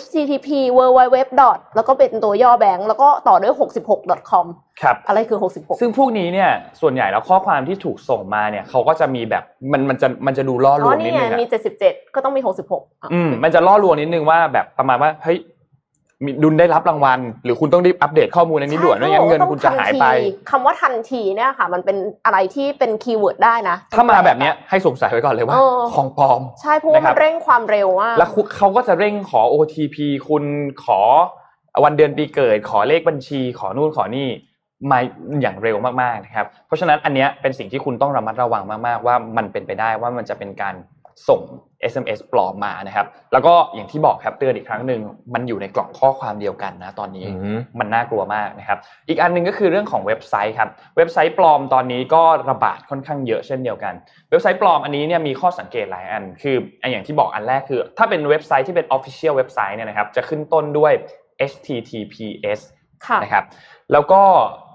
[0.00, 1.16] http www.
[1.76, 3.54] แล้วก็เป็นตัวย่อแบงค์แล้วก็ต่อด้วย
[3.90, 4.46] 66 com
[4.82, 11.46] ครับอะไรคือ 66 ซึ่งพวกนี้เนี่ยส่วนใหญ่แล้วข้อความที่ถูกส่งมาเนี่ยเขาก็จะมีแบบมันมันจะมันจะดูล่อลอ๋วองนิดนี่ไงนึงอะมี
[11.80, 15.38] 77 ก็ต้องมี 66อะอืมมันจะล่อลวงนิดนึงว่าแบบประมาณว่าเฮ้ย
[16.24, 20.06] มีดุลได้รับรางวัล หรือคุณต้องรีบอัปเดตข้อมูลในนี้ด่วนไม่งั้นเงินคุณจะหายไป
[20.50, 29.96] คำว่าทันทีเนี่ยค่ะ มันเป็นอะไรที่เป็น keyword ได้นะ ถ้ามาแบบเนี้ยให้สงสัยไว้ก่อนเลยว่าเออของปลอม ใช่เพราะว่านะครัมับนเร่งความเร็วมากแล้วคุเขาก็จะเร่งขอ OTP
[30.28, 30.44] คุณ
[30.84, 31.00] ขอ
[31.84, 34.28] วันเดือนปีเกิด ขอเลขบัญชี ขอนู่นขอนี่
[34.90, 34.98] มา
[35.42, 40.74] อย่างเร็วมากๆนะครับ เพราะฉะนั้นอันเนี้ยเป็นสิ่งที่คุณต้องระมัดระวังมากๆ ว่ามันเป็นไปได้ว่ามันจะเป็นการ
[41.28, 41.42] ส่ง
[41.92, 45.00] SMS ปลอมมานะครับ แล้วก็อย่างที่บอกครับเตือนอีกครั้งหนึ่ง
[45.34, 53.94] มันอยู่ในกล่องข้อความเดียวกันนะตอนนี้อือฮึมันน่ากลัวมากนะครับ อีกอันหนึงก็คือเรื่องของเว็บไซต์ครับเว็บไซต์ปลอมตอนนี้ก็ระบาดค่อนข้างเยอะเช่นเดียวกัน
[54.30, 60.92] เว็บไซต์ปลอมอันนี้เนี่ยมีข้อสังเกตหลายอัน คืออันอย่างที่บอกอันแรกคือ ถ้าเป็นเว็บไซต์ที่เป็น official เว็บไซต์เนี่ยนะครับจะขึ้นต้นด้วย
[61.50, 62.60] https
[63.06, 63.44] ค่ะนะครับ
[63.92, 64.22] แล้วก็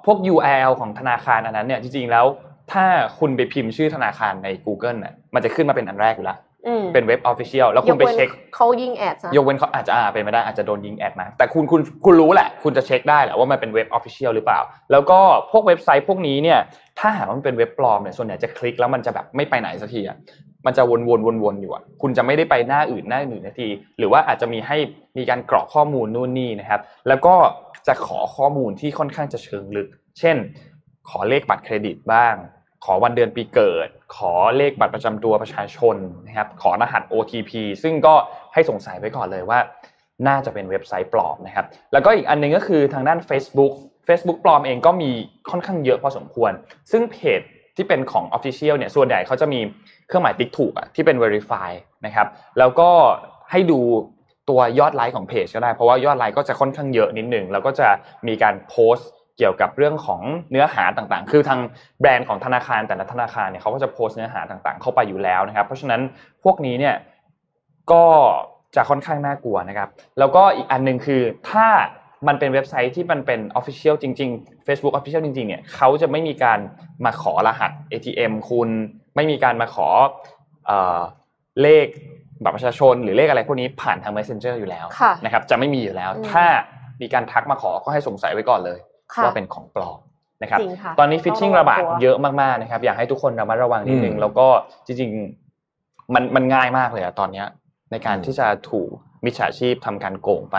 [0.05, 2.25] พวก URL ของธนาคารอันนั้นเนี่ยจริงๆแล้ว
[2.71, 2.85] ถ้า
[3.19, 14.59] คุณไปพิมพ์ชื่อธนาคารใน Google น่ะ มันจะขึ้นมาเป็นอันแรกอยู่แล้วอืมเป็นเว็บ official แล้วคุณไปเช็คเขายิง ad นะยกเว้นเขาอาจจะอ่าเป็นไม่ได้อาจจะโดนยิง ad มาแต่คุณคุณคุณรู้แหละ คุณจะเช็คได้แหละว่ามันเป็นเว็บ official หรือเปล่า
[14.91, 15.19] แล้วก็
[15.51, 16.59] พวกเว็บไซต์พวกนี้เนี่ย
[16.99, 20.17] ถ้าหากว่ามันเป็นเว็บปลอมเนี่ยส่วนใหญ่จะคลิกแล้วมันจะแบบไม่ไปไหนสักทีอะ
[20.65, 23.67] มันจะวนวนวนวนๆอยู่อะคุณจะไม่ได้ไปหน้าอื่นหน้าอื่นสักที
[23.97, 24.77] หรือว่าอาจจะมีให้
[25.17, 27.35] มีการกรอกข้อมูลนู่นนี่นะครับ แล้วก็
[27.87, 29.87] จะขอข้อมูลที่ค่อนข้างจะเชิงลึก
[30.19, 30.37] เช่น
[31.09, 32.35] ขอเลขบัตรเครดิตบ้าง
[32.85, 35.95] ขอวันเดือนปีเกิด ขอเลขบัตรประจำตัวประชาชน
[36.27, 37.51] นะครับ ขอรหัส OTP
[37.83, 38.13] ซึ่งก็
[38.53, 39.59] ให้สงสัยไว้ก่อนเลยว่า
[40.27, 43.73] น่าจะเป็นเว็บไซต์ปลอมนะครับ แล้วก็อีกอันหนึงก็คือทางด้าน Facebook
[44.07, 45.11] Facebook ปลอมเองก็มี
[45.49, 46.51] ค่อนข้างเยอะพอสมควร
[46.91, 47.41] ซึ่งเพจ
[47.75, 49.59] ที่เป็นของ Official เนี่ย ส่วนใหญ่เขาจะมี
[50.07, 51.69] เครื่องหมายติ๊กถูกอะที่เป็น Verify
[52.05, 52.27] นะครับ
[52.59, 52.89] แล้วก็
[53.51, 53.79] ให้ดู
[54.49, 57.87] ตัวยอดไลค์ของเพจก็ได้ เพราะว่ายอดไลค์ก็จะค่อนข้างเยอะนิดหนึ่งแล้วก็จะ
[58.27, 59.09] มีการโพสต์
[59.39, 60.21] เกี่ยวกับเรื่องของ
[60.51, 61.59] เนื้อหาต่างๆ คือทาง
[61.99, 66.01] แบรนด์ของธนาคารแต่ละธนาคารเนี่ยเขาก็จะโพสต์เนื้อหาต่างๆ เข้าไปอยู่แล้วนะครับ เพราะฉะนั้น
[66.43, 66.95] พวกนี้เนี่ย
[67.91, 68.05] ก็
[68.75, 71.67] จะค่อนข้างน่ากลัวนะครับ แล้วก็อีกอันหนึงคือถ้า
[72.27, 76.59] มันเป็นเว็บไซต์ที่มันเป็น Official จริง ๆ Facebook Official จริง ๆ เนี่ยเขาจะไม่มีการ
[77.05, 78.69] มาขอรหัส ATM คุณ
[79.15, 79.87] ไม่มีการมาขอ
[80.65, 80.99] เอ่อ
[81.61, 81.87] เลข
[82.43, 86.45] บัตรประชาชน หรือเลขอะไรพวกนี้ผ่านทาง Messenger อยู่แล้วค่ะนะครับ จะไม่มีอยู่แล้วอืมถ้า
[87.01, 88.88] มีการทักมาขอก็ให้สงสัยไว้ก่อนเลยค่ะ
[89.23, 89.99] ว่าเป็นของปลอม
[90.41, 94.47] นะครับจริงค่ะตอนนี้ฟิชชิงต้องระระวับางดตัวเยอะมากๆนะครับ อยากให้ทุกคนระมัดระวังนิดนึงอืมแล้วก็
[94.85, 97.47] จริงๆมันมันง่ายมากเลยอะตอนเนี้ย
[97.91, 98.89] ในการอืมที่จะถูก
[99.25, 100.57] มิจฉาชีพทำการโกงไป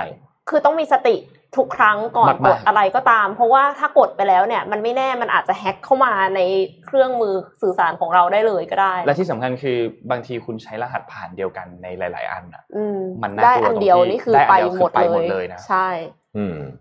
[0.48, 1.16] คือต้องมีสติ
[1.56, 6.40] ทุกครั้งก่อนมากๆกดอะไรก็ตาม เพราะว่าถ้ากดไปแล้วเนี่ย มันไม่แน่มันอาจจะแฮ็กเข้ามาใน
[6.84, 9.78] เครื่องมือสื่อสารของเราได้เลยก็ได้ และที่สำคัญคือ
[10.10, 16.19] บางทีคุณใช้รหัสผ่านเดียวกันในหลาย ๆ อันอะอืมมันน่ากลัวได้อันเดียวตรงที่นี่คือได้อัไปนเดียวคือหมดไปหมดเลเลยยนะใช่อืม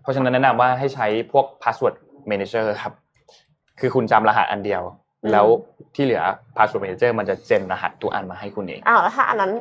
[0.02, 1.94] เพราะฉะนั้นแนะนำว่าให้ใช้พวก password
[2.30, 2.92] manager ครับ
[3.80, 4.82] คือคุณจำรหัสอันเดียว
[5.24, 5.46] อืมแล้ว
[5.94, 6.22] ที่เหลือ
[6.56, 9.52] password manager มันจะเจนรหัสทุกอันมาให้คุณเองอ้าวแล้วถ้าอันนั้น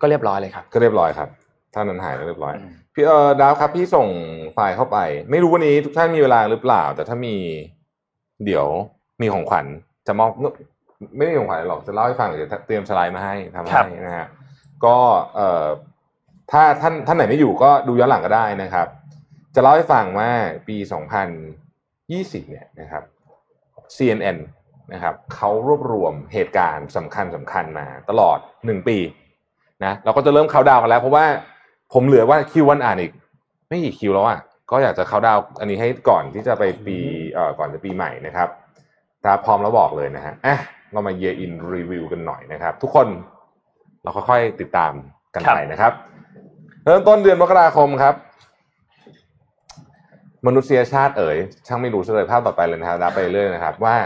[0.00, 1.28] ก็เรียบร้อยเลยครับ ก็เรียบร้อยครับ
[1.74, 4.08] ถ้านั้นหายก็เรียบร้อยอืมพี่เออดาวครับ พี่ส่ง
[4.54, 4.98] ไฟล์เข้าไป
[5.30, 7.36] ไม่รู้วันนี้ทุกท่านมีเวลาหรือเปล่า แต่ถ้ามี
[8.44, 8.66] เดี๋ยว
[9.22, 9.66] มีของขวัญ
[10.06, 10.30] จะมอบ
[11.16, 14.28] ไม่ได้ของขวัญหรอกจะเล่าให้ฟังเดี๋ยวเตรียมสไลด์มาให้ทำครัให้บนะฮะ
[14.84, 14.96] ก็
[15.34, 15.66] เอ่อ
[16.52, 18.86] ถ้าท่านท่านไหนไม่อยู่ก็ดูย้อนหลังก็ได้นะครับ
[19.54, 20.30] จะเล่าให้ฟังว่า
[20.68, 20.76] ปี
[21.44, 23.02] 2020 เนี่ยนะครับ
[23.96, 24.38] CNN
[24.92, 28.98] นะครับเขารวบรวมเหตุการณ์สำคัญสำคัญมาตลอดหนึ่งปี
[29.84, 31.24] นะเราก็จะเริ่มเขาดาวกันแล้ว เพราะว่า
[31.92, 33.12] ผมเหลือว่าคิววันอ่านอีก
[33.68, 34.40] ไม่กี่คิวแล้วอะ
[34.70, 36.96] ก็อยากจะเขาดาวอันนี้ให้ก่อนที่จะไปปี
[37.32, 38.48] เอ่อก่อนจะปีใหม่นะครับ
[39.24, 40.56] ถ้าพร้อมแล้วบอกเลยนะฮะอะ
[40.92, 43.06] เรามา year in review กันหน่อยนะครับ ทุกคน
[44.02, 44.92] เราค่อยๆติดตาม
[45.34, 45.92] กันไปนะครับ
[46.84, 48.14] เริ่มต้นเดือนมกราคมครับ
[50.46, 51.36] มนุษยชาติเอ๋ย
[51.66, 53.96] ช่างไม่รู้เลยภาพต่อไปเลยนะครับนับไปเรื่อยนะครับ ว่า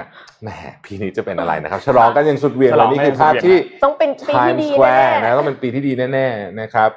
[0.42, 0.48] แหม
[0.84, 6.90] ปีนี้จะเป็นอะไรนะครับ ฉลองกันอย่างสุดเหวียงฉเลลอยงนี่คือกันอย่างภาพสุดเหวี่ยงที่ต้องเป็นปีที่ Times ดี Square แน่นะต้องเป็นปีที่ดีแน่ๆนะครับ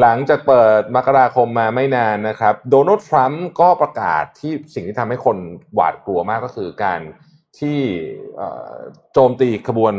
[0.00, 5.36] หลังจากเปิดมกราคมมาไม่นานนะครับโดนัลด์ทรัมป์ก็ประกาศที่สิ่งที่ทำให้คน
[5.74, 7.00] หวาดกลัวมากก็คือการ
[7.58, 7.78] ที่
[8.36, 8.74] เอ่อ
[9.12, 9.94] โจมตีขบวน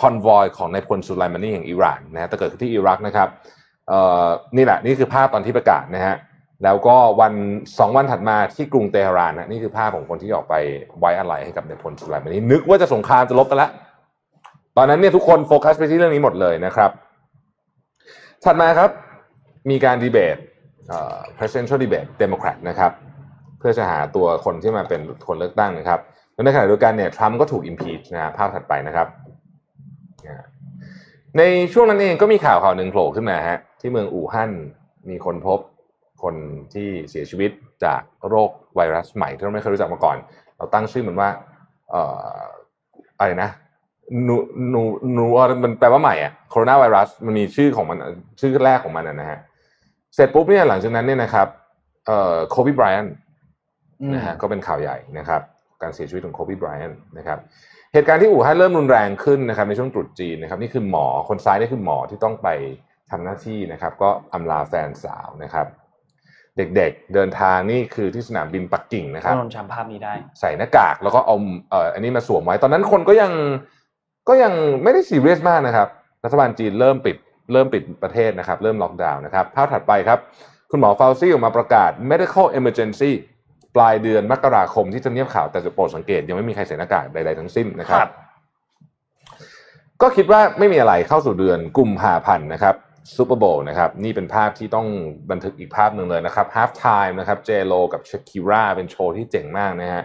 [0.00, 3.28] คอนวอยของนายพลสุไลมานีแห่งอิหร่านนะฮะแต่เกิดขึ้นที่อิรักนะครับ
[3.88, 4.26] เอ่อ
[4.56, 6.14] นี่แหละนี่คือภาพตอนที่ประกาศนะฮะ
[6.64, 7.34] แล้วก็วัน
[7.78, 10.54] สองวันถัดมาที่กรุงเตหะรานนะนี่คือภาพของคนที่ออกไป
[11.00, 13.70] ไว้อะไรให้กับนพลสุไลมานีนึกว่าจะสงครามจะลบกันแล้ว
[14.76, 16.90] ตอนนั้นเนี่ยทุกคนโฟกัสไปที่เรื่องนี้หมดเลยนะครับ
[18.44, 18.90] ถัดมาครับ
[19.70, 20.36] มีการดีเบต
[20.88, 22.92] เอ่อ presidential debate Democrat นะครับ
[23.58, 26.00] เพื่อจะหาตัวคนที่มาเป็นคนเลือกตั้งนะครับ
[26.32, 29.06] แล้วในขณะเดียวกันเนี่ยทรัมป์ก็ถูก impeach นะภาพถัดไปนะครับ
[31.38, 31.42] ใน
[31.72, 34.50] ช่วงนั้นเองก็มีข่าวข่าวหนึ่งโผล่ขึ้นมาฮะที่เมืองอู่ฮั่น
[35.10, 35.58] มีคนพบ
[36.22, 36.34] คน
[36.74, 37.50] ที่เสียชีวิต
[37.84, 40.16] จากโรคไวรัสใหม่ที่เราไม่เคยรู้จักมาก่อน
[40.56, 41.28] เราตั้งชื่อมันว่า
[41.90, 42.02] เอ่
[42.36, 42.42] อ
[43.18, 43.50] อะไรนะ
[44.28, 44.36] นู
[44.72, 44.82] นู
[45.16, 45.24] นู
[45.64, 47.98] มันแปลว่าใหม่อะโคโรนาไวรัสมันมีชื่อของมัน
[48.40, 49.38] ชื่อแรกของมันอะนะฮะ
[50.14, 51.48] เสร็จปุ๊บเนี่ยหลังจากนั้นเนี่ยนะครับ
[52.06, 53.06] เอ่อโคบีไบรอัน
[54.14, 55.42] นะฮะก็เป็นข่าวใหญ่นะครับ
[55.82, 57.38] การเสียชีวิตของโคบีไบรอันนะครับ
[57.92, 62.48] เหตุการณ์ที่อู่ฮั่นเริ่มรุนแรงขึ้นนะครับในช่วงตรุษจีนนะครับนี่คือหมอคนซ้ายนี่คือหมอที่ต้องไป
[63.10, 65.66] ทำหน้าที่นะครับ ก็อำลาแฟนสาวนะครับ
[66.56, 71.36] เด็กๆ เดินทางนี่คือที่สนามบินปักกิ่งนะครับนนท์จำภาพนี้ได้ ใส่หน้ากากแล้วก็เอา
[71.70, 73.32] เอ่ออันนี้มาสวมไว้ ตอนนั้นคนก็ยัง
[74.28, 75.88] ก็ยังไม่ได้ซีเรียสมากนะครับ
[76.24, 77.16] รัฐบาลจีนเริ่มปิด
[77.52, 80.18] เริ่มปิดประเทศนะครับ เริ่มล็อกดาวน์นะครับ ภาพถัดไปครับ
[80.70, 83.10] คุณหมอฟาวซี่ออกมาประกาศ medical emergency
[83.76, 88.10] ปลายเดือนมกราคมที่จะเนียบข่าวแต่จะโปรดสังเกต ยังไม่มีใครใส่หน้ากากใดๆทั้งสิ้นนะครับครับ
[90.02, 92.74] ก็คิดว่าไม่มีอะไรเข้าสู่เดือนกุมภาพันธ์นะครับ
[93.16, 94.86] ซูเปอร์โบว์นะครับนี่เป็นภาพที่ต้อง
[95.30, 100.02] บันทึกอีกภาพหนึ่งเลยนะครับ half time นะครับเจโ o กับช a คิราเป็นโชว์ที่เจ๋งมากนะฮะ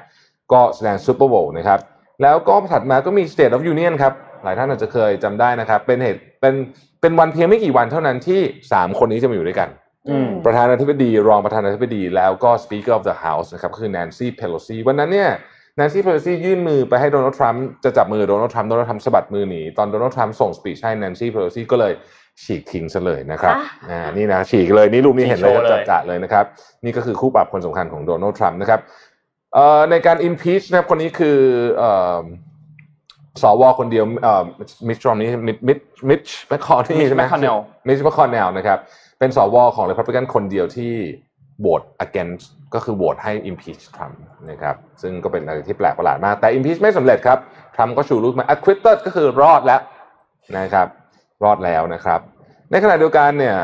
[0.52, 1.80] ก็แสดงซูเปอร์โบว์นะครับ
[2.22, 6.54] แล้วก็ถัดมาก็มี State of Union ครับหลายท่านอาจจะเคยจำได้นะครับ เป็นเหตุเป็น
[7.02, 8.42] เป็นวันเพียงไม่กี่วันเท่านั้นที่
[8.72, 9.70] 3 คนนี้จะมาอยู่ด้วยกัน
[10.10, 15.30] อืมประธานาธิบดีรองประธานาธิบดี แล้วก็ Speaker of the House นะครับคือ Nancy Pelosi วันนั้นเนี่ย
[15.80, 21.94] Nancy Pelosi ยื่นมือไปให้โดนัลด์ทรัมป์จะจับมือโดนัลด์ทรัมป์โดนัลด์ทรัมป์สะบัดมือหนีตอนโดนัลด์ทรัมป์ส่ง speech ให้ Nancy Pelosi ก็เลย
[22.44, 26.46] ฉีกทิ้งซะเลยนะครับอะอ่านี่นะฉีกเลยนี่รูปนี้เห็นเลยฉีกโชว์เลยจัดๆเลยนะครับ
[26.86, 28.80] นี่ก็คือคู่ปรับคนสำคัญของโดนัลด์ทรัมป์นะครับ
[29.54, 31.38] เอ่อในการ impeach นะครับคนนี้คือ
[31.78, 32.20] เอ่อ
[33.42, 34.44] สวคนเดียวเอ่อ
[34.88, 38.80] Mitt Romney นี้ Mitch Mitch Mitch McConnell ใช่ไหม McConnell Mitch McConnell นะครับ
[39.20, 40.94] เป็นสวของ Republican คนเดียวที่
[41.60, 47.38] โหวต against ก็คือโหวตให้ impeach ทรัมป์นะครับซึ่งก็เป็นอะไรที่แปลกประหลาดมาก แต่ impeach ไม่สำเร็จครับ
[47.76, 49.82] ทรัมป์ก็ชูรูปมา acquitted ก็คือรอดแล้ว
[50.58, 50.88] นะครับ
[51.44, 52.20] รอดแล้วนะครับ
[52.72, 53.58] ในขณะเดียวกันเนี่ย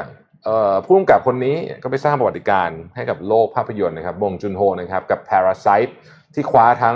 [0.45, 5.91] เอ่อผู้กำกับคนนี้ก็ไปสร้างประวัติการณ์ให้กับโลกภาพยนตร์นะครับบงจุนโฮนะครับกับ Parasite
[6.34, 6.95] ที่คว้าทั้ง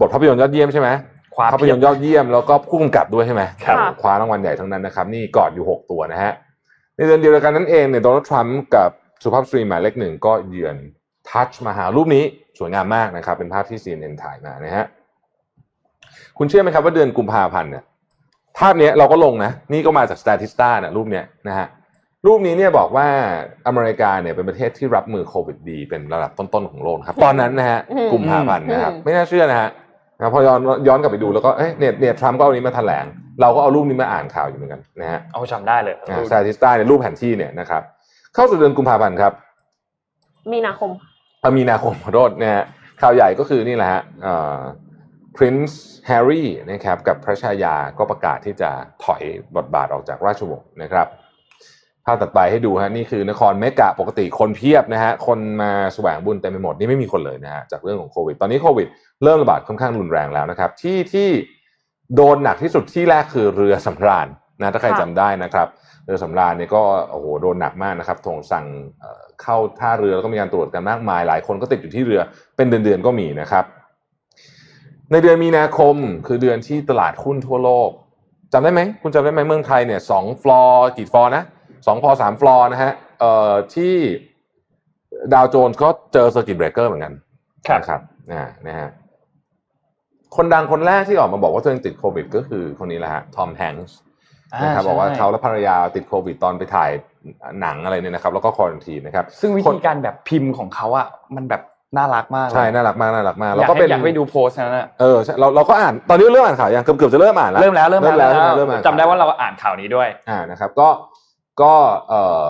[0.00, 0.88] บทภาพยนตร์ยอดเยี่ยมใช่ไหม
[1.34, 6.32] คว้าภาพยนตร์ยอดเยี่ยมแล้วก็ผู้กำกับด้วยใช่ไหมครับค่ะคว้ารางวัลใหญ่ทั้งนั้นนะครับ นี่กอดอยู่ 6 ตัวนะฮะ
[6.96, 8.90] ในเดือนเดียวกันนั้นเองเนี่ยโดนัลด์ทรัมป์กับ
[9.22, 10.76] สุภาพสตรีหมายเลขหนึ่งก็เยือน
[11.28, 12.24] ทัชมาหารูปนี้
[12.58, 14.84] สวยงามมากนะครับ เป็นภาพที่ CNN ถ่ายมานะฮะ
[16.38, 17.84] คุณเชื่อไหมครับว่าเดือนกุมภาพันธ์เนี่ย
[18.62, 21.66] ภาพเนี้ยเราก็ลงนะ นี่ก็มาจาก Statista นะรูปเนี้ยนะฮะ
[22.26, 23.06] รูปนี้เนี่ยบอกว่า
[23.66, 29.70] อเมริกาเนี่ยเป็นประเทศที่รับมือโควิดดี เป็นระดับต้นๆของโลกนะครับ ตอนนั้นนะฮะอืมกุมภาพันธ์นะครับอืมไม่น่าเชื่อนะฮะ
[30.18, 33.04] นะพอย้อนย้อนกลับไปดูแล้วก็เอ๊ะเนี่ยเนี่ยทรัมป์ก็เอาอันนี้มาแถลง
[33.40, 35.94] เราก็เอารูปนี้มาอ่านข่าวอยู่เหมือนกันนะฮะเอาจำได้เลย
[36.28, 37.82] สตาติสตาในยรูปแผนที่เนี่ยนะครับ
[38.34, 39.32] เข้าสู่เดือนกุมภาพันธ์ครับ
[40.52, 40.90] มีนาคม
[41.40, 42.64] เอ่อมีนาคมขอโทษนะฮะ
[43.02, 44.02] ข่าวใหญ่ก็คือนี่แหละฮะ
[45.34, 45.74] เอ่อ Prince
[46.10, 48.70] Harry นะครับกับพระชายาก็ประกาศที่จะ
[49.04, 49.22] ถอย
[49.56, 51.06] บทบาทออกจากราชวงศ์นะครับ
[52.06, 58.88] ภาพตัดไปให้ดูฮะนี่คือนครเมกะปกติคนเพียบนะฮะคนมาแสวงบุญเต็มไปหมดนี่ไม่มีคนเลยนะฮะจากเรื่องของโควิด ตอนนี้โควิด
[59.24, 61.28] เริ่มระบาดค่อนข้างรุนแรงแล้วนะครับ ที่ที่
[62.16, 64.26] โดนหนักที่สุดที่แรกคือเรือสำราญ
[64.60, 65.68] นะถ้าใครค่ะจำได้นะครับ
[66.04, 68.66] เรือสำราญเนี่ยก็โอ้โหโดนหนักมากนะครับถึงฝั่ง
[69.00, 72.20] เอ่อเข้าท่าเรือแล้วก็มีการตรวจกันมากมายหลายคนก็ติดอยู่ที่เรือ
[72.56, 73.64] เป็นเดือนๆก็มีนะครับ
[75.12, 75.96] ในเดือนมีนาคม
[76.26, 77.90] คือเดือนที่ตลาดหุ้นทั่วโลก
[78.52, 81.44] จำได้ไหมคุณจำได้ไหมเมืองไทยเนี่ยสองฟลอร์กี่ฟลอร์นะ
[81.86, 83.94] สองฟลอร์สามฟลอร์นะฮะเอ่อที่
[85.32, 87.12] ดาวโจนส์ก็เจอ circuit breaker เหมือนกัน
[87.68, 88.00] ครับนะครับ
[88.30, 88.88] นะนะฮะ
[90.36, 93.96] คนดังคนแรกที่ออกมาบอกว่าตัวเองติดโควิด ก็คือคนนี้แหละฮะทอมแฮงส์
[94.62, 96.90] นะครับบอกว่าเขาและภรรยาติดโควิดตอนไปถ่าย
[97.60, 101.06] หนังอะไรเนี่ยนะครับ แล้วก็ quarantine นะครับ ซึ่งวิคธีนการแบบพิมพ์ของเขาอะ
[101.36, 101.62] มันแบบ
[101.96, 110.88] น่ารักมากเลยใช่น่ารักมากน่ารักมากอแล้วยากก็ให้เป็นอยากไปดูโพสต์นั้นอะเออใช่เราเราก็อ่านตอนนี้เริ่มอ่านข่าวยังเกือบเกือบจะเริ่มอ่านแล้วเริ่มแล้วเริ่มเริ่มแล้วแล้วเริ่มอ่านจำได้ว่าเราอ่านข่าวนี้ด้วยอ่านะครับ ก็
[111.62, 111.72] ก็
[112.08, 112.42] เอ่อ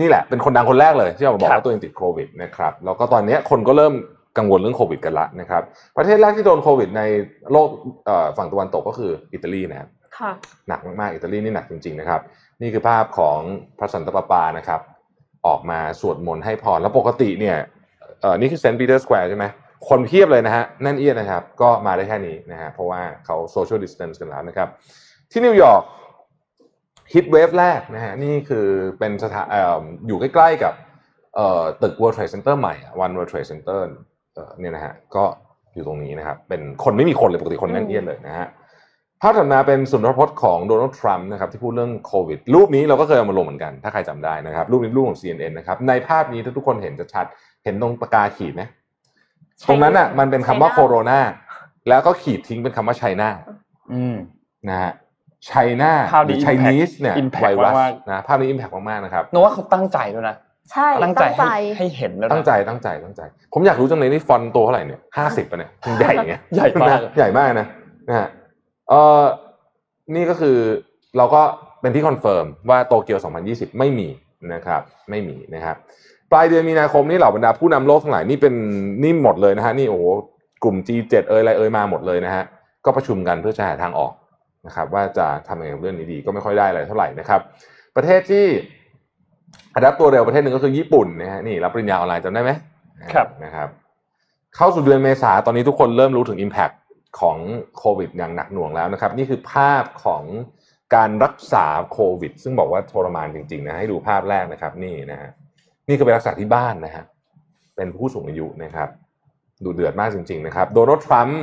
[0.00, 3.94] นี่แหละเป็นคนดังคนแรกเลยที่ออกมาบอกครับว่าตัวเองติดโควิดนะครับแล้วก็ตอนเนี้ยคนก็เริ่ม
[4.38, 5.62] กังวลเรื่องโควิดกันละนะครับ
[5.96, 7.02] ประเทศแรกที่โดนโควิดใน
[7.52, 7.68] โลก
[8.06, 10.32] เอ่อฝั่งตะวันตกก็คืออิตาลีนะครับค่ะ
[10.68, 12.20] หนักมากๆอิตาลีนี่หนักจริงๆนะครับ
[12.62, 13.38] นี่คือภาพของ
[13.78, 14.80] พระสันตะปาปานะครับ
[15.46, 17.56] ออกมาสวดมนต์ให้พรแล้วปกติเนี่ย
[18.20, 19.46] เออนี่คือเซนต์ปีเตอร์สแควร์ใช่ไหม
[19.88, 24.68] คนเพียบเลยนะฮะแน่นเอียดนะครับ ก็มาได้แค่นี้นะฮะเพราะว่าเขา social distance กันแล้วนะครับ
[25.30, 25.82] ที่นิวยอร์ก
[27.14, 28.66] hit wave แรกนะฮะนี่คือ
[28.98, 29.56] เป็นสถานอ
[30.06, 30.74] อยู่ใกล้ๆกับ
[31.82, 33.80] ตึก World Trade Center ใหม่อะ One World Trade Center
[34.34, 35.24] เอ่อเนี่ยนะฮะก็
[35.74, 38.48] อยู่ตรงนี้นะครับ เป็นคนไม่มีคนเลยปกติคนแน่นเอียดเลยนะฮะ
[39.22, 47.26] ภาพถัดมาเป็นสุนทรพจน์ของโดนัลด์ทรัมป์นะครับที่พูดเรื่องโควิด รูปนี้เราก็เคยเอามาลงเหมือนกัน ถ้าใครจำได้นะครับ รูปนี้รูปของ CNN นะครับในภาพนี้ถ้าทุกคนเห็นจะชัด
[47.64, 48.62] เห็นตรงปากกาขีดไหม
[49.68, 51.20] ตรงนั้นอะ มันเป็นคำว่า China Corona
[51.88, 53.28] แล้วก็ขีดทิ้งเป็นคำว่าไชน่า
[53.92, 54.16] อืม
[54.70, 54.92] นะฮะ
[55.46, 55.52] ไช
[55.82, 60.36] น่าภาพหรืนี้อไชนีสเนี่ย impact ไวรัสมากนะภาพนี้อิมแพกมากๆนะครับนึกว่าเขาตั้งใจด้วยนะ
[60.72, 67.66] ใช่ตั้งใจให้ให้เห็นแล้วนะตั้งใจตั้งใจตั้งใจ ผมอยากรู้จังเลยนี่ฟอนต์ตัวเท่าไหร่เนี่ยห้าสิบปะเนี่ยใหญ่เนี่ยใหญ่มากใหญ่มากนะ
[68.08, 68.28] นะฮะ
[68.88, 69.22] เออ
[70.14, 70.56] นี่ก็คือ
[71.16, 71.42] เราก็
[71.80, 74.08] เป็นที่ confirm ว่าโตเกียว 2020 ไม่มี
[74.54, 75.76] นะครับ ไม่มีนะครับ
[76.32, 78.54] ปลายเดือนมีนาคมนี่เหล่าบรรดาผู้นำโลกทั้งหลายนี่เป็น
[79.02, 80.04] นี่หมดเลยนะฮะนี่โอ้โห
[80.64, 82.44] กลุ่ม G7 เอยอะไรเอยมาหมดเลยนะฮะ
[82.84, 84.12] ก็ประชุมกันเพื่อจะหาทางออก
[84.66, 87.40] นะครับ ว่าจะทำยังไงกับเรื่องนี้ดีก็ไม่ค่อยได้อะไรเท่าไหร่นะครับ
[87.96, 88.46] ประเทศที่
[89.74, 92.50] อัดับตัวเร็วประเทศหนึ่งก็คือญี่ปุ่นนะฮะนี่รับปริญญาออนไลน์จำได้ไหม
[93.14, 93.68] ครับนะครับ
[94.56, 96.74] เข้าสู่เดือนเมษาตอนนี้ทุกคนเริ่มรู้ถึง Impact
[97.20, 97.36] ของ
[97.78, 100.22] โควิดอย่างหนักหน่วงแล้วนะครับ นี่คือภาพของ
[100.94, 105.30] การรักษาโควิด ซึ่งบอกว่าทรมานจริงๆนะให้ดูภาพแรกนะครับนี่นะฮะ
[105.90, 107.04] นี่คือไปรักษาที่บ้านนะฮะ
[107.76, 108.88] เป็นผู้สูงอายุนะครับ
[109.64, 111.40] ดูเดือดมากจริง ๆ นะครับ โดนัลด์ทรัมป์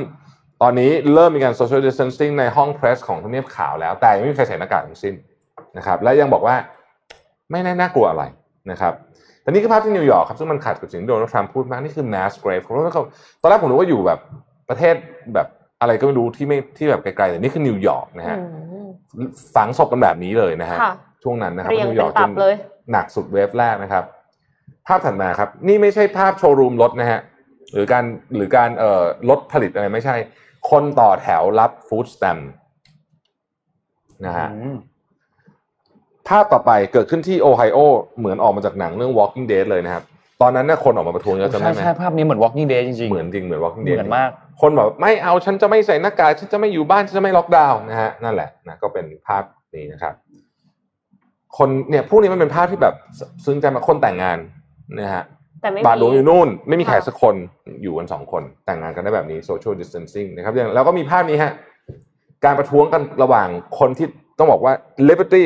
[0.62, 5.14] ตอนนี้เริ่มมีการ social distancing ในห้องเพรสของทำเนียบขาวแล้ว แต่ยังไม่มีใครใส่หน้ากากทั้งสิ้น
[5.76, 6.54] นะครับ และยังบอกว่า
[7.50, 8.24] ไม่น่าน่ากลัวอะไร
[8.70, 8.92] นะครับ
[9.42, 13.02] แต่นี่คือภาพที่นิวยอร์กครับซึ่งมันขัดกับสิ่งที่โดนัลด์ทรัมป์พูดมากนี่คือ mass grave เพราะว่าเขา
[13.40, 14.20] ตอนแรกผมนึกว่าอยู่แบบ
[14.68, 14.94] ประเทศ
[15.34, 15.46] แบบ
[15.80, 20.92] อะไรก็ไม่รู้ที่ไม่ที่แบบไกลๆแต่นี่คือนิวยอร์กนะฮะอืมฝังศพกันแบบนี้เลยนะฮะค่ะ
[21.22, 22.54] ช่วงนั้นนะครับเรียงเป็ยอนตับเลยนิวยอร์ก
[22.92, 24.04] หนักสุด wave แรกนะครับ
[24.88, 27.20] ภาพถัดมาครับ นี่ไม่ใช่ภาพโชว์รูมรถนะฮะ
[27.72, 30.16] หรือการหรือการเอ่อรถผลิตอะไรไม่ใช่
[30.70, 32.38] คนต่อแถวรับ food stamp
[34.26, 34.76] นะฮะอืม
[36.28, 37.78] ภาพต่อไปเกิดขึ้นที่โอไฮโอ
[38.18, 40.04] เหมือนออกมาจากหนังเรื่อง Walking Dead เลยนะครับ
[40.42, 44.30] ตอนนั้นเนี่ยคนออกมาประท้วงเยอะจำใช่ได้ไหมใช่ภาพนี้เหมือน Walking Dead จริงๆ เหมือนจริงเหมือน Walking เห Dead มือนมาก
[44.60, 49.42] คนแบบไม่เอาฉันจะไม่ใส่หน้ากากฉันจะไม่อยู่บ้านฉันจะไม่ล็อกดาวน์นะฮะนั่นแหละนะก็เป็นภาพ
[49.74, 50.14] นี้นะครับ
[51.58, 52.94] คนเนี่ยพวกนี้มันเป็นภาพที่แบบ
[53.44, 54.38] ซึ้งใจมากคนแต่งงาน
[54.96, 55.24] นะฮะ
[55.62, 57.34] แต่ไม่บาทหลวงอยู่นู่น ไม่มีใครค่ะสักคน
[57.82, 61.52] อยู่กันสองคนแต่งงานกันได้แบบนี้ social distancing นะครับอย่างแล้วก็มีภาพนี้ฮะ
[62.44, 64.06] การประท้วงกันระหว่างคนที่
[64.38, 64.72] ต้องบอกว่า
[65.08, 65.42] liberty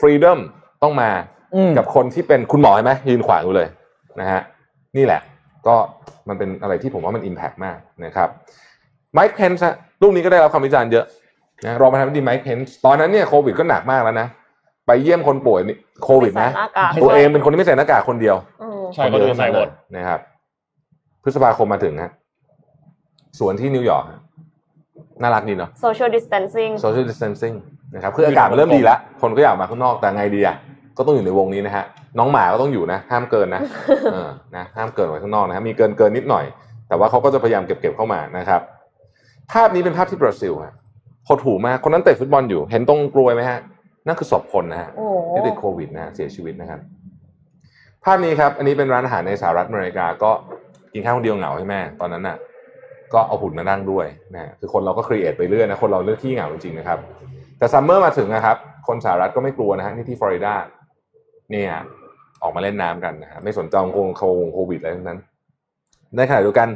[0.00, 0.38] freedom
[0.82, 1.10] ต้องมา
[1.54, 3.68] อืมกับคนที่เป็นคุณหมอเห็นไหมยืนขวางอยู่เลย
[4.20, 4.40] นะฮะ
[4.96, 5.20] นี่แหละ
[5.66, 5.76] ก็
[6.28, 8.28] มันเป็นอะไรที่ผมว่ามัน impact มากนะครับ
[9.12, 9.64] ไมค์เพนส์
[10.02, 11.04] รูปนี้ก็ได้รับคำวิจารณ์เยอะ
[11.64, 14.28] นะรองประธานาธิบดีไมค์เพนส์ตอนนั้นเนี่ยโควิดก็หนักมากแล้วนะ
[14.86, 18.57] ไปเยี่ยมคนป่วยนี่โควิดนะไม่ใส่หน้ากากตัวเองเป็นคนที่ไม่ใส่หน้ากากคนเดียวอืม
[18.94, 20.20] ใช่คนอื่นใส่หมดนะครับ
[21.22, 22.10] พฤษภาคมมาถึงฮะ
[23.38, 24.20] สวนที่นิวยอร์กฮะ
[25.22, 27.56] น่ารักดีเนาะ social distancing social distancing
[27.94, 30.56] นะครับคืออากาศมันเริ่มดีแล้วคนก็อยากมาข้างนอกแต่ไงดีอะ
[30.96, 31.84] ก็ต้องอยู่ในวงนี้นะฮะ
[32.18, 33.62] น้องหมาก็ต้องอยู่นะ ห้ามเกินนะ
[34.12, 36.44] เออนะห้ามเกินออกไปข้างนอกนะฮะมีเกินเกินนิดหน่อย
[36.88, 38.60] แต่ว่าเขาก็จะพยายามเก็บเก็บเข้ามานะครับ
[39.52, 40.72] ภาพนี้เป็นภาพที่บราซิลฮะ
[41.28, 43.58] หดหูมากคนนั้นเตะฟุตบอลอยู่ เห็นตรงกลวยไหมฮะ
[44.06, 50.30] นั่นคือศพคนนะฮะโอ้ที่ติดโควิดนะฮะเสียชีวิตนะครับภาพนี้ครับ อันนี้เป็นร้านอาหารในสหรัฐอเมริกาก็
[50.92, 52.36] กินข้าวคนเดียวเหงาใช่ไหมตอนนั้นน่ะ
[53.12, 56.98] ก็เอาหุ่นมานั่งด้วยนะฮะคือคนเราก็ครีเอทไปเรื่อยนะคนเราเลือกที่เหงาจริงๆนะครับ
[57.58, 58.56] แต่ summer มาถึงนะครับ
[58.88, 60.54] คนสหรัฐก็ไม่กลัวนะฮะนี่ที่ฟลอริดา
[61.50, 61.72] เนี่ย
[62.42, 65.18] ออกมาเล่นน้ำกันนะฮะไม่สนใจโควิดโควิดอะไรทั้งนั้น
[66.16, 66.68] ในขณะเดียวกัน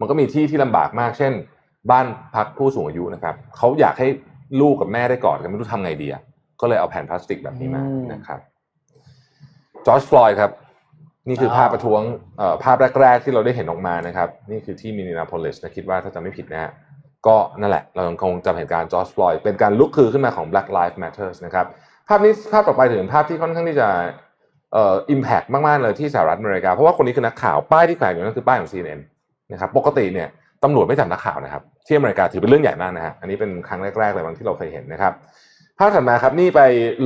[0.00, 1.32] มันก็มีที่ที่ลำบากมาก เช่น
[1.90, 4.08] บ้านพักผู้สูงอายุนะครับเขาอยากให้
[4.60, 6.22] ลูกกับแม่ได้กอดกันไม่รู้ทำไงดีอะ
[6.60, 8.40] ก็เลยเอาแผ่นพลาสติกแบบนี้มาอืมนะครับ
[9.86, 10.50] จอร์จฟลอยด์ครับ
[11.28, 12.00] นี่คือภาพประท้วง
[12.38, 16.70] เอ่อภาพแรก ๆ ที่เราได้เห็นออกมานะครับ นี่คือที่มินนินาโพลิสนะคิดว่าถ้าจะไม่ผิดนะฮะ
[17.26, 21.66] ก็นั่นแหละ เรายังคงจำเหตุการณ์จอร์จฟลอยด์เป็นการลุกคือขึ้นมาของ Black Lives Matter นะครับ
[22.08, 23.88] ภาพนี้ภาพต่อไปถึงภาพที่ค่อนข้างที่จะ
[24.72, 29.00] เอ่ออิมแพกมาก ๆ เลยที่สหรัฐอเมริกา เพราะว่าคนนี้คือนักข่าวป้ายที่แขวนอยู่นั่นคือป้ายของ CNN
[29.52, 30.28] นะครับปกติเนี่ย
[30.64, 35.12] ตำรวจไม่จับนักข่าวนะครับที่อเมริกาถือเป็นเรื่องใหญ่มากนะฮะอันนี้เป็นครั้งแรก ๆ เลยบางที่เราเคยเห็นนะครับ
[35.82, 36.60] ภาพถัดมาครับนี่ไป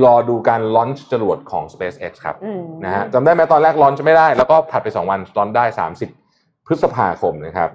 [0.05, 5.65] รอดูการลอนช์จรวดของ SpaceX ครับอืมนะฮะจำได้ไหมตอนแรกลอนช์ไม่ได้ แล้วก็ถัดไป 2 วันลอนได้
[6.17, 7.69] 30 พฤษภาคมนะครับ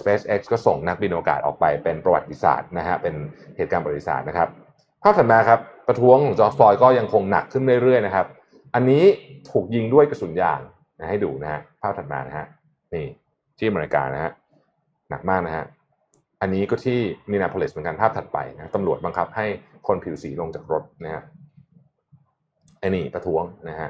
[0.00, 3.14] SpaceX ก็ส่งนักบินอวกาศออกไปเป็นประวัติศาสตร์นะฮะเป็น
[3.56, 4.48] เหตุการณ์ประวัติศาสตร์นะครับ
[5.02, 8.26] ภาพถัดมาครับประท้วงของจอร์จฟลอยด์ก็ยังคงหนักขึ้นเรื่อยๆนะครับ
[8.74, 9.02] อันนี้
[9.50, 10.60] ถูกยิงด้วยกระสุนยาง
[10.98, 12.46] นะให้ดูนะฮะภาพถัดมานะฮะ
[12.94, 13.06] นี่
[13.58, 14.32] ที่อเมริกานะฮะ
[15.10, 15.64] หนักมากนะฮะ
[16.40, 16.98] อันนี้ก็ที่
[17.30, 19.46] มินาโพลิสเหมือนกันภาพถัดไปนะตำรวจบังคับให้
[19.86, 21.22] คนผิวสีลงจากรถนะฮะ
[22.80, 23.88] ไอ้นี่ประท้วงนะฮะ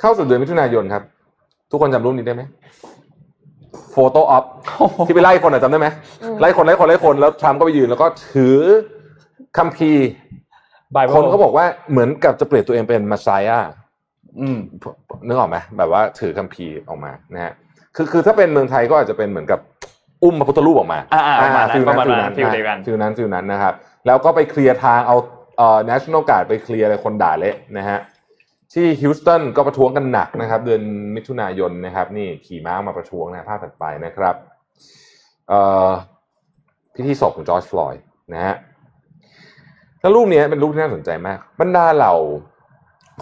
[0.00, 1.02] เข้าสู่เดือนมิถุนายนครับ
[1.70, 2.42] ทุกคนจำรูปนี้ได้ไหม
[3.90, 4.44] photo op
[5.06, 5.88] ที่ไปไล่คนอะจำได้ไหม
[6.22, 8.56] อืมไล่คนไล่คนไล่คนแล้วทรัมป์ก็ไปยืนแล้วก็ถือ
[9.58, 10.04] คัมภีร์
[10.94, 13.58] Bible คนเขาบอกว่าเหมือนกับจะเปลี่ยนตัวเองเป็น Messiah
[14.40, 14.58] อืม
[15.26, 17.52] นึกออกไหมแบบว่าถือคัมภีร์ออกมานะฮะ
[17.96, 19.60] คือคือถ้าเป็นเมืองไทยก็อาจจะเป็นเหมือนกับ
[20.24, 23.74] อุ้มพระพุทธรูปออกมาอ่าๆประมาณนั้น feel ประมาณฟิลนั้นั้นนั้น feel เดียวกัน feel นั้น feel นั้นนะครับ
[24.06, 25.16] แล้วก็ไปเคลียร์ทางเอา
[25.58, 27.98] เอ่อ national guard ไปเคลียร์อะไรคนด่าเละนะฮะ
[28.72, 30.82] ที่ฮิวสตันก็ประท้วงกันหนักนะครับ เดือน
[31.16, 34.34] มิถุนายนนะครับ นี่ขี่ม้ามาประท้วงนะภาพถัดไปนะครับ
[35.48, 35.90] เอ่อ
[36.94, 38.02] พิธีศพของจอร์จฟลอยด์
[38.34, 38.54] นะฮะ
[40.00, 42.14] แล้วรูปนี้เป็นรูปที่น่าสนใจมากบรรดาเหล่า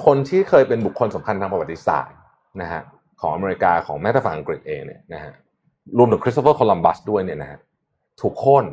[0.04, 2.16] คนที่เคยเป็นบุคคลสำคัญทางประวัติศาสตร์
[2.62, 2.80] นะฮะ
[3.20, 5.32] ของอเมริกาของแม้แต่ฝั่งอังกฤษเองเนี่ยนะฮะ
[5.98, 7.60] รวมถึงคริสโตเฟอร์โคลัมบัสด้วยเนี่ยนะฮะ
[8.20, 8.64] ถูกโค่น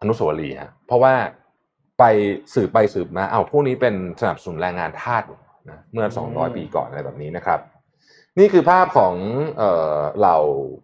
[0.00, 1.14] อนุสาวรีย์ฮะเพราะว่า
[1.98, 2.04] ไป
[2.54, 5.22] สืบไปสืบมาเอาพวกนี้เป็นสนับสนุนแรงงานทาส
[5.70, 7.60] นะเมื่อ 200 ปีก่อนอะไรแบบนี้นะครับ
[8.38, 9.14] นี่คือภาพของ
[9.58, 10.38] เอ่อเหล่า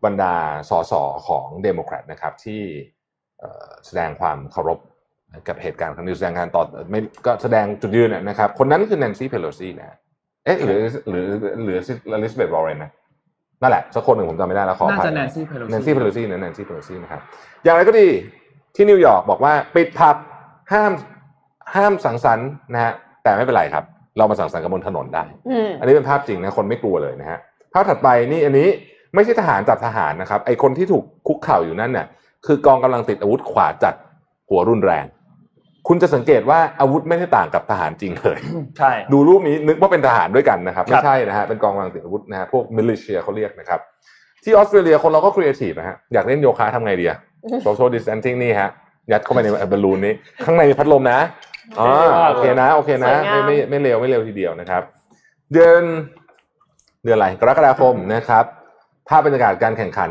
[0.04, 0.34] บรรดา
[0.70, 0.92] สส
[1.28, 2.60] ของเดโมแครตนะครับที่
[3.40, 4.78] เอ่อแสดงความเคารพ
[5.48, 9.96] กับเหตุการณ์ครั้งนี้แสดงการต่อไม่ก็แสดงจุดยืนนะนะครับ คนนั้นคือแนนซี่เพโลซีนะ
[10.44, 11.26] เอ๊ะหรือหรือ
[11.64, 11.78] หรือ
[12.12, 12.92] อลิซาเบธวอร์เรนนะ
[13.62, 17.20] นั่นแหละสักคนหนึ่งผมจำไม่ได้แล้วขออภัยน่าจะแนนซี่เพโลแนนซี่เพโลซีนะแนนซี่เพโลซีนะครับ
[17.64, 18.08] อย่างไรก็ดี
[18.74, 20.16] ที่นิวยอร์กบอกว่าปิดผับ
[20.72, 20.92] ห้าม
[21.74, 22.92] ห้ามสังสรรค์นะฮะ
[23.22, 23.84] แต่ไม่เป็นไรครับ
[24.18, 27.38] เรามาสังสรรค์กันบนถนนได้อืมอันนี้เป็นภาพจริงนะคนไม่กลัวเลยนะฮะ
[27.74, 28.68] ภาพถัดไปนี่อันนี้
[29.14, 32.06] ไม่ใช่ทหารจับทหารนะครับไอคนที่ถูกคุกเข่าอยู่นั่นเนี่ย
[32.46, 33.94] คือกองกำลังติดอาวุธขวาจัด
[34.48, 35.04] หัวรุนแรง
[35.88, 38.38] คุณจะสังเกตว่าอาวุธไม่ได้ต่างกับทหารจริงเลย
[38.78, 43.80] ใช่ดูรูปนี้นึกว่าเป็นทหารด้วยกันนะครับครัไม่ใช่นะฮะเป็นกองกำลังติดอาวุธนะฮะพวก militia เขาเรียกนะครับ
[44.44, 47.18] ที่ออสเตรเลียคนเราก็ครีเอทีฟนะฮะอยากเล่นโยคะทำไงดีอะ
[47.62, 48.70] โซเชียลดิส a ท c ซิ่งนี่ฮะ
[49.12, 50.12] ยัดเข้าไปในบอลลูนนี้
[50.44, 51.18] ข้างในมีพัดลมนะ
[51.78, 51.86] อ๋อ
[52.28, 54.82] โอเคนะ โอเคนะสวยงามไม่ไม่ไม่เร็วไม่เร็วทีเดียวนะครับ
[55.52, 55.82] เดือน
[57.04, 58.44] เดือนอะไรกรกฎาคมนะครับ
[59.08, 60.10] ภาพบรรยากาศการแข่งขัน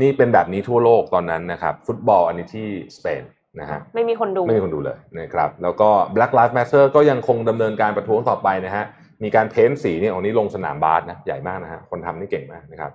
[0.00, 3.22] นี่เป็นแบบนี้ทั่วโลกตอนนั้นนะครับ ฟุตบอลอันนี้ที่สเปน
[3.60, 8.84] นะฮะไม่มีคนดูไม่มีคนดูเลยนะครับแล้วก็ Black Lives Matter ก็ยังคงดำเนินการประท้วงต่อไปนะฮะ
[9.22, 12.90] มีการเพ้นท์สีเนี่ยอันนี้ลงสนามบาสนะใหญ่มากนะฮะคนทำนี่เก่งมากนะครับ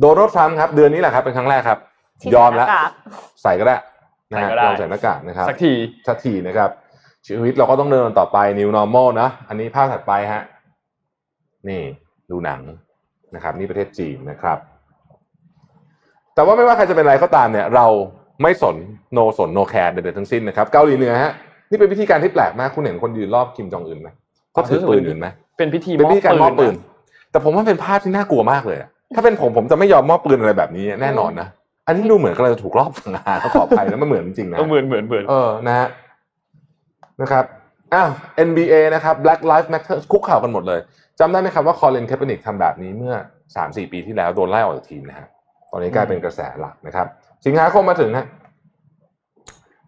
[0.00, 1.78] โดนัลด์ทรัมป์ครับเดือนนี้แหละครับเป็นครั้งแรกครับ
[2.20, 2.90] ที่ยอมแล้วใส่หน้ากาก
[3.42, 3.76] ใส่ก็ได้
[4.30, 5.72] นะฮะใส่ก็ได้ลองใส่หน้ากากนะครับสักที
[6.08, 6.70] สักทีนะครับ
[7.26, 10.42] ชีวิตเราก็ต้องเดินต่อไป new normal นะอันนี้ภาพถัดไปฮะ
[11.68, 11.82] นี่
[12.30, 12.60] ดูหนัง
[13.34, 14.58] นะครับ นี่ประเทศจีนนะครับ
[16.34, 17.86] แต่ว่าไม่ว่าใครจะเป็นอะไรก็ตามเนี่ย เรา
[18.42, 18.76] ไม่สน
[19.16, 21.32] no สน no care ใดๆทั้งสิ้นนะครับเกาหลีเหนือฮะ
[21.70, 24.08] นี่เป็นวิธีการที่แปลกมากคุณเห็นคนยืนรอบคิมจองอึนไหม
[24.52, 25.28] เขาถือปืนอยู่ไหม
[25.58, 26.78] เป็นพิธีเป็นวิธีการมอบปืนะ
[27.30, 31.48] แต่ผมว่าเป็นภาพที่น่ากลัวมากเลยอะถ้าเป็นผมผมจะไม่ยอมมอบปืนอะไรแบบนี้แน่นอนนะ
[31.86, 35.88] อันนี้ดูเหมือนกำลังจะถูกรอบสังหารขออภัยแล้วมันเหมือนจริงนะเออเหมือนเหมือนเหมือนเออนะฮะ
[37.20, 37.44] นะครับ
[37.94, 38.10] อ้าว
[38.48, 40.80] NBA นะครับ Black Lives Matter คุกเข่ากันหมดเลย
[41.20, 43.14] จำได้ไหมครับว่าคอลิน k คป e นิกทำแบบนี้เมื่อ
[43.54, 45.28] 3-4 ปีที่แล้วโดนไล่ออกจากทีมนะฮะ
[45.70, 47.06] ตอนนี้กลายเป็นกระแสหลักนะครับ
[47.46, 48.26] สิงหาคมมาถึงฮะ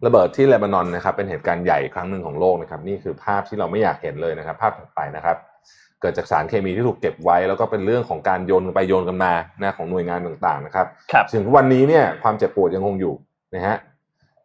[0.05, 5.37] ระเบิดที่เลบานอนนะครับ เป็นเหตุการณ์ใหญ่ครั้งหนึ่งของโลกนะครับ นี่คือภาพที่เราไม่อยากเห็นเลยนะครับ ภาพถัดไปนะครับ
[6.01, 13.13] เกิดจากสารเคมีที่ถูกเก็บไว้ แล้วก็เป็นเรื่องของการโยนกันไปโยนกันมานะของหน่วยงานต่างๆนะครับครับถึงวันนี้เนี่ยความเจ็บปวดยังคงอยู่
[13.55, 13.77] นะฮะ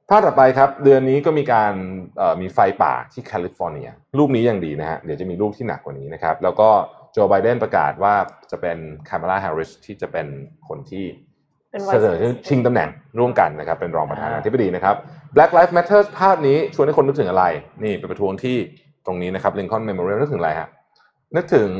[0.08, 1.72] ภาพต่อไปครับ เดือนนี้ก็มีการ
[2.18, 3.88] เอ่อมีไฟป่าที่แคลิฟอร์เนีย
[4.18, 6.68] ลูกนี้ยังดีนะฮะเดี๋ยวจะมีลูกที่หนักกว่านี้นะครับ แล้วก็
[7.12, 8.14] โจไบเดนประกาศว่า
[8.50, 8.78] จะเป็น
[9.08, 10.26] คามาลาแฮร์ริสที่จะเป็น
[10.68, 11.04] คนที่
[11.70, 12.88] เป็นเสนอชิงตำแหน่ง
[13.18, 14.94] ร่วมกันนะครับเป็นรองประธานาธิบดีนะครับ
[15.34, 17.44] Black Lives Matter ภาพนี้ชวนให้คนนึกถึงอะไร
[17.84, 18.56] นี่เป็นประท้วงที่
[19.06, 20.68] ตรงนี้นะครับ Lincoln Memorial นึกถึงอะไรฮะ
[21.36, 21.70] นึกถึง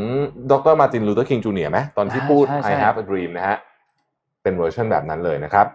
[0.50, 3.56] ดรมาร์ตินลูเทอร์คิงจูเนียร์ไหมตอนที่พูดใช่ใช่ I have a dream นะฮะ
[4.42, 5.66] เป็นเวอร์ชันแบบนั้นเลยนะครับ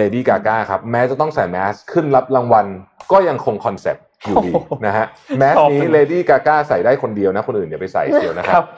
[0.00, 2.66] Lady Gaga ครับ แม้จะต้องใส่แมสขึ้นรับรางวัล
[3.12, 4.52] ก็ยังคงคอนเซ็ปต์อยู่ดี
[4.86, 5.06] นะฮะ
[5.38, 8.68] แมสนี้ Lady Gaga ใส่ได้คนเดียวนะ คนอื่นอย่าไปใส่เชียวนะคครัรับบ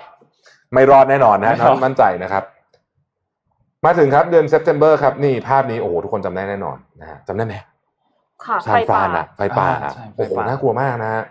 [0.75, 2.45] ไม่รอดแน่นอนนะฮะไม่รอดมั่นใจนะครับ
[3.87, 7.55] มาถึงครับเดือน September ครับนี่ภาพนี้โอ้โหทุกคนจำได้แน่นอนนะฮะจำได้ไหม
[8.45, 11.25] ค่ะซานฟรานอะไฟป่าอ่าอะใช่ไฟโอ้โหป่าน่ากลัวมากนะฮะ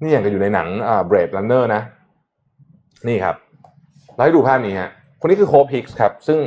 [0.00, 1.82] นี่อย่างกับอยู่ในหนังอ่า Blade Runner นะ
[3.08, 3.36] นี่ครับ
[4.14, 4.90] เราให้ดูภาพนี้ฮะ
[5.20, 6.38] คนนี้คือโฮปฮิกส์ครับ ซึ่ง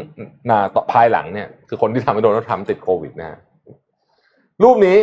[0.49, 3.37] นาต่อภายหลังเนี่ย คือคนที่ทำให้โดนัลด์ทรัมป์ติดโควิดนะฮะ
[4.63, 4.97] รูปนี้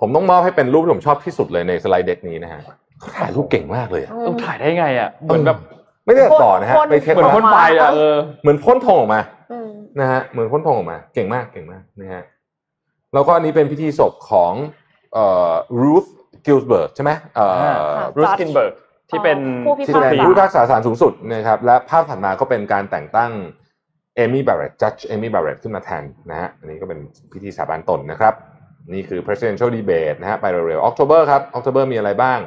[0.00, 2.60] ผมต้องมอบให้เป็นรูปที่ผมชอบที่สุดเลยใน slide deck นี้นะฮะ
[2.98, 5.58] เขาถ่ายรูปเก่งมากเลยอะต้องถ่ายได้ไงอะเหมือนแบบ
[6.06, 9.39] ไม่ได้ตัดต่อนะฮะพ่นไปเทปเหมือนมาพ่นไฟอะเออเหมือนพ่นทองออกมาอืม
[10.00, 12.22] นะฮะเหมือนพ่นทองออกมา เก่งมากเก่งมากนะฮะ
[13.14, 14.52] แล้วก็อันนี้เป็นพิธีศพของ
[15.14, 16.06] เอ่อรูธ
[16.46, 18.72] กินส์เบิร์กใช่ไหมเอ่ออ่าค่ะรูธกินส์เบิร์ก
[19.10, 23.30] ที่เป็นผู้พิพากษาที่เป็นผู้พิพากษาศาลสูงสุดนะครับและภาพถัดมาก็เป็นการแต่งตั้ง
[24.16, 26.98] เอมี่บาร์เรตจัดเอมี่บาร์เรตขึ้นมาแทนนะฮะอันนี้ก็เป็น
[27.32, 28.34] พิธีสาบานตนนะครับ
[28.92, 32.38] นี่คือ presidential debate นะฮะไปเร็วๆ October ครับ October มีอะไรบ้าง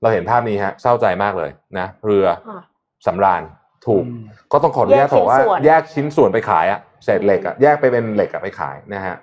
[0.00, 2.60] เราเห็นภาพนี้ฮะเศร้าใจมากเลยนะ เรือค่ะ
[3.06, 3.42] สำราญ
[3.86, 4.20] ถูกอืม
[4.52, 9.16] ก็ต้องขออนุญาตแยกชิ้บอกว่านส่วนแยกชิ้นส่วนไปขายอะเศษเหล็กอะแยกไปเป็นเหล็กอะไปขายนะฮะ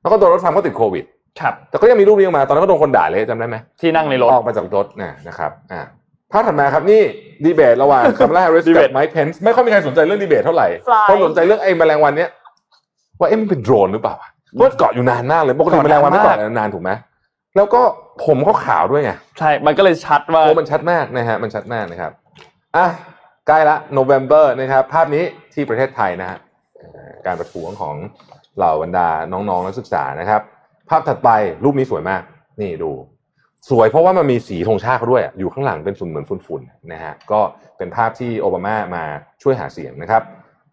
[0.00, 1.04] แล้วก็โดนรถทรัมป์ก็ติดโควิด
[1.40, 5.82] ครับแต่ก็ยังมีรูปนี้ออกมาตอนนั้นก็โดนคนด่าเลยจำได้ไหมที่นั่งในรถออกมาจากรถนะนะครับอ่า
[6.32, 7.02] ภาพถัดมาครับนี่
[7.44, 12.30] ดีเบตระหว่างคามาลาแฮร์ริสกับ Debate ไมค์เพนส์ไม่ค่อยมีใครสนใจเรื่องดีเบตเท่าไหร่ Fly คนสนใจเรื่องไอ้แมลงวันเนี้ย
[13.18, 14.14] ว่าเอ๊ะมันเป็นโดรนหรือเปล่า
[14.54, 16.90] เพราะเกาะอยู่นานมากเลยปกติเกาะแมลงวันไม่นานมากเกาะนานถูกไหม
[17.56, 17.80] แล้วก็
[18.24, 22.12] ผมเขาขาวด้วยไงใช่ มันก็เลยชัดว่าโอ้มันชัดมากนะฮะมันชัดมากนะครับ
[22.76, 22.86] อะ
[23.46, 25.24] ใกล้ละโนเวม ber นะครับ ภาพนี้
[25.54, 26.38] ที่ประเทศไทยนะฮะ
[26.76, 27.96] เอ่อการประท้วงของ
[28.56, 30.40] เหล่าบรรดาน้องๆนักศึกษานะครับ
[30.90, 31.30] ภาพถัดไป
[31.64, 32.22] รูปนี้สวยมาก
[32.60, 32.92] นี่ดู
[33.70, 37.40] สวยเพราะว่ามันมีสีธงชาติเขาด้วยอะอยู่ข้างหลังเป็นฝุ่นเหมือนฝุ่นๆนะฮะก็
[37.78, 39.04] เป็นภาพที่โอบามามา
[39.42, 40.22] ช่วยหาเสียงนะครับ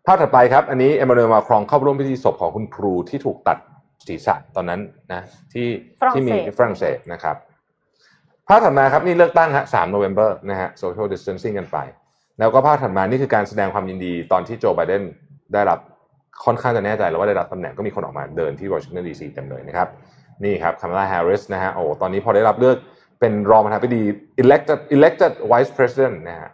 [0.06, 3.58] ภาพถัดไปครับ อันนี้เอมานูเอลมาครองเข้าร่วมพิธีศพของคุณครูที่ถูกตัด
[4.08, 4.82] ศีรษะตอนนั้น
[5.14, 5.22] นะ
[5.54, 5.68] ที่
[6.00, 7.36] ฝรั่งเศสที่มีฝรั่งเศสนะครับ
[8.48, 11.78] ภาพถัดมาครับนี่เลือกตั้งฮะ3โนเวม ber นะฮะ social distancing กันไป
[12.40, 15.04] แล้วก็ภาพถัดมานี่คือการแสดงความยินดีตอนที่โจไบเดน
[15.54, 15.80] ได้รับ
[16.46, 19.88] ค่อนข้างจะแน่ใจแล้วว่าได้รับตำแหน่งก็มีคนออกมาเดินที่วอชิงตันดีซีเต็มเลยนะครับ
[20.44, 22.78] นี่ครับคามาลาแฮร์ริสนะฮะโอ้ตอนนี้พอได้รับเลือก
[23.20, 24.04] เป็นรองประธานาธิบดี
[24.44, 26.50] elected elected vice president นะฮะ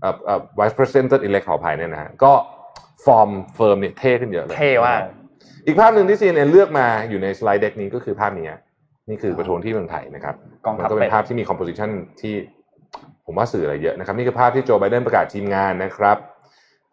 [0.00, 2.32] เอ่อเอ่อ vice president elect ขออภัยเนี่ยนะฮะก็
[3.04, 5.00] ฟอร์มเฟิร์มเนี่ยเท่ขึ้นเยอะเลยเท่มาก
[5.66, 8.46] อีกภาพหนึ่งที่ CNN เลือกมาอยู่ใน slide deck นี้ก็คือภาพนี้
[9.08, 11.90] นี่คือประท้วงที่เมืองไทยนะครับ กองมัทัพนก็เป็เป็นนภาพที่มี composition
[12.20, 12.34] ที่
[13.26, 16.16] ผมว่าสื่ออะไรเยอะนะครับ นี่คือภาพที่โจไบเดนประกาศทีมงานนะครับ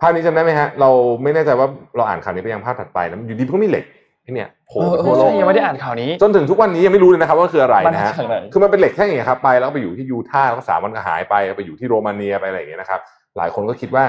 [0.02, 0.90] ภาพนี้จำได้ไหมฮะ เรา
[1.24, 3.86] ไม่แน่ใจว่าเราอ่านข่าวนี้ไปยังภาพถัดไปนะอยู่ดีมันก็มีเหล็ก
[4.26, 13.00] ที่เนี่ยโผล่เออไปทั่วโลใช่กยังไม่ได้อ่านข่าวนี้ จนถึงทุกวันนี้ยังไม่รู้เลยนะครับว่าคืออะไรมันนะฮะจากไหนคือมันเป็นเหล็กแท่งอย่างเงี้ยครับไปแล้วก็ไปอยู่ที่ยูทาห์แล้วก็สามวันก็หายไปไปอยู่ที่โรมาเนียไปอะไรอย่างเงี้ยนะครับ
[13.38, 14.06] หลายคนก็คิดว่า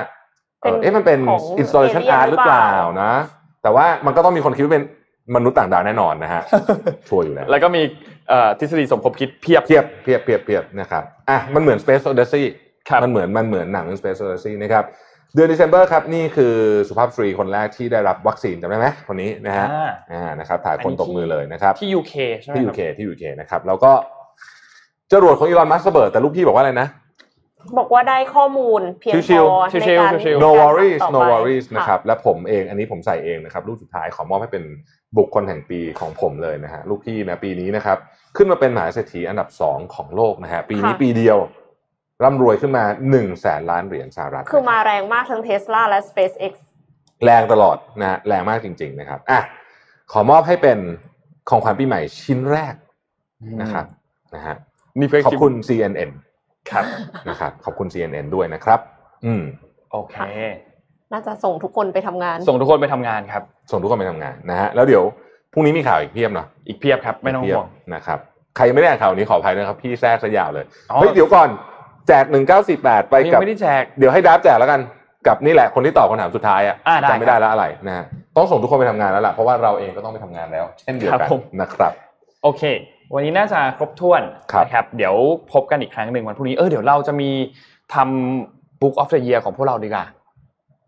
[0.61, 3.13] เออเป็นเอ๊ะมันเป็นของ installation alien art หรือเปล่าหรือเปล่านะ
[3.63, 4.85] แต่ว่ามันก็ต้องมีคนคิดว่าเป็น
[5.37, 6.43] มนุษย์ต่างดาวแน่นอนนะฮะ
[7.09, 7.83] ชัวร์อยู่แล้ว แล้วก็มี
[8.29, 12.45] เอ่อทฤษฎีสมคบคิดเพียบเพียบเพียบเพียบเพียบนะครับอะมันเหมือน Space Odyssey
[12.89, 14.85] ครับมันเหมือนมันเหมือนหนังเรื่อง Space Odyssey นะครับ
[15.35, 16.55] เดือน December ครับนี่คือ
[16.89, 23.93] สุภาพสตรีคนแรกที่ได้รับวัคซีนจำได้ไหมคนนี้นะฮะอ่าอ่านะครับถ่ายคนอันนี้ตบมือเลยนะครับที่ UK ใช่ไหมที่คยูรับเคที่ยูเคนะครับแล้วก็
[25.13, 26.89] จรวดของอีลอนมัสก์ระเบิดแต่ลูกพี่บอกว่าอะไรนะ
[27.79, 34.65] บอกว่าได้ข้อมูลเพียงชิพวอๆในการชิวๆ no ในการ worries ทำต่อ no ไป worries ค่ะนะครับและผมเองอันนี้ผมใส่เองนะครับรูปสุดท้ายขอมอบให้เป็น
[35.19, 37.99] บุคคลแห่งปีของผมเลยนะฮะลูกพี่นะปีนี้นะครับ
[38.37, 41.39] ขึ้นมาเป็นมหาเศรษฐีอันดับสองของโลกนะฮะปีนี้ค่ะปีเดียว
[42.23, 46.53] ร่ำรวยขึ้นมา1นึ่งแสนล้านเหรียญสหรัฐ คือมาแรงมากทั้งเทสลาและ SpaceX
[47.25, 49.41] แรงตลอดนะฮะแรงมากจริง ๆ นะครับอะ
[50.13, 50.79] ขอมอบให้เป็น
[51.51, 52.75] ของขวัญปีใหม่ชิ้นแรก
[53.61, 53.87] นะครับ
[54.35, 54.57] นะฮะ
[54.99, 56.11] นี่เพื่อขอบคุณ CNN
[56.71, 56.85] ครับ
[57.29, 58.81] นะครับขอบคุณ CNN ด้วยนะครับ
[59.25, 59.43] อืม
[59.93, 60.17] โอเค
[61.13, 65.03] น่าจะส่งทุกคนไปทำงาน ส่งทุกคนไปทำงานครับ ส่งทุกคนไปทำงานนะฮะแล้วเดี๋ยว
[65.53, 68.19] พรุ่งนี้มีข่าวอีกเพียบเนาะอีกเพียบครับ ไม่ต้องเพียบห่วงนะครับ
[68.57, 71.49] ใครยังไม่ได้อ่านข่าวนี้ขออภัยนะครับ พี่แทรกซะยาวเลยอ๋อเฮ้ยเดี๋ยวก่อน
[72.09, 74.81] แจกหนึ่งเก้าสี่แปดไปยังกับไม่ได้แจกเดี๋ยวให้ดับแจกแล้วกัน
[75.27, 78.05] กับนี่แหละคนที่ตอบคำถามสุดท้ายอะอ่าได้จำไม่ได้แล้วอะไรนะฮะ
[78.37, 81.93] ต้องส่งทุกคนไปทำงานแล้วล่ะเพราะว่าเราเองก็ต้องไปทำงานแล้ว เช่นเดียวครักับนผมนะครับ
[82.43, 82.63] โอเค
[83.15, 84.23] วันนี้น่าจะครบถ้วน
[84.53, 85.15] ครับนะครับ เดี๋ยว
[85.53, 87.31] พบกันอีกครั้งหนึ่งวันพรุ่งนี้ เออเดี๋ยวเราจะมี
[87.95, 90.07] ทำ Book of the Year ของพวกเราดีกว่า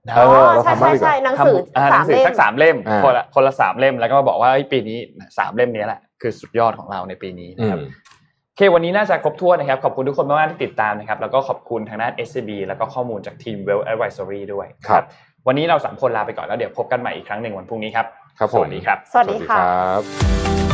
[0.06, 4.98] นะเออเราใช่ทำบ้างใช่ดีกว่าใช่หนังสือทำอ่าหสานัมงสือสามเล่มสักสามเล่มอ่าคนละคนละสามเล่มแล้วก็มาบอกว่าเฮ้ยปีนี้
[5.38, 7.84] สามเล่มนี้แหละคือสุดยอดของเราในปีนี้อืนะครับ
[8.48, 15.04] โอเควันนี้น่าจะครบถ้วนนะครับ ขอบคุณทุกคนมากๆที่ติดตามนะครับ แล้วก็ขอบคุณทางด้าน SCB แล้วก็ข้อมูลจากทีม Well Advisory ด้วยครับ
[15.46, 18.06] วันนี้เราสามคนลาไปก่อนแล้วเดี๋ยวพบกันใหม่อีกครั้งหนึ่งวันพรุ่งนี้ครับ
[18.38, 20.73] ครับผมสวัสดีครับ สวัสดีค่ะครับ